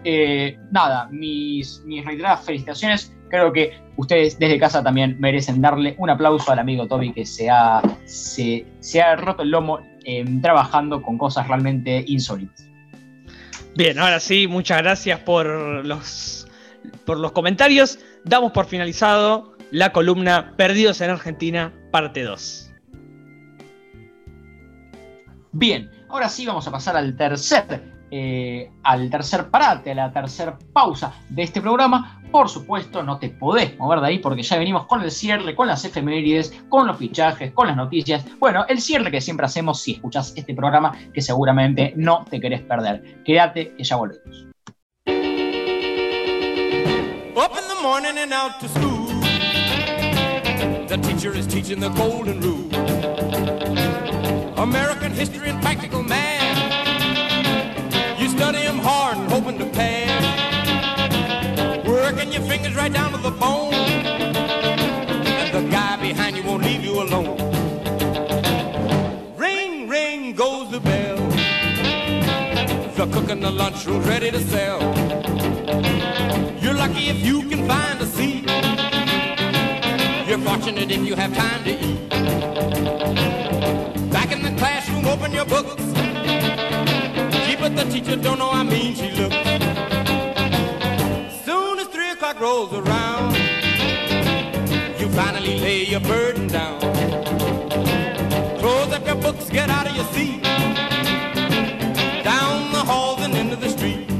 Eh, 0.04 0.58
nada, 0.70 1.08
mis, 1.10 1.82
mis 1.84 2.04
reiteradas 2.04 2.44
felicitaciones 2.44 3.12
creo 3.28 3.52
que 3.52 3.72
ustedes 3.96 4.38
desde 4.38 4.58
casa 4.58 4.82
también 4.82 5.16
merecen 5.18 5.60
darle 5.60 5.94
un 5.98 6.10
aplauso 6.10 6.50
al 6.50 6.58
amigo 6.58 6.86
Toby 6.86 7.12
que 7.12 7.26
se 7.26 7.50
ha, 7.50 7.82
se, 8.04 8.64
ha 9.02 9.16
roto 9.16 9.42
el 9.42 9.50
lomo 9.50 9.80
eh, 10.04 10.24
trabajando 10.40 11.02
con 11.02 11.18
cosas 11.18 11.46
realmente 11.48 12.04
insólitas. 12.06 12.68
Bien, 13.74 13.98
ahora 13.98 14.18
sí, 14.18 14.48
muchas 14.48 14.78
gracias 14.82 15.20
por 15.20 15.46
los, 15.86 16.48
por 17.04 17.18
los 17.18 17.32
comentarios. 17.32 17.98
Damos 18.24 18.52
por 18.52 18.66
finalizado 18.66 19.56
la 19.70 19.92
columna 19.92 20.54
Perdidos 20.56 21.00
en 21.00 21.10
Argentina, 21.10 21.72
parte 21.92 22.22
2. 22.22 22.72
Bien, 25.52 25.90
ahora 26.08 26.28
sí 26.28 26.46
vamos 26.46 26.66
a 26.66 26.70
pasar 26.70 26.96
al 26.96 27.16
tercer 27.16 27.97
eh, 28.10 28.70
al 28.82 29.10
tercer 29.10 29.50
parate, 29.50 29.92
a 29.92 29.94
la 29.94 30.12
tercera 30.12 30.58
pausa 30.72 31.12
de 31.28 31.42
este 31.42 31.60
programa. 31.60 32.22
Por 32.30 32.48
supuesto, 32.48 33.02
no 33.02 33.18
te 33.18 33.30
podés 33.30 33.78
mover 33.78 34.00
de 34.00 34.06
ahí 34.06 34.18
porque 34.18 34.42
ya 34.42 34.58
venimos 34.58 34.86
con 34.86 35.02
el 35.02 35.10
cierre, 35.10 35.54
con 35.54 35.66
las 35.66 35.84
efemérides, 35.84 36.52
con 36.68 36.86
los 36.86 36.96
fichajes, 36.98 37.52
con 37.52 37.66
las 37.66 37.76
noticias. 37.76 38.24
Bueno, 38.38 38.64
el 38.68 38.80
cierre 38.80 39.10
que 39.10 39.20
siempre 39.20 39.46
hacemos 39.46 39.80
si 39.80 39.92
escuchas 39.92 40.32
este 40.36 40.54
programa 40.54 40.96
que 41.12 41.22
seguramente 41.22 41.94
no 41.96 42.24
te 42.28 42.40
querés 42.40 42.60
perder. 42.62 43.22
Quédate 43.24 43.74
que 43.76 43.84
ya 43.84 43.96
volvemos. 43.96 44.46
Up 47.36 47.54
the 47.54 47.82
morning 47.82 48.18
and 48.18 48.32
out 48.32 48.58
to 48.60 48.68
school. 48.68 49.06
The 50.88 50.96
teacher 51.02 51.34
is 51.34 51.46
teaching 51.46 51.80
the 51.80 51.90
golden 51.90 52.40
rule. 52.40 52.68
American 54.58 55.12
history 55.12 55.50
and 55.50 55.62
practical 55.62 56.02
math. 56.02 56.37
Hard 58.88 59.18
and 59.18 59.30
hoping 59.30 59.58
to 59.58 59.66
pass. 59.66 60.22
Working 61.86 62.32
your 62.32 62.44
fingers 62.50 62.74
right 62.74 62.92
down 62.92 63.10
to 63.12 63.18
the 63.18 63.30
bone. 63.30 63.74
And 65.40 65.48
the 65.56 65.62
guy 65.70 65.96
behind 66.08 66.36
you 66.36 66.44
won't 66.48 66.62
leave 66.64 66.82
you 66.88 66.94
alone. 67.04 67.36
Ring, 69.36 69.88
ring 69.88 70.34
goes 70.34 70.70
the 70.70 70.80
bell. 70.80 71.18
The 72.98 73.06
cook 73.14 73.28
in 73.34 73.40
the 73.40 73.52
lunchroom's 73.60 74.06
ready 74.06 74.30
to 74.30 74.40
sell. 74.52 74.80
You're 76.62 76.78
lucky 76.84 77.04
if 77.14 77.18
you 77.28 77.36
can 77.50 77.60
find 77.72 77.96
a 78.00 78.06
seat. 78.16 78.44
You're 80.28 80.44
fortunate 80.48 80.90
if 80.96 81.02
you 81.08 81.14
have 81.14 81.32
time 81.44 81.62
to 81.64 81.72
eat. 81.86 82.00
Back 84.16 84.32
in 84.32 84.40
the 84.42 84.54
classroom, 84.60 85.04
open 85.06 85.32
your 85.32 85.44
books 85.44 85.87
the 87.78 87.92
teacher 87.92 88.16
don't 88.16 88.40
know 88.40 88.50
how 88.50 88.64
mean 88.64 88.92
she 88.92 89.08
looks. 89.12 89.36
Soon 91.44 91.78
as 91.78 91.86
three 91.86 92.10
o'clock 92.10 92.40
rolls 92.40 92.72
around, 92.72 93.36
you 94.98 95.08
finally 95.10 95.60
lay 95.60 95.84
your 95.84 96.00
burden 96.00 96.48
down. 96.48 96.80
Close 98.58 98.92
up 98.92 99.06
your 99.06 99.14
books, 99.14 99.48
get 99.48 99.70
out 99.70 99.86
of 99.88 99.94
your 99.94 100.06
seat. 100.06 100.42
Down 102.24 102.72
the 102.72 102.82
halls 102.90 103.20
and 103.20 103.34
into 103.36 103.54
the 103.54 103.68
street. 103.68 104.10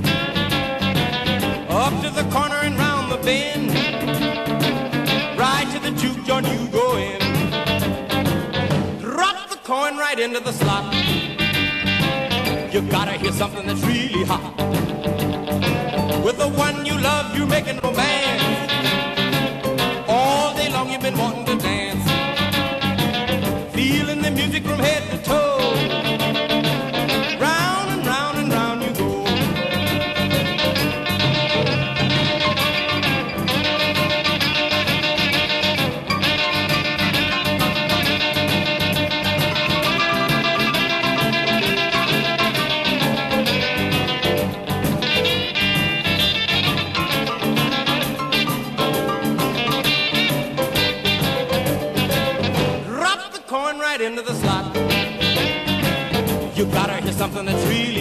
Up 1.69 1.95
to 2.03 2.11
the 2.11 2.29
corner 2.31 2.61
and 2.63 2.79
round 2.79 3.11
the 3.11 3.19
bend. 3.19 3.73
Right 5.37 5.67
to 5.73 5.81
the 5.81 5.91
juke 6.01 6.25
joint 6.25 6.47
you 6.47 6.69
go 6.69 6.97
in. 6.97 7.19
Drop 9.01 9.51
the 9.51 9.59
coin 9.65 9.97
right 9.97 10.19
into 10.21 10.39
the 10.39 10.53
slot. 10.53 11.08
Gotta 12.99 13.13
hear 13.13 13.31
something 13.31 13.65
that's 13.65 13.81
really 13.83 14.25
hot. 14.25 14.57
With 16.25 16.37
the 16.37 16.49
one 16.49 16.85
you 16.85 16.99
love, 16.99 17.37
you're 17.37 17.47
making 17.47 17.79
romance. 17.79 18.73
All 20.09 20.53
day 20.57 20.69
long 20.73 20.91
you've 20.91 21.01
been 21.01 21.17
wanting 21.17 21.45
to 21.45 21.57
dance. 21.63 22.05
Feeling 23.73 24.21
the 24.21 24.33
music 24.33 24.65
from 24.65 24.81
head 24.81 25.03
to 25.13 25.19
toe. 25.23 25.38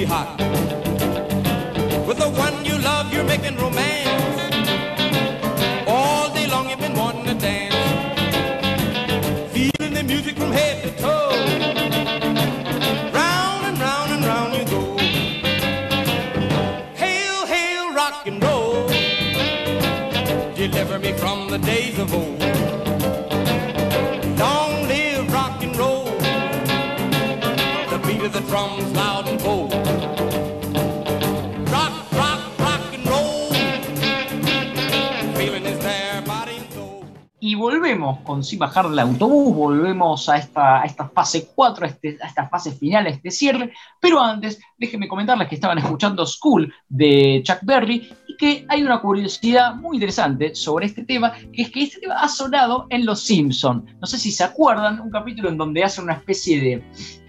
Rock. 0.09 0.39
With 2.07 2.17
the 2.17 2.29
one 2.29 2.65
you 2.65 2.77
love, 2.79 3.13
you're 3.13 3.23
making 3.23 3.57
romance. 3.57 4.41
All 5.87 6.33
day 6.33 6.47
long, 6.47 6.69
you've 6.69 6.79
been 6.79 6.95
wanting 6.95 7.25
to 7.25 7.33
dance. 7.33 7.75
Feeling 9.53 9.93
the 9.93 10.03
music 10.03 10.37
from 10.37 10.51
head 10.51 10.83
to 10.83 10.91
toe. 11.01 11.31
Round 13.13 13.65
and 13.69 13.79
round 13.79 14.11
and 14.13 14.25
round 14.25 14.53
you 14.57 14.65
go. 14.65 14.97
Hail, 16.95 17.45
hail, 17.45 17.93
rock 17.93 18.27
and 18.27 18.43
roll. 18.43 18.87
Deliver 20.55 20.99
me 20.99 21.13
from 21.13 21.49
the 21.49 21.59
days 21.59 21.99
of 21.99 22.13
old. 22.13 22.39
Long 24.39 24.87
live 24.87 25.33
rock 25.33 25.63
and 25.63 25.75
roll. 25.75 26.05
The 27.91 27.99
beat 28.05 28.21
of 28.21 28.33
the 28.33 28.41
drums 28.41 28.91
loud 28.93 29.27
and 29.27 29.39
bold. 29.43 29.86
Volvemos 37.87 38.19
con 38.19 38.43
Sin 38.43 38.59
bajar 38.59 38.89
del 38.89 38.99
autobús, 38.99 39.55
volvemos 39.55 40.27
a 40.27 40.35
esta, 40.37 40.81
a 40.81 40.85
fase 41.07 41.47
4, 41.55 41.85
a, 41.85 41.87
este- 41.87 42.17
a 42.21 42.27
esta 42.27 42.49
fase 42.49 42.73
final, 42.73 43.05
a 43.05 43.09
este 43.09 43.31
cierre. 43.31 43.71
Pero 44.01 44.19
antes, 44.19 44.59
déjenme 44.77 45.07
comentarles 45.07 45.47
que 45.47 45.55
estaban 45.55 45.77
escuchando 45.77 46.25
School 46.25 46.73
de 46.89 47.41
Chuck 47.45 47.59
Berry 47.61 48.11
que 48.37 48.65
hay 48.69 48.83
una 48.83 49.01
curiosidad 49.01 49.75
muy 49.75 49.97
interesante 49.97 50.55
sobre 50.55 50.85
este 50.85 51.03
tema, 51.03 51.33
que 51.51 51.63
es 51.63 51.71
que 51.71 51.83
este 51.83 51.99
tema 51.99 52.15
ha 52.15 52.29
sonado 52.29 52.87
en 52.89 53.05
Los 53.05 53.21
Simpson. 53.21 53.85
No 53.99 54.07
sé 54.07 54.17
si 54.17 54.31
se 54.31 54.43
acuerdan, 54.43 54.99
un 55.01 55.09
capítulo 55.09 55.49
en 55.49 55.57
donde 55.57 55.83
hace 55.83 56.01
una 56.01 56.13
especie 56.13 56.61
de, 56.61 56.83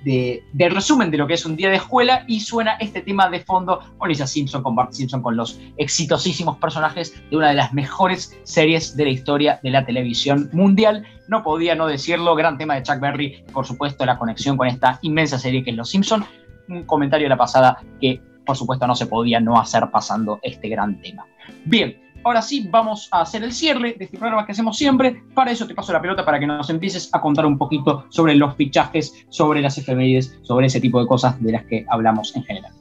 de, 0.05 0.45
de 0.53 0.69
resumen 0.69 1.11
de 1.11 1.19
lo 1.19 1.27
que 1.27 1.35
es 1.35 1.45
un 1.45 1.57
día 1.57 1.71
de 1.71 1.77
escuela 1.77 2.25
y 2.29 2.41
suena 2.41 2.73
este 2.75 3.01
tema 3.01 3.29
de 3.29 3.41
fondo 3.41 3.81
con 3.99 4.09
Lisa 4.09 4.27
Simpson, 4.27 4.63
con 4.63 4.77
Bart 4.77 4.93
Simpson, 4.93 5.23
con 5.23 5.37
los 5.37 5.59
exitosísimos 5.77 6.59
personajes 6.59 7.15
de 7.31 7.37
una 7.37 7.49
de 7.49 7.55
las 7.55 7.73
mejores 7.73 8.39
series 8.45 8.97
de 8.97 9.05
la 9.05 9.11
historia 9.11 9.61
de 9.63 9.71
la 9.71 9.85
televisión 9.85 10.51
mundial. 10.53 11.07
No 11.29 11.43
podía 11.43 11.75
no 11.75 11.87
decirlo, 11.87 12.35
gran 12.35 12.59
tema 12.59 12.75
de 12.75 12.83
Chuck 12.83 13.01
Berry, 13.01 13.45
por 13.53 13.67
supuesto 13.67 14.05
la 14.07 14.19
conexión 14.19 14.57
con 14.57 14.69
esta 14.69 14.99
inmensa 15.03 15.39
serie 15.39 15.65
que 15.65 15.71
es 15.71 15.77
Los 15.77 15.91
Simpson. 15.91 16.25
Un 16.69 16.85
comentario 16.85 17.25
de 17.25 17.31
la 17.31 17.37
pasada 17.39 17.79
que 18.01 18.21
por 18.49 18.57
supuesto 18.57 18.87
no 18.87 18.97
se 18.97 19.05
podía 19.05 19.41
no 19.41 19.61
hacer 19.61 19.91
pasando 19.93 20.41
este 20.43 20.71
gran 20.71 20.99
tema. 21.03 21.27
Bien, 21.67 22.01
ahora 22.25 22.41
sí 22.41 22.67
vamos 22.71 23.07
a 23.11 23.21
hacer 23.21 23.45
el 23.45 23.53
cierre 23.53 23.95
de 23.99 24.07
este 24.07 24.17
programa 24.17 24.47
que 24.47 24.53
hacemos 24.53 24.79
siempre. 24.79 25.23
Para 25.35 25.51
eso 25.51 25.67
te 25.67 25.75
paso 25.75 25.93
la 25.93 26.01
pelota 26.01 26.25
para 26.25 26.41
que 26.41 26.47
nos 26.47 26.71
empieces 26.71 27.11
a 27.13 27.21
contar 27.21 27.45
un 27.45 27.59
poquito 27.59 28.07
sobre 28.09 28.35
los 28.37 28.57
fichajes, 28.57 29.27
sobre 29.29 29.61
las 29.61 29.77
efemérides, 29.77 30.39
sobre 30.41 30.69
ese 30.69 30.81
tipo 30.81 30.99
de 30.99 31.07
cosas 31.07 31.39
de 31.43 31.53
las 31.53 31.67
que 31.67 31.85
hablamos 31.91 32.35
en 32.37 32.45
general. 32.45 32.73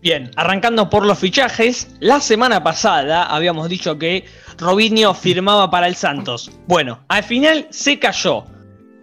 Bien, 0.00 0.30
arrancando 0.36 0.88
por 0.88 1.04
los 1.04 1.18
fichajes, 1.18 1.94
la 2.00 2.20
semana 2.20 2.62
pasada 2.62 3.24
habíamos 3.24 3.68
dicho 3.68 3.98
que 3.98 4.24
Robinho 4.56 5.12
firmaba 5.12 5.70
para 5.70 5.88
el 5.88 5.94
Santos. 5.94 6.50
Bueno, 6.66 7.00
al 7.08 7.22
final 7.22 7.66
se 7.68 7.98
cayó. 7.98 8.46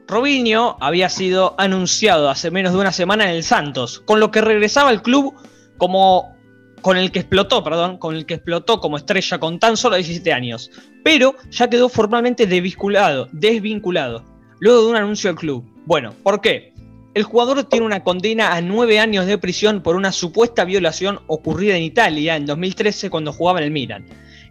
Robinho 0.08 0.76
había 0.80 1.10
sido 1.10 1.54
anunciado 1.60 2.32
hace 2.32 2.50
menos 2.50 2.74
de 2.74 2.80
una 2.80 2.92
semana 2.92 3.26
en 3.26 3.36
el 3.36 3.44
Santos, 3.44 4.00
con 4.00 4.20
lo 4.20 4.32
que 4.32 4.42
regresaba 4.42 4.90
al 4.90 5.04
club 5.04 5.36
como 5.78 6.36
con 6.82 6.98
el 6.98 7.12
que 7.12 7.20
explotó, 7.20 7.64
perdón, 7.64 7.98
con 7.98 8.16
el 8.16 8.26
que 8.26 8.36
explotó 8.36 8.80
como 8.80 8.98
estrella 8.98 9.40
con 9.40 9.60
tan 9.60 9.78
solo 9.78 9.96
17 9.96 10.32
años, 10.32 10.72
pero 11.04 11.36
ya 11.50 11.70
quedó 11.70 11.90
formalmente 11.90 12.46
desvinculado, 12.46 13.28
desvinculado, 13.32 14.24
luego 14.60 14.84
de 14.84 14.90
un 14.92 14.96
anuncio 14.96 15.30
del 15.30 15.38
club. 15.38 15.66
Bueno, 15.86 16.14
¿por 16.24 16.42
qué? 16.42 16.74
El 17.14 17.24
jugador 17.24 17.64
tiene 17.64 17.86
una 17.86 18.04
condena 18.04 18.54
a 18.54 18.62
nueve 18.62 19.00
años 19.00 19.26
de 19.26 19.38
prisión 19.40 19.82
por 19.82 19.96
una 19.96 20.12
supuesta 20.12 20.66
violación 20.66 21.20
ocurrida 21.28 21.76
en 21.76 21.84
Italia 21.84 22.36
en 22.36 22.46
2013 22.46 23.10
cuando 23.10 23.34
jugaba 23.34 23.60
en 23.60 23.66
el 23.66 23.72
Milan. 23.72 24.06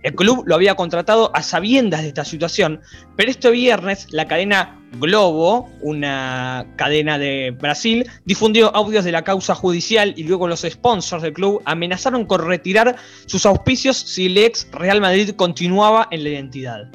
El 0.06 0.14
club 0.14 0.44
lo 0.46 0.54
había 0.54 0.76
contratado 0.76 1.32
a 1.34 1.42
sabiendas 1.42 2.02
de 2.02 2.06
esta 2.06 2.24
situación, 2.24 2.80
pero 3.16 3.28
este 3.28 3.50
viernes 3.50 4.06
la 4.12 4.28
cadena 4.28 4.78
Globo, 5.00 5.68
una 5.80 6.64
cadena 6.76 7.18
de 7.18 7.50
Brasil, 7.50 8.08
difundió 8.24 8.72
audios 8.76 9.04
de 9.04 9.10
la 9.10 9.24
causa 9.24 9.56
judicial 9.56 10.14
y 10.16 10.22
luego 10.22 10.46
los 10.46 10.60
sponsors 10.60 11.24
del 11.24 11.32
club 11.32 11.60
amenazaron 11.64 12.24
con 12.24 12.46
retirar 12.46 12.94
sus 13.26 13.46
auspicios 13.46 13.96
si 13.96 14.26
el 14.26 14.38
ex 14.38 14.70
Real 14.70 15.00
Madrid 15.00 15.30
continuaba 15.30 16.06
en 16.12 16.22
la 16.22 16.30
identidad. 16.30 16.88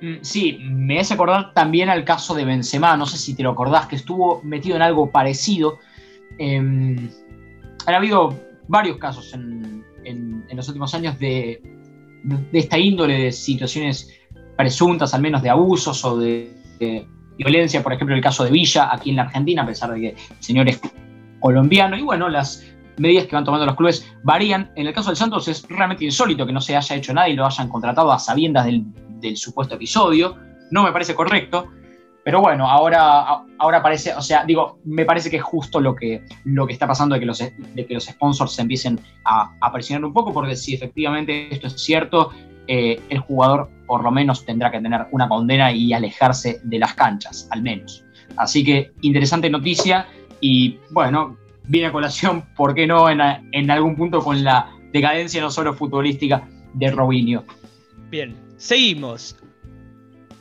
Mm, 0.00 0.16
Sí, 0.22 0.58
me 0.64 0.98
hace 0.98 1.14
acordar 1.14 1.54
también 1.54 1.90
al 1.90 2.04
caso 2.04 2.34
de 2.34 2.44
Benzema, 2.44 2.96
no 2.96 3.06
sé 3.06 3.18
si 3.18 3.36
te 3.36 3.44
lo 3.44 3.50
acordás, 3.50 3.86
que 3.86 3.94
estuvo 3.94 4.42
metido 4.42 4.74
en 4.74 4.82
algo 4.82 5.12
parecido. 5.12 5.78
Eh, 6.40 6.56
han 6.56 7.94
habido 7.94 8.34
varios 8.66 8.96
casos 8.96 9.32
en, 9.32 9.84
los 10.52 10.66
últimos 10.66 10.92
años 10.92 11.16
de, 11.20 11.79
de 12.22 12.58
esta 12.58 12.78
índole 12.78 13.18
de 13.18 13.32
situaciones 13.32 14.10
presuntas, 14.56 15.14
al 15.14 15.22
menos 15.22 15.42
de 15.42 15.50
abusos 15.50 16.04
o 16.04 16.18
de, 16.18 16.56
violencia, 17.36 17.82
por 17.82 17.92
ejemplo, 17.92 18.14
el 18.14 18.20
caso 18.20 18.44
de 18.44 18.50
Villa 18.50 18.90
aquí 18.92 19.10
en 19.10 19.16
la 19.16 19.22
Argentina, 19.22 19.62
a 19.62 19.66
pesar 19.66 19.92
de 19.94 20.00
que 20.00 20.08
el 20.08 20.16
señor 20.40 20.68
es 20.68 20.80
colombiano, 21.40 21.96
y 21.96 22.02
bueno, 22.02 22.28
las 22.28 22.66
medidas 22.98 23.26
que 23.26 23.34
van 23.34 23.44
tomando 23.44 23.64
los 23.64 23.76
clubes 23.76 24.06
varían. 24.22 24.70
En 24.76 24.86
el 24.86 24.92
caso 24.92 25.08
del 25.08 25.16
Santos 25.16 25.48
es 25.48 25.66
realmente 25.68 26.04
insólito 26.04 26.46
que 26.46 26.52
no 26.52 26.60
se 26.60 26.76
haya 26.76 26.96
hecho 26.96 27.14
nada 27.14 27.28
y 27.28 27.34
lo 27.34 27.46
hayan 27.46 27.68
contratado 27.68 28.12
a 28.12 28.18
sabiendas 28.18 28.66
del, 28.66 28.84
del 29.20 29.36
supuesto 29.38 29.76
episodio. 29.76 30.36
No 30.70 30.82
me 30.82 30.92
parece 30.92 31.14
correcto. 31.14 31.70
Pero 32.22 32.40
bueno, 32.42 32.68
ahora, 32.68 33.44
ahora 33.58 33.82
parece, 33.82 34.12
o 34.14 34.20
sea, 34.20 34.44
digo, 34.44 34.78
me 34.84 35.04
parece 35.06 35.30
que 35.30 35.38
es 35.38 35.42
justo 35.42 35.80
lo 35.80 35.94
que, 35.94 36.22
lo 36.44 36.66
que 36.66 36.72
está 36.74 36.86
pasando 36.86 37.14
de 37.14 37.20
que 37.20 37.26
los, 37.26 37.38
de 37.38 37.86
que 37.86 37.94
los 37.94 38.04
sponsors 38.04 38.52
se 38.52 38.62
empiecen 38.62 39.00
a, 39.24 39.54
a 39.60 39.72
presionar 39.72 40.04
un 40.04 40.12
poco, 40.12 40.32
porque 40.32 40.54
si 40.54 40.74
efectivamente 40.74 41.52
esto 41.52 41.68
es 41.68 41.80
cierto, 41.82 42.30
eh, 42.66 43.00
el 43.08 43.18
jugador 43.20 43.70
por 43.86 44.04
lo 44.04 44.10
menos 44.10 44.44
tendrá 44.44 44.70
que 44.70 44.80
tener 44.80 45.06
una 45.12 45.28
condena 45.28 45.72
y 45.72 45.92
alejarse 45.94 46.60
de 46.62 46.78
las 46.78 46.94
canchas, 46.94 47.48
al 47.50 47.62
menos. 47.62 48.04
Así 48.36 48.62
que 48.64 48.92
interesante 49.00 49.48
noticia 49.50 50.06
y 50.40 50.78
bueno, 50.90 51.36
viene 51.68 51.88
a 51.88 51.92
colación, 51.92 52.44
¿por 52.56 52.74
qué 52.74 52.86
no? 52.86 53.08
En, 53.08 53.20
a- 53.22 53.42
en 53.52 53.70
algún 53.70 53.96
punto 53.96 54.20
con 54.20 54.44
la 54.44 54.70
decadencia 54.92 55.40
no 55.40 55.50
solo 55.50 55.72
futbolística 55.72 56.46
de 56.74 56.90
Robinho. 56.90 57.44
Bien, 58.10 58.36
seguimos. 58.58 59.36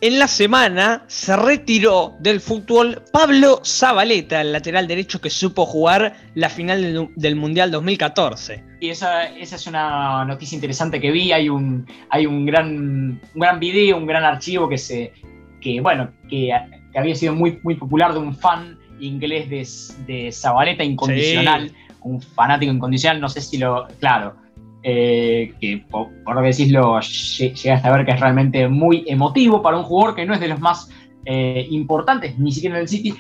En 0.02 0.18
la 0.18 0.30
semana 0.30 1.04
se 1.08 1.36
retiró 1.36 2.16
del 2.20 2.40
fútbol 2.40 3.04
Pablo 3.12 3.60
Zabaleta, 3.66 4.40
el 4.40 4.54
lateral 4.54 4.88
derecho 4.88 5.20
que 5.20 5.30
supo 5.30 5.66
jugar 5.66 6.16
la 6.36 6.48
final 6.50 6.82
del, 6.82 7.10
del 7.18 7.36
Mundial 7.36 7.70
2014. 7.70 8.64
Y 8.80 8.90
esa, 8.90 9.26
esa 9.26 9.58
es 9.58 9.68
una 9.68 10.24
noticia 10.24 10.56
interesante 10.56 11.02
que 11.02 11.12
vi. 11.12 11.34
Hay 11.34 11.50
un, 11.50 11.86
hay 12.10 12.26
un 12.26 12.46
gran, 12.46 13.20
un 13.34 13.42
gran 13.42 13.60
video, 13.60 13.98
un 13.98 14.06
gran 14.06 14.24
archivo 14.24 14.70
que 14.70 14.78
se. 14.78 15.12
que 15.60 15.82
bueno, 15.82 16.12
que, 16.30 16.50
que 16.94 17.00
había 17.00 17.16
sido 17.16 17.34
muy, 17.34 17.60
muy 17.64 17.76
popular 17.76 18.14
de 18.14 18.20
un 18.20 18.34
fan 18.34 18.80
inglés 19.02 19.50
de, 19.50 19.68
de 20.14 20.32
Zabaleta 20.32 20.82
incondicional, 20.82 21.74
un 22.04 22.22
fanático 22.22 22.72
incondicional, 22.72 23.20
no 23.20 23.28
sé 23.28 23.42
si 23.42 23.58
lo. 23.58 23.86
Claro. 24.00 24.38
Eh, 24.84 25.54
que 25.60 25.86
por, 25.90 26.08
por 26.24 26.36
lo 26.36 26.42
que 26.42 26.48
decís 26.48 26.72
lo 26.72 26.98
lle- 27.00 27.54
llegaste 27.54 27.88
a 27.88 27.92
ver 27.92 28.06
que 28.06 28.12
es 28.12 28.20
realmente 28.20 28.68
muy 28.68 29.04
emotivo 29.08 29.62
para 29.62 29.78
un 29.78 29.84
jugador 29.84 30.16
que 30.16 30.26
no 30.26 30.34
es 30.34 30.40
de 30.40 30.48
los 30.48 30.60
más 30.60 30.90
eh, 31.26 31.68
importantes, 31.70 32.38
ni 32.40 32.52
siquiera 32.52 32.78
en 32.78 32.82
el 32.84 32.88
City, 32.88 33.16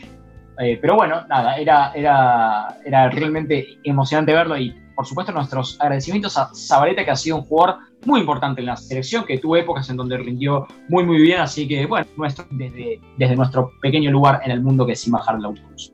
eh, 0.60 0.78
pero 0.82 0.96
bueno, 0.96 1.26
nada, 1.28 1.58
era, 1.58 1.92
era, 1.94 2.78
era 2.86 3.10
realmente 3.10 3.78
emocionante 3.84 4.34
verlo 4.34 4.58
y 4.58 4.74
por 4.96 5.06
supuesto 5.06 5.32
nuestros 5.32 5.80
agradecimientos 5.80 6.38
a 6.38 6.50
Zabaleta 6.54 7.06
que 7.06 7.12
ha 7.12 7.16
sido 7.16 7.38
un 7.38 7.44
jugador 7.44 7.78
muy 8.06 8.20
importante 8.20 8.60
en 8.60 8.68
la 8.68 8.76
selección, 8.76 9.26
que 9.26 9.38
tuvo 9.38 9.56
épocas 9.56 9.90
en 9.90 9.98
donde 9.98 10.18
rindió 10.18 10.68
muy 10.90 11.06
muy 11.06 11.22
bien, 11.22 11.40
así 11.40 11.68
que 11.68 11.86
bueno, 11.86 12.06
desde, 12.52 13.00
desde 13.18 13.36
nuestro 13.36 13.72
pequeño 13.82 14.12
lugar 14.12 14.42
en 14.44 14.52
el 14.52 14.62
mundo 14.62 14.86
que 14.86 14.94
es 14.94 15.02
sin 15.02 15.14
bajar 15.14 15.36
el 15.36 15.46
autobús. 15.46 15.94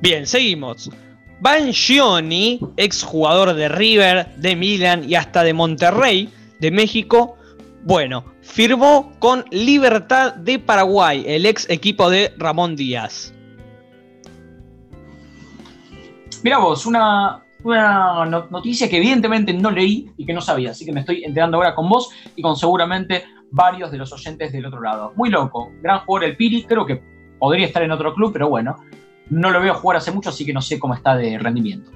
Bien, 0.00 0.26
seguimos. 0.26 0.90
Banchioni, 1.42 2.60
ex 2.76 3.02
jugador 3.02 3.54
de 3.54 3.68
River, 3.68 4.32
de 4.36 4.54
Milan 4.54 5.10
y 5.10 5.16
hasta 5.16 5.42
de 5.42 5.52
Monterrey, 5.52 6.32
de 6.60 6.70
México, 6.70 7.36
bueno, 7.82 8.24
firmó 8.42 9.12
con 9.18 9.44
Libertad 9.50 10.34
de 10.36 10.60
Paraguay, 10.60 11.24
el 11.26 11.44
ex 11.44 11.68
equipo 11.68 12.08
de 12.08 12.32
Ramón 12.38 12.76
Díaz. 12.76 13.34
Mira 16.44 16.58
vos, 16.58 16.86
una, 16.86 17.44
una 17.64 18.24
no- 18.24 18.46
noticia 18.48 18.88
que 18.88 18.98
evidentemente 18.98 19.52
no 19.52 19.72
leí 19.72 20.12
y 20.16 20.24
que 20.24 20.32
no 20.32 20.40
sabía, 20.40 20.70
así 20.70 20.84
que 20.84 20.92
me 20.92 21.00
estoy 21.00 21.24
enterando 21.24 21.56
ahora 21.56 21.74
con 21.74 21.88
vos 21.88 22.10
y 22.36 22.42
con 22.42 22.54
seguramente 22.54 23.24
varios 23.50 23.90
de 23.90 23.98
los 23.98 24.12
oyentes 24.12 24.52
del 24.52 24.66
otro 24.66 24.80
lado. 24.80 25.12
Muy 25.16 25.28
loco, 25.28 25.72
gran 25.82 26.04
jugador 26.04 26.28
el 26.28 26.36
Piri, 26.36 26.62
creo 26.62 26.86
que 26.86 27.02
podría 27.40 27.66
estar 27.66 27.82
en 27.82 27.90
otro 27.90 28.14
club, 28.14 28.32
pero 28.32 28.48
bueno, 28.48 28.76
no 29.30 29.50
lo 29.50 29.60
veo 29.60 29.74
jugar 29.74 29.98
hace 29.98 30.10
mucho, 30.10 30.30
así 30.30 30.44
que 30.44 30.52
no 30.52 30.62
sé 30.62 30.78
cómo 30.78 30.94
está 30.94 31.16
de 31.16 31.38
rendimiento. 31.38 31.90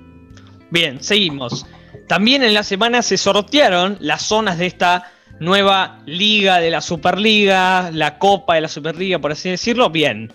Bien, 0.71 1.03
seguimos. 1.03 1.67
También 2.09 2.43
en 2.43 2.55
la 2.55 2.63
semana 2.63 3.03
se 3.03 3.17
sortearon 3.17 3.97
las 4.01 4.23
zonas 4.23 4.59
de 4.59 4.67
esta 4.67 5.11
nueva 5.41 6.01
liga 6.07 6.59
de 6.59 6.71
la 6.71 6.81
Superliga, 6.81 7.91
la 7.93 8.19
Copa 8.19 8.55
de 8.55 8.63
la 8.63 8.69
Superliga, 8.69 9.19
por 9.19 9.33
así 9.33 9.51
decirlo. 9.51 9.91
Bien. 9.91 10.33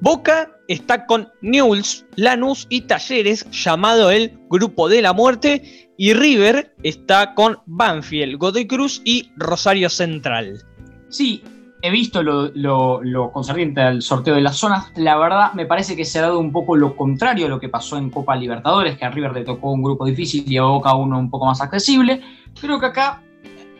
Boca 0.00 0.50
está 0.66 1.06
con 1.06 1.30
Newell's, 1.42 2.04
Lanús 2.16 2.66
y 2.68 2.82
Talleres, 2.82 3.48
llamado 3.50 4.10
el 4.10 4.36
Grupo 4.50 4.88
de 4.88 5.02
la 5.02 5.12
Muerte. 5.12 5.90
Y 5.96 6.14
River 6.14 6.74
está 6.82 7.34
con 7.34 7.58
Banfield, 7.66 8.36
Godoy 8.36 8.66
Cruz 8.66 9.00
y 9.04 9.30
Rosario 9.36 9.88
Central. 9.88 10.64
Sí, 11.08 11.44
he 11.82 11.90
visto 11.90 12.22
lo, 12.22 12.50
lo, 12.54 13.02
lo, 13.02 13.32
concerniente 13.32 13.80
al 13.80 14.02
sorteo 14.02 14.36
de 14.36 14.40
las 14.40 14.56
zonas. 14.56 14.92
La 14.94 15.18
verdad, 15.18 15.52
me 15.52 15.66
parece 15.66 15.96
que 15.96 16.04
se 16.04 16.20
ha 16.20 16.22
dado 16.22 16.38
un 16.38 16.52
poco 16.52 16.76
lo 16.76 16.96
contrario 16.96 17.46
a 17.46 17.48
lo 17.48 17.58
que 17.58 17.68
pasó 17.68 17.98
en 17.98 18.08
Copa 18.08 18.36
Libertadores, 18.36 18.96
que 18.96 19.04
a 19.04 19.10
River 19.10 19.32
le 19.32 19.44
tocó 19.44 19.72
un 19.72 19.82
grupo 19.82 20.06
difícil 20.06 20.44
y 20.46 20.56
a 20.56 20.62
Boca 20.62 20.94
uno 20.94 21.18
un 21.18 21.28
poco 21.28 21.46
más 21.46 21.60
accesible. 21.60 22.20
Creo 22.60 22.78
que 22.78 22.86
acá 22.86 23.20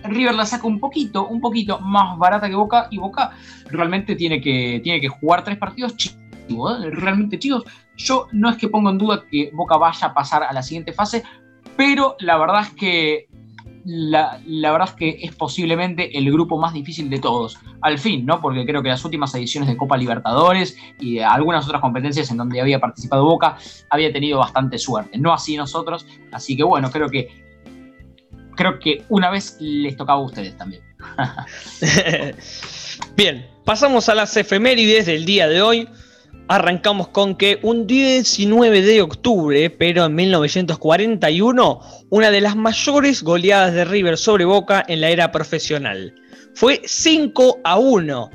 River 0.03 0.35
la 0.35 0.45
saca 0.45 0.67
un 0.67 0.81
poquito, 0.81 1.29
un 1.29 1.41
poquito 1.41 1.79
más 1.79 2.19
barata 2.19 2.49
que 2.49 2.57
Boca 2.57 2.89
y 2.91 2.99
Boca 2.99 3.31
realmente 3.71 4.17
tiene 4.17 4.41
que, 4.41 4.81
tiene 4.83 5.01
que 5.01 5.09
jugar 5.09 5.45
tres 5.45 5.59
partidos 5.59 5.97
chicos, 5.97 6.19
¿eh? 6.85 6.91
realmente 6.91 7.39
chicos. 7.39 7.63
Yo 7.97 8.27
no 8.33 8.51
es 8.51 8.57
que 8.57 8.69
ponga 8.69 8.91
en 8.91 8.99
duda 8.99 9.23
que 9.31 9.51
Boca 9.53 9.77
vaya 9.77 10.09
a 10.09 10.15
pasar 10.15 10.43
a 10.43 10.53
la 10.53 10.63
siguiente 10.63 10.93
fase, 10.93 11.23
pero 11.77 12.17
la 12.19 12.37
verdad 12.37 12.63
es 12.63 12.71
que 12.71 13.29
la, 13.85 14.41
verdad 14.47 14.89
es 14.89 14.95
que 14.95 15.19
es 15.23 15.35
posiblemente 15.35 16.17
el 16.17 16.31
grupo 16.31 16.59
más 16.59 16.73
difícil 16.73 17.11
de 17.11 17.19
todos. 17.19 17.59
Al 17.81 17.99
fin, 17.99 18.25
¿no? 18.25 18.41
Porque 18.41 18.65
creo 18.65 18.83
que 18.83 18.89
las 18.89 19.05
últimas 19.05 19.35
ediciones 19.35 19.69
de 19.69 19.77
Copa 19.77 19.97
Libertadores 19.97 20.77
y 21.01 21.17
de 21.17 21.25
algunas 21.25 21.67
otras 21.67 21.81
competencias 21.81 22.31
en 22.31 22.37
donde 22.37 22.61
había 22.61 22.81
participado 22.81 23.25
Boca 23.25 23.57
había 23.91 24.13
tenido 24.13 24.39
bastante 24.39 24.79
suerte. 24.79 25.19
No 25.19 25.33
así 25.33 25.57
nosotros. 25.57 26.07
Así 26.31 26.57
que 26.57 26.63
bueno, 26.63 26.91
creo 26.91 27.09
que 27.09 27.43
creo 28.55 28.79
que 28.79 29.05
una 29.09 29.31
vez 29.31 29.57
les 29.61 29.97
tocaba 29.97 30.21
a 30.21 30.25
ustedes 30.25 30.57
también. 30.57 30.83
Bien, 33.17 33.47
pasamos 33.65 34.09
a 34.09 34.15
las 34.15 34.37
efemérides 34.37 35.07
del 35.07 35.25
día 35.25 35.49
de 35.49 35.63
hoy. 35.63 35.89
Arrancamos 36.49 37.09
con 37.09 37.37
que 37.37 37.59
un 37.63 37.87
19 37.87 38.83
de 38.83 39.01
octubre, 39.01 39.71
pero 39.71 40.07
en 40.07 40.15
1941, 40.15 41.81
una 42.11 42.31
de 42.31 42.41
las 42.41 42.57
mayores 42.57 43.23
goleadas 43.23 43.73
de 43.73 43.85
River 43.85 44.19
sobre 44.19 44.45
Boca 44.45 44.85
en 44.87 45.01
la 45.01 45.11
era 45.11 45.33
profesional. 45.33 46.15
Fue 46.55 46.83
5 46.85 47.61
a 47.65 47.79
1. 47.79 48.31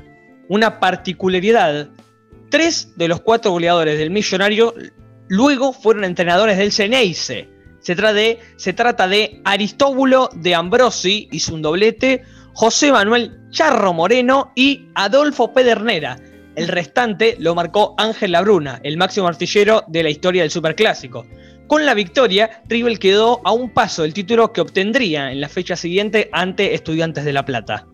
Una 0.48 0.80
particularidad. 0.80 1.88
Tres 2.50 2.92
de 2.96 3.08
los 3.08 3.20
cuatro 3.20 3.50
goleadores 3.50 3.98
del 3.98 4.10
Millonario 4.10 4.74
luego 5.28 5.72
fueron 5.72 6.04
entrenadores 6.04 6.56
del 6.56 6.72
Ceneice. 6.72 7.48
Se 7.80 7.94
trata 7.94 9.06
de, 9.06 9.40
Aristóbulo 9.44 10.30
de 10.34 10.54
Ambrosi, 10.54 11.28
hizo 11.30 11.54
un 11.54 11.62
doblete, 11.62 12.22
José 12.54 12.90
Manuel 12.90 13.38
Charro 13.50 13.92
Moreno 13.92 14.52
y 14.56 14.88
Adolfo 14.94 15.52
Pedernera. 15.52 16.18
El 16.58 16.66
restante 16.66 17.36
lo 17.38 17.54
marcó 17.54 17.94
Ángel 17.98 18.32
Labruna, 18.32 18.80
el 18.82 18.96
máximo 18.96 19.28
artillero 19.28 19.84
de 19.86 20.02
la 20.02 20.10
historia 20.10 20.42
del 20.42 20.50
Superclásico. 20.50 21.24
Con 21.68 21.86
la 21.86 21.94
victoria, 21.94 22.62
River 22.66 22.98
quedó 22.98 23.40
a 23.44 23.52
un 23.52 23.70
paso 23.70 24.02
del 24.02 24.12
título 24.12 24.52
que 24.52 24.60
obtendría 24.60 25.30
en 25.30 25.40
la 25.40 25.48
fecha 25.48 25.76
siguiente 25.76 26.28
ante 26.32 26.74
Estudiantes 26.74 27.24
de 27.24 27.32
La 27.32 27.44
Plata. 27.44 27.86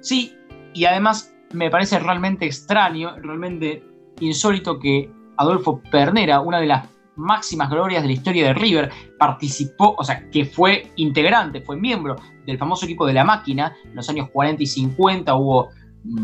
Sí, 0.00 0.34
y 0.74 0.86
además 0.86 1.32
me 1.52 1.70
parece 1.70 2.00
realmente 2.00 2.46
extraño, 2.46 3.14
realmente 3.18 3.84
insólito 4.18 4.80
que 4.80 5.08
Adolfo 5.36 5.80
Pernera, 5.92 6.40
una 6.40 6.58
de 6.58 6.66
las 6.66 6.88
máximas 7.14 7.70
glorias 7.70 8.02
de 8.02 8.08
la 8.08 8.14
historia 8.14 8.46
de 8.46 8.54
River, 8.54 8.90
participó, 9.20 9.94
o 9.96 10.02
sea, 10.02 10.28
que 10.30 10.46
fue 10.46 10.90
integrante, 10.96 11.60
fue 11.60 11.76
miembro 11.76 12.16
del 12.44 12.58
famoso 12.58 12.86
equipo 12.86 13.06
de 13.06 13.12
la 13.12 13.22
máquina, 13.22 13.76
en 13.84 13.94
los 13.94 14.08
años 14.10 14.30
40 14.30 14.64
y 14.64 14.66
50 14.66 15.32
hubo 15.36 15.68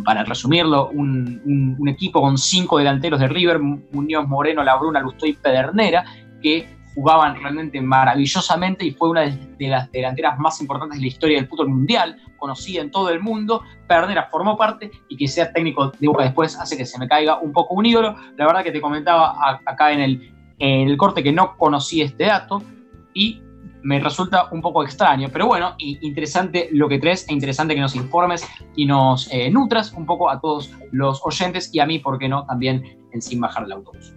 para 0.05 0.25
resumirlo, 0.25 0.89
un, 0.89 1.89
equipo 1.89 2.21
con 2.21 2.39
cinco 2.39 2.79
delanteros 2.79 3.21
de 3.21 3.29
River, 3.29 3.59
Muñoz, 3.59 4.27
Moreno, 4.27 4.63
Labruna, 4.63 5.01
Lustó 5.01 5.27
y 5.27 5.35
Pedernera, 5.35 6.05
que 6.43 6.69
jugaban 6.95 7.37
realmente 7.37 7.81
maravillosamente 7.81 8.85
y 8.87 8.93
fue 8.93 9.11
una 9.11 9.23
de 9.23 9.69
las 9.69 9.91
delanteras 9.93 10.39
más 10.39 10.61
importantes 10.61 10.99
de 10.99 11.03
la 11.03 11.09
historia 11.09 11.39
del 11.39 11.47
fútbol 11.47 11.69
mundial, 11.69 12.17
conocida 12.39 12.81
en 12.81 12.91
todo 12.91 13.11
el 13.11 13.21
mundo. 13.21 13.63
Pedernera 13.87 14.29
formó 14.31 14.57
parte 14.57 14.91
y 15.09 15.17
que 15.17 15.29
sea 15.29 15.53
técnico 15.53 15.93
de 15.99 16.09
Boca 16.09 16.25
después 16.25 16.59
hace 16.59 16.77
que 16.77 16.87
se 16.87 16.99
me 16.99 17.07
caiga 17.07 17.39
un 17.39 17.53
poco 17.53 17.75
un 17.75 17.85
ídolo. 17.85 18.17
La 18.37 18.47
verdad 18.47 18.65
que 18.65 18.73
te 18.73 18.81
comentaba 18.81 19.37
acá 19.67 19.93
en 19.93 20.01
el, 20.01 20.35
en 20.59 20.89
el 20.89 20.97
corte 20.97 21.23
que 21.23 21.33
no 21.33 21.57
conocí 21.57 22.01
este 22.01 22.25
dato 22.25 22.63
y 23.13 23.43
me 23.87 24.01
resulta 24.01 24.49
un 24.51 24.61
poco 24.61 24.83
extraño, 24.83 25.29
pero 25.33 25.47
bueno, 25.47 25.77
interesante 25.79 26.69
lo 26.73 26.89
que 26.89 26.99
traes 26.99 27.25
e 27.29 27.33
interesante 27.33 27.73
que 27.73 27.81
nos 27.81 27.95
informes 27.95 28.45
y 28.75 28.85
nos 28.85 29.33
eh, 29.33 29.49
nutras 29.49 29.93
un 29.93 30.05
poco 30.05 30.29
a 30.29 30.41
todos 30.41 30.73
los 30.91 31.21
oyentes 31.25 31.71
y 31.73 31.79
a 31.79 31.87
mí, 31.87 32.01
¿por 32.01 32.19
qué 32.19 32.29
no? 32.29 32.45
También 32.47 32.99
en 33.13 33.23
Sin 33.23 33.41
Bajar 33.41 33.63
el 33.63 33.71
Autobús. 33.71 34.13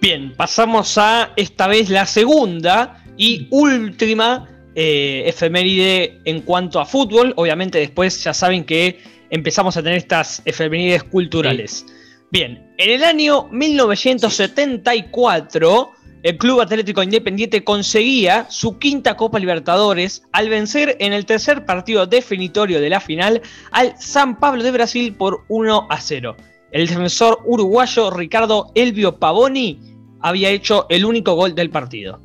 Bien, 0.00 0.34
pasamos 0.36 0.98
a 0.98 1.30
esta 1.36 1.68
vez 1.68 1.90
la 1.90 2.06
segunda 2.06 3.04
y 3.16 3.46
última 3.52 4.48
eh, 4.74 5.22
efeméride 5.26 6.18
en 6.24 6.40
cuanto 6.40 6.80
a 6.80 6.84
fútbol. 6.84 7.34
Obviamente 7.36 7.78
después 7.78 8.24
ya 8.24 8.34
saben 8.34 8.64
que 8.64 9.00
empezamos 9.30 9.76
a 9.76 9.82
tener 9.82 9.98
estas 9.98 10.42
efemérides 10.44 11.04
culturales. 11.04 11.86
Bien, 12.32 12.74
en 12.78 12.90
el 12.90 13.04
año 13.04 13.46
1974 13.52 15.92
el 16.28 16.36
Club 16.36 16.60
Atlético 16.60 17.02
Independiente 17.02 17.64
conseguía 17.64 18.44
su 18.50 18.78
quinta 18.78 19.16
Copa 19.16 19.38
Libertadores 19.38 20.24
al 20.32 20.50
vencer 20.50 20.94
en 21.00 21.14
el 21.14 21.24
tercer 21.24 21.64
partido 21.64 22.06
definitorio 22.06 22.82
de 22.82 22.90
la 22.90 23.00
final 23.00 23.40
al 23.70 23.96
San 23.98 24.38
Pablo 24.38 24.62
de 24.62 24.70
Brasil 24.70 25.14
por 25.14 25.46
1 25.48 25.86
a 25.88 25.98
0. 25.98 26.36
El 26.70 26.86
defensor 26.86 27.38
uruguayo 27.46 28.10
Ricardo 28.10 28.70
Elvio 28.74 29.18
Pavoni 29.18 29.80
había 30.20 30.50
hecho 30.50 30.84
el 30.90 31.06
único 31.06 31.32
gol 31.32 31.54
del 31.54 31.70
partido. 31.70 32.20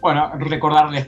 Bueno, 0.00 0.32
recordarles 0.36 1.06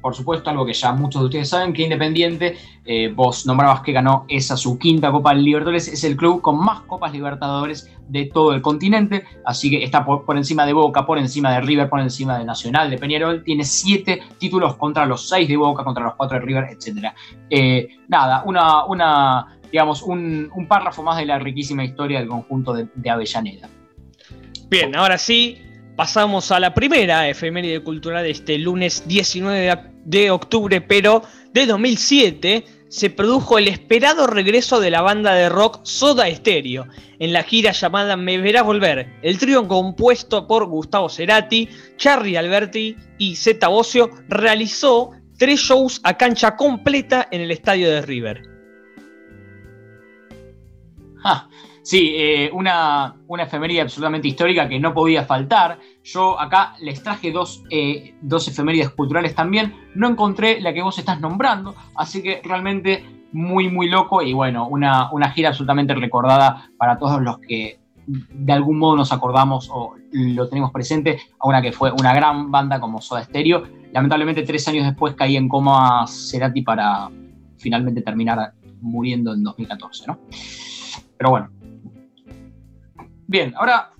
por 0.00 0.14
supuesto, 0.14 0.50
algo 0.50 0.64
que 0.64 0.72
ya 0.72 0.92
muchos 0.92 1.22
de 1.22 1.26
ustedes 1.26 1.48
saben, 1.48 1.72
que 1.72 1.82
Independiente, 1.82 2.56
eh, 2.84 3.12
vos 3.14 3.46
nombrabas 3.46 3.80
que 3.80 3.92
ganó 3.92 4.24
esa 4.28 4.56
su 4.56 4.78
quinta 4.78 5.10
Copa 5.10 5.34
Libertadores, 5.34 5.88
es 5.88 6.04
el 6.04 6.16
club 6.16 6.40
con 6.40 6.58
más 6.58 6.80
Copas 6.82 7.12
Libertadores 7.12 7.90
de 8.08 8.26
todo 8.26 8.52
el 8.52 8.62
continente, 8.62 9.24
así 9.44 9.70
que 9.70 9.84
está 9.84 10.04
por, 10.04 10.36
encima 10.36 10.66
de 10.66 10.72
Boca, 10.72 11.06
por 11.06 11.18
encima 11.18 11.52
de 11.52 11.60
River, 11.60 11.88
por 11.88 12.00
encima 12.00 12.38
de 12.38 12.44
Nacional, 12.44 12.90
de 12.90 12.98
Peñarol, 12.98 13.44
tiene 13.44 13.64
siete 13.64 14.20
títulos 14.38 14.76
contra 14.76 15.06
los 15.06 15.28
seis 15.28 15.48
de 15.48 15.56
Boca, 15.56 15.84
contra 15.84 16.04
los 16.04 16.14
cuatro 16.14 16.38
de 16.38 16.44
River, 16.44 16.64
etc. 16.70 17.12
Eh, 17.48 17.88
nada, 18.08 18.42
una, 18.44 18.84
una 18.86 19.58
digamos, 19.70 20.02
un, 20.02 20.50
párrafo 20.68 21.02
más 21.02 21.18
de 21.18 21.26
la 21.26 21.38
riquísima 21.38 21.84
historia 21.84 22.18
del 22.18 22.28
conjunto 22.28 22.72
de, 22.72 22.88
de 22.94 23.10
Avellaneda. 23.10 23.68
Bien, 24.68 24.94
ahora 24.96 25.18
sí, 25.18 25.58
pasamos 25.96 26.50
a 26.50 26.58
la 26.58 26.72
primera 26.72 27.28
efeméride 27.28 27.82
cultural 27.82 28.24
de 28.24 28.30
este 28.30 28.58
lunes 28.58 29.06
19 29.06 29.58
de 29.58 29.89
octubre, 30.30 30.80
pero 30.80 31.22
de 31.52 31.66
2007 31.66 32.64
se 32.88 33.08
produjo 33.08 33.56
el 33.56 33.68
esperado 33.68 34.26
regreso 34.26 34.80
de 34.80 34.90
la 34.90 35.00
banda 35.00 35.34
de 35.34 35.48
rock 35.48 35.80
Soda 35.84 36.28
Stereo 36.34 36.88
en 37.20 37.32
la 37.32 37.44
gira 37.44 37.70
llamada 37.70 38.16
Me 38.16 38.38
Verás 38.38 38.64
Volver. 38.64 39.20
El 39.22 39.38
trío 39.38 39.66
compuesto 39.68 40.48
por 40.48 40.66
Gustavo 40.66 41.08
Cerati, 41.08 41.68
Charlie 41.96 42.36
Alberti 42.36 42.96
y 43.18 43.36
Zeta 43.36 43.68
Bocio 43.68 44.10
realizó 44.28 45.12
tres 45.38 45.60
shows 45.60 46.00
a 46.02 46.16
cancha 46.16 46.56
completa 46.56 47.28
en 47.30 47.42
el 47.42 47.52
estadio 47.52 47.88
de 47.90 48.02
River. 48.02 48.42
Ah, 51.22 51.48
Sí, 51.82 52.12
eh, 52.14 52.50
una, 52.52 53.16
una 53.26 53.44
efeméride 53.44 53.80
absolutamente 53.80 54.28
histórica 54.28 54.68
que 54.68 54.78
no 54.78 54.92
podía 54.92 55.24
faltar. 55.24 55.78
Yo 56.04 56.38
acá 56.38 56.74
les 56.80 57.02
traje 57.02 57.32
dos, 57.32 57.62
eh, 57.70 58.14
dos 58.20 58.46
efemérides 58.48 58.90
culturales 58.90 59.34
también. 59.34 59.74
No 59.94 60.08
encontré 60.08 60.60
la 60.60 60.74
que 60.74 60.82
vos 60.82 60.98
estás 60.98 61.20
nombrando, 61.20 61.74
así 61.94 62.22
que 62.22 62.40
realmente 62.44 63.04
muy, 63.32 63.70
muy 63.70 63.88
loco 63.88 64.22
y 64.22 64.32
bueno, 64.32 64.68
una, 64.68 65.10
una 65.12 65.30
gira 65.30 65.50
absolutamente 65.50 65.94
recordada 65.94 66.70
para 66.76 66.98
todos 66.98 67.22
los 67.22 67.38
que 67.38 67.78
de 68.06 68.52
algún 68.52 68.78
modo 68.78 68.96
nos 68.96 69.12
acordamos 69.12 69.70
o 69.72 69.94
lo 70.12 70.48
tenemos 70.48 70.72
presente 70.72 71.20
a 71.38 71.46
una 71.46 71.62
que 71.62 71.72
fue 71.72 71.92
una 71.92 72.12
gran 72.12 72.50
banda 72.50 72.80
como 72.80 73.00
Soda 73.00 73.24
Stereo. 73.24 73.62
Lamentablemente 73.92 74.42
tres 74.42 74.66
años 74.68 74.84
después 74.84 75.14
caí 75.14 75.36
en 75.36 75.48
coma 75.48 76.06
Cerati 76.06 76.62
para 76.62 77.08
finalmente 77.58 78.02
terminar 78.02 78.52
muriendo 78.80 79.32
en 79.32 79.44
2014, 79.44 80.06
¿no? 80.06 80.18
Pero 81.16 81.30
bueno, 81.30 81.50
Bien, 83.30 83.54
ahora, 83.56 83.92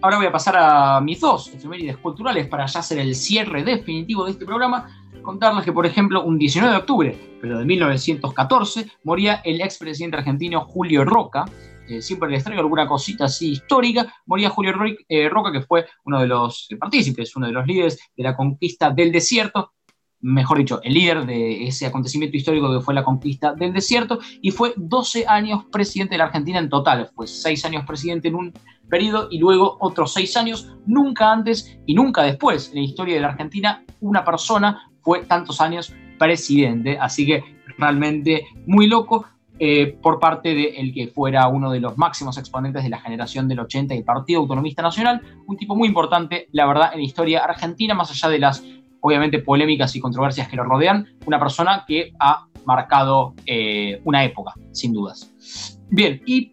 ahora 0.00 0.16
voy 0.16 0.24
a 0.24 0.32
pasar 0.32 0.56
a 0.56 1.02
mis 1.02 1.20
dos 1.20 1.48
efemérides 1.48 1.98
culturales 1.98 2.48
para 2.48 2.64
ya 2.64 2.80
hacer 2.80 2.98
el 2.98 3.14
cierre 3.14 3.62
definitivo 3.62 4.24
de 4.24 4.30
este 4.30 4.46
programa. 4.46 4.88
Contarles 5.20 5.66
que, 5.66 5.72
por 5.74 5.84
ejemplo, 5.84 6.24
un 6.24 6.38
19 6.38 6.72
de 6.72 6.78
octubre, 6.78 7.36
pero 7.42 7.58
de 7.58 7.66
1914, 7.66 8.90
moría 9.04 9.42
el 9.44 9.60
expresidente 9.60 10.16
argentino 10.16 10.62
Julio 10.62 11.04
Roca. 11.04 11.44
Eh, 11.90 12.00
siempre 12.00 12.30
les 12.30 12.42
traigo 12.42 12.62
alguna 12.62 12.88
cosita 12.88 13.26
así 13.26 13.50
histórica. 13.50 14.14
Moría 14.24 14.48
Julio 14.48 14.72
eh, 15.10 15.28
Roca, 15.28 15.52
que 15.52 15.60
fue 15.60 15.84
uno 16.06 16.18
de 16.18 16.28
los 16.28 16.66
partícipes, 16.80 17.36
uno 17.36 17.48
de 17.48 17.52
los 17.52 17.66
líderes 17.66 17.98
de 18.16 18.22
la 18.22 18.34
conquista 18.34 18.88
del 18.88 19.12
desierto. 19.12 19.74
Mejor 20.22 20.58
dicho, 20.58 20.80
el 20.82 20.94
líder 20.94 21.26
de 21.26 21.66
ese 21.66 21.86
acontecimiento 21.86 22.36
histórico 22.36 22.72
que 22.72 22.80
fue 22.80 22.94
la 22.94 23.04
conquista 23.04 23.54
del 23.54 23.72
desierto, 23.72 24.18
y 24.40 24.50
fue 24.50 24.74
12 24.76 25.26
años 25.26 25.64
presidente 25.70 26.14
de 26.14 26.18
la 26.18 26.24
Argentina 26.24 26.58
en 26.58 26.68
total, 26.68 27.10
fue 27.14 27.26
6 27.26 27.64
años 27.64 27.84
presidente 27.86 28.28
en 28.28 28.34
un 28.34 28.52
periodo 28.88 29.28
y 29.30 29.38
luego 29.38 29.76
otros 29.80 30.12
6 30.14 30.36
años, 30.36 30.74
nunca 30.86 31.32
antes 31.32 31.78
y 31.86 31.94
nunca 31.94 32.22
después 32.22 32.68
en 32.68 32.76
la 32.76 32.80
historia 32.82 33.14
de 33.14 33.20
la 33.20 33.28
Argentina 33.28 33.84
una 34.00 34.24
persona 34.24 34.90
fue 35.02 35.24
tantos 35.24 35.60
años 35.60 35.94
presidente, 36.18 36.98
así 36.98 37.24
que 37.24 37.42
realmente 37.78 38.46
muy 38.66 38.86
loco, 38.86 39.24
eh, 39.62 39.98
por 40.02 40.18
parte 40.18 40.54
de 40.54 40.80
el 40.80 40.94
que 40.94 41.08
fuera 41.08 41.46
uno 41.48 41.70
de 41.70 41.80
los 41.80 41.98
máximos 41.98 42.38
exponentes 42.38 42.82
de 42.82 42.88
la 42.88 42.98
generación 42.98 43.46
del 43.46 43.60
80 43.60 43.94
y 43.94 44.02
Partido 44.02 44.40
Autonomista 44.40 44.80
Nacional, 44.80 45.20
un 45.46 45.56
tipo 45.56 45.76
muy 45.76 45.86
importante, 45.86 46.48
la 46.52 46.66
verdad, 46.66 46.90
en 46.94 47.00
la 47.00 47.04
historia 47.04 47.44
argentina, 47.44 47.94
más 47.94 48.10
allá 48.10 48.30
de 48.30 48.38
las, 48.38 48.64
obviamente, 49.00 49.38
polémicas 49.40 49.94
y 49.96 50.00
controversias 50.00 50.48
que 50.48 50.56
lo 50.56 50.64
rodean, 50.64 51.06
una 51.26 51.38
persona 51.38 51.84
que 51.86 52.12
ha 52.18 52.46
marcado 52.64 53.34
eh, 53.46 54.00
una 54.04 54.24
época, 54.24 54.52
sin 54.72 54.92
dudas. 54.92 55.78
Bien, 55.90 56.22
y 56.26 56.52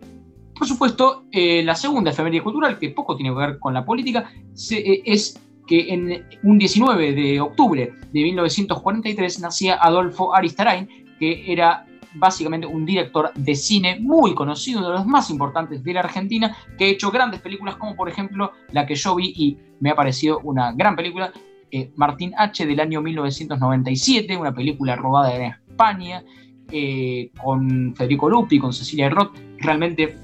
por 0.57 0.67
supuesto, 0.67 1.25
eh, 1.31 1.61
la 1.63 1.75
segunda 1.75 2.11
efeméride 2.11 2.41
cultural, 2.41 2.79
que 2.79 2.89
poco 2.89 3.15
tiene 3.15 3.31
que 3.31 3.39
ver 3.39 3.59
con 3.59 3.73
la 3.73 3.85
política, 3.85 4.31
es 4.55 5.39
que 5.67 5.93
en 5.93 6.25
un 6.43 6.57
19 6.57 7.13
de 7.13 7.41
octubre 7.41 7.93
de 8.11 8.23
1943 8.23 9.39
nacía 9.41 9.75
Adolfo 9.75 10.33
Aristarain, 10.33 10.87
que 11.19 11.51
era 11.51 11.85
básicamente 12.15 12.65
un 12.65 12.85
director 12.85 13.31
de 13.35 13.55
cine 13.55 13.99
muy 13.99 14.33
conocido, 14.33 14.79
uno 14.79 14.89
de 14.89 14.95
los 14.95 15.05
más 15.05 15.29
importantes 15.29 15.83
de 15.83 15.93
la 15.93 15.99
Argentina, 15.99 16.55
que 16.77 16.85
ha 16.85 16.87
hecho 16.87 17.11
grandes 17.11 17.41
películas 17.41 17.75
como 17.75 17.95
por 17.95 18.09
ejemplo 18.09 18.53
la 18.71 18.85
que 18.85 18.95
yo 18.95 19.15
vi 19.15 19.33
y 19.35 19.57
me 19.79 19.91
ha 19.91 19.95
parecido 19.95 20.39
una 20.43 20.71
gran 20.71 20.95
película, 20.95 21.31
eh, 21.71 21.91
Martín 21.95 22.33
H. 22.37 22.65
del 22.65 22.79
año 22.79 23.01
1997, 23.01 24.37
una 24.37 24.53
película 24.53 24.95
robada 24.95 25.35
en 25.35 25.43
España, 25.43 26.23
eh, 26.71 27.31
con 27.41 27.95
Federico 27.95 28.29
Lupi, 28.29 28.59
con 28.59 28.73
Cecilia 28.73 29.09
Roth, 29.09 29.37
realmente 29.59 30.17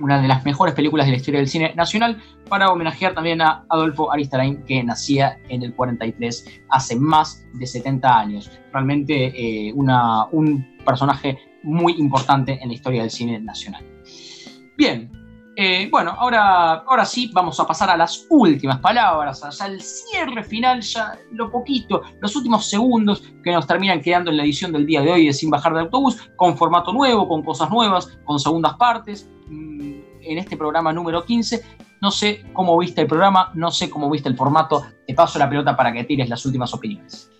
una 0.00 0.20
de 0.20 0.28
las 0.28 0.44
mejores 0.44 0.74
películas 0.74 1.06
de 1.06 1.12
la 1.12 1.18
historia 1.18 1.40
del 1.40 1.48
cine 1.48 1.74
nacional, 1.74 2.22
para 2.48 2.70
homenajear 2.70 3.14
también 3.14 3.40
a 3.40 3.64
Adolfo 3.68 4.12
Aristarain, 4.12 4.62
que 4.64 4.82
nacía 4.82 5.38
en 5.48 5.62
el 5.62 5.74
43, 5.74 6.62
hace 6.70 6.96
más 6.96 7.44
de 7.54 7.66
70 7.66 8.18
años. 8.18 8.50
Realmente 8.72 9.32
eh, 9.36 9.72
una, 9.74 10.26
un 10.26 10.66
personaje 10.84 11.38
muy 11.62 11.94
importante 11.98 12.58
en 12.62 12.68
la 12.68 12.74
historia 12.74 13.02
del 13.02 13.10
cine 13.10 13.40
nacional. 13.40 13.84
Bien, 14.76 15.10
eh, 15.60 15.88
bueno, 15.90 16.14
ahora, 16.16 16.84
ahora 16.86 17.04
sí 17.04 17.32
vamos 17.34 17.58
a 17.58 17.66
pasar 17.66 17.90
a 17.90 17.96
las 17.96 18.26
últimas 18.30 18.78
palabras, 18.78 19.42
ya 19.58 19.66
el 19.66 19.82
cierre 19.82 20.44
final, 20.44 20.80
ya 20.82 21.18
lo 21.32 21.50
poquito, 21.50 22.00
los 22.20 22.36
últimos 22.36 22.66
segundos 22.66 23.24
que 23.42 23.50
nos 23.50 23.66
terminan 23.66 24.00
quedando 24.00 24.30
en 24.30 24.36
la 24.36 24.44
edición 24.44 24.70
del 24.70 24.86
día 24.86 25.02
de 25.02 25.10
hoy 25.10 25.26
de 25.26 25.32
Sin 25.32 25.50
Bajar 25.50 25.74
de 25.74 25.80
Autobús, 25.80 26.30
con 26.36 26.56
formato 26.56 26.92
nuevo, 26.92 27.26
con 27.26 27.42
cosas 27.42 27.70
nuevas, 27.70 28.06
con 28.22 28.38
segundas 28.38 28.74
partes, 28.74 29.28
mm, 29.48 29.94
en 30.22 30.38
este 30.38 30.56
programa 30.56 30.92
número 30.92 31.24
15. 31.24 31.60
No 32.00 32.12
sé 32.12 32.44
cómo 32.52 32.78
viste 32.78 33.00
el 33.00 33.08
programa, 33.08 33.50
no 33.54 33.72
sé 33.72 33.90
cómo 33.90 34.08
viste 34.08 34.28
el 34.28 34.36
formato, 34.36 34.84
te 35.08 35.14
paso 35.14 35.40
la 35.40 35.48
pelota 35.48 35.76
para 35.76 35.92
que 35.92 36.04
tires 36.04 36.28
las 36.28 36.46
últimas 36.46 36.72
opiniones. 36.72 37.32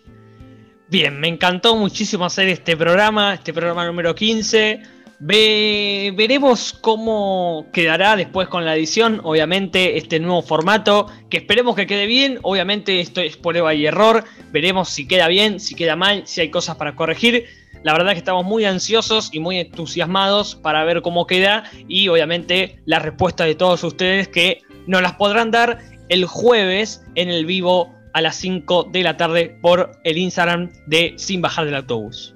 Bien, 0.91 1.21
me 1.21 1.29
encantó 1.29 1.77
muchísimo 1.77 2.25
hacer 2.25 2.49
este 2.49 2.77
programa, 2.77 3.35
este 3.35 3.53
programa 3.53 3.87
número 3.87 4.13
15. 4.15 4.98
Veremos 5.21 6.73
cómo 6.81 7.67
quedará 7.73 8.17
después 8.17 8.49
con 8.49 8.65
la 8.65 8.77
edición, 8.77 9.21
obviamente, 9.25 9.97
este 9.97 10.21
nuevo 10.21 10.43
formato, 10.43 11.07
que 11.29 11.39
esperemos 11.39 11.75
que 11.75 11.87
quede 11.87 12.07
bien, 12.07 12.39
obviamente 12.43 13.01
esto 13.01 13.21
es 13.21 13.37
prueba 13.37 13.75
y 13.75 13.87
error, 13.87 14.25
veremos 14.53 14.91
si 14.91 15.09
queda 15.09 15.29
bien, 15.29 15.61
si 15.61 15.75
queda 15.75 15.97
mal, 15.97 16.23
si 16.27 16.41
hay 16.41 16.51
cosas 16.51 16.77
para 16.77 16.95
corregir. 16.95 17.47
La 17.83 17.93
verdad 17.93 18.13
que 18.13 18.19
estamos 18.19 18.45
muy 18.45 18.65
ansiosos 18.65 19.31
y 19.33 19.39
muy 19.39 19.59
entusiasmados 19.59 20.57
para 20.57 20.85
ver 20.85 21.03
cómo 21.03 21.27
queda 21.27 21.65
y 21.87 22.09
obviamente 22.09 22.81
la 22.87 22.99
respuesta 22.99 23.45
de 23.45 23.55
todos 23.55 23.85
ustedes 23.85 24.29
que 24.29 24.63
nos 24.87 25.03
las 25.03 25.15
podrán 25.15 25.51
dar 25.51 25.79
el 26.09 26.25
jueves 26.25 27.05
en 27.15 27.29
el 27.29 27.47
vivo 27.47 27.95
a 28.15 28.21
las 28.21 28.37
5 28.37 28.89
de 28.91 29.03
la 29.03 29.17
tarde 29.17 29.57
por 29.63 29.93
el 30.03 30.19
Instagram 30.19 30.71
de 30.87 31.15
Sin 31.17 31.41
Bajar 31.41 31.67
del 31.67 31.77
Autobús. 31.77 32.35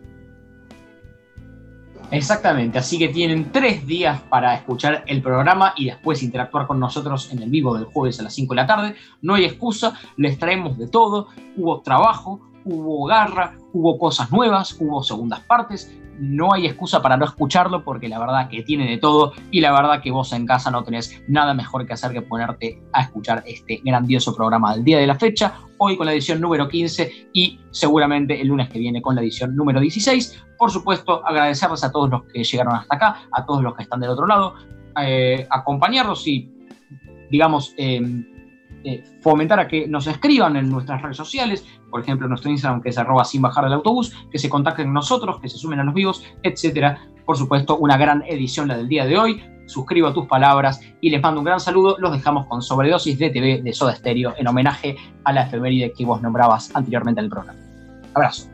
Exactamente, 2.12 2.78
así 2.78 2.98
que 2.98 3.08
tienen 3.08 3.50
tres 3.52 3.86
días 3.86 4.20
para 4.28 4.54
escuchar 4.54 5.02
el 5.06 5.22
programa 5.22 5.72
y 5.78 5.86
después 5.86 6.22
interactuar 6.22 6.66
con 6.66 6.78
nosotros 6.78 7.32
en 7.32 7.42
el 7.42 7.48
vivo 7.48 7.74
del 7.74 7.86
jueves 7.86 8.20
a 8.20 8.24
las 8.24 8.34
5 8.34 8.52
de 8.52 8.60
la 8.60 8.66
tarde. 8.66 8.94
No 9.22 9.32
hay 9.32 9.46
excusa, 9.46 9.94
les 10.18 10.38
traemos 10.38 10.76
de 10.76 10.88
todo, 10.88 11.28
hubo 11.56 11.80
trabajo, 11.80 12.38
hubo 12.66 13.06
garra, 13.06 13.54
hubo 13.72 13.98
cosas 13.98 14.30
nuevas, 14.30 14.76
hubo 14.78 15.02
segundas 15.02 15.40
partes, 15.40 15.90
no 16.18 16.52
hay 16.52 16.66
excusa 16.66 17.02
para 17.02 17.16
no 17.16 17.24
escucharlo 17.24 17.84
porque 17.84 18.08
la 18.08 18.18
verdad 18.18 18.48
que 18.48 18.62
tiene 18.62 18.88
de 18.88 18.98
todo 18.98 19.32
y 19.50 19.60
la 19.60 19.72
verdad 19.72 20.00
que 20.02 20.10
vos 20.10 20.32
en 20.32 20.46
casa 20.46 20.70
no 20.70 20.84
tenés 20.84 21.22
nada 21.28 21.54
mejor 21.54 21.86
que 21.86 21.92
hacer 21.92 22.12
que 22.12 22.22
ponerte 22.22 22.80
a 22.92 23.02
escuchar 23.02 23.42
este 23.46 23.80
grandioso 23.84 24.34
programa 24.34 24.74
del 24.74 24.84
día 24.84 24.98
de 24.98 25.06
la 25.06 25.14
fecha, 25.14 25.54
hoy 25.78 25.96
con 25.96 26.06
la 26.06 26.12
edición 26.12 26.40
número 26.40 26.68
15 26.68 27.28
y 27.32 27.60
seguramente 27.70 28.40
el 28.40 28.48
lunes 28.48 28.68
que 28.68 28.78
viene 28.78 29.02
con 29.02 29.14
la 29.14 29.22
edición 29.22 29.56
número 29.56 29.80
16. 29.80 30.44
Por 30.58 30.70
supuesto, 30.70 31.26
agradecerles 31.26 31.82
a 31.84 31.90
todos 31.90 32.10
los 32.10 32.24
que 32.24 32.44
llegaron 32.44 32.74
hasta 32.74 32.94
acá, 32.94 33.16
a 33.32 33.44
todos 33.44 33.62
los 33.62 33.74
que 33.74 33.82
están 33.82 34.00
del 34.00 34.10
otro 34.10 34.26
lado, 34.26 34.54
eh, 35.00 35.46
acompañarlos 35.50 36.26
y, 36.26 36.50
digamos, 37.30 37.74
em, 37.76 38.31
eh, 38.84 39.04
fomentar 39.20 39.60
a 39.60 39.68
que 39.68 39.86
nos 39.86 40.06
escriban 40.06 40.56
en 40.56 40.68
nuestras 40.70 41.02
redes 41.02 41.16
sociales, 41.16 41.64
por 41.90 42.00
ejemplo, 42.00 42.28
nuestro 42.28 42.50
Instagram 42.50 42.80
que 42.82 42.90
es 42.90 42.98
arroba 42.98 43.24
sin 43.24 43.42
bajar 43.42 43.64
del 43.64 43.74
autobús, 43.74 44.14
que 44.30 44.38
se 44.38 44.48
contacten 44.48 44.86
con 44.86 44.94
nosotros, 44.94 45.40
que 45.40 45.48
se 45.48 45.58
sumen 45.58 45.80
a 45.80 45.84
los 45.84 45.94
vivos, 45.94 46.24
etcétera. 46.42 46.98
Por 47.24 47.36
supuesto, 47.36 47.76
una 47.78 47.96
gran 47.96 48.22
edición 48.26 48.68
la 48.68 48.76
del 48.76 48.88
día 48.88 49.06
de 49.06 49.18
hoy. 49.18 49.42
Suscribo 49.66 50.08
a 50.08 50.12
tus 50.12 50.26
palabras 50.26 50.80
y 51.00 51.10
les 51.10 51.22
mando 51.22 51.40
un 51.40 51.44
gran 51.44 51.60
saludo. 51.60 51.96
Los 51.98 52.12
dejamos 52.12 52.46
con 52.46 52.62
Sobredosis 52.62 53.18
de 53.18 53.30
TV 53.30 53.62
de 53.62 53.72
Soda 53.72 53.94
Stereo 53.94 54.34
en 54.36 54.46
homenaje 54.48 54.96
a 55.24 55.32
la 55.32 55.42
efeméride 55.42 55.92
que 55.92 56.04
vos 56.04 56.20
nombrabas 56.20 56.74
anteriormente 56.74 57.20
en 57.20 57.26
el 57.26 57.30
programa. 57.30 57.58
Abrazo. 58.14 58.51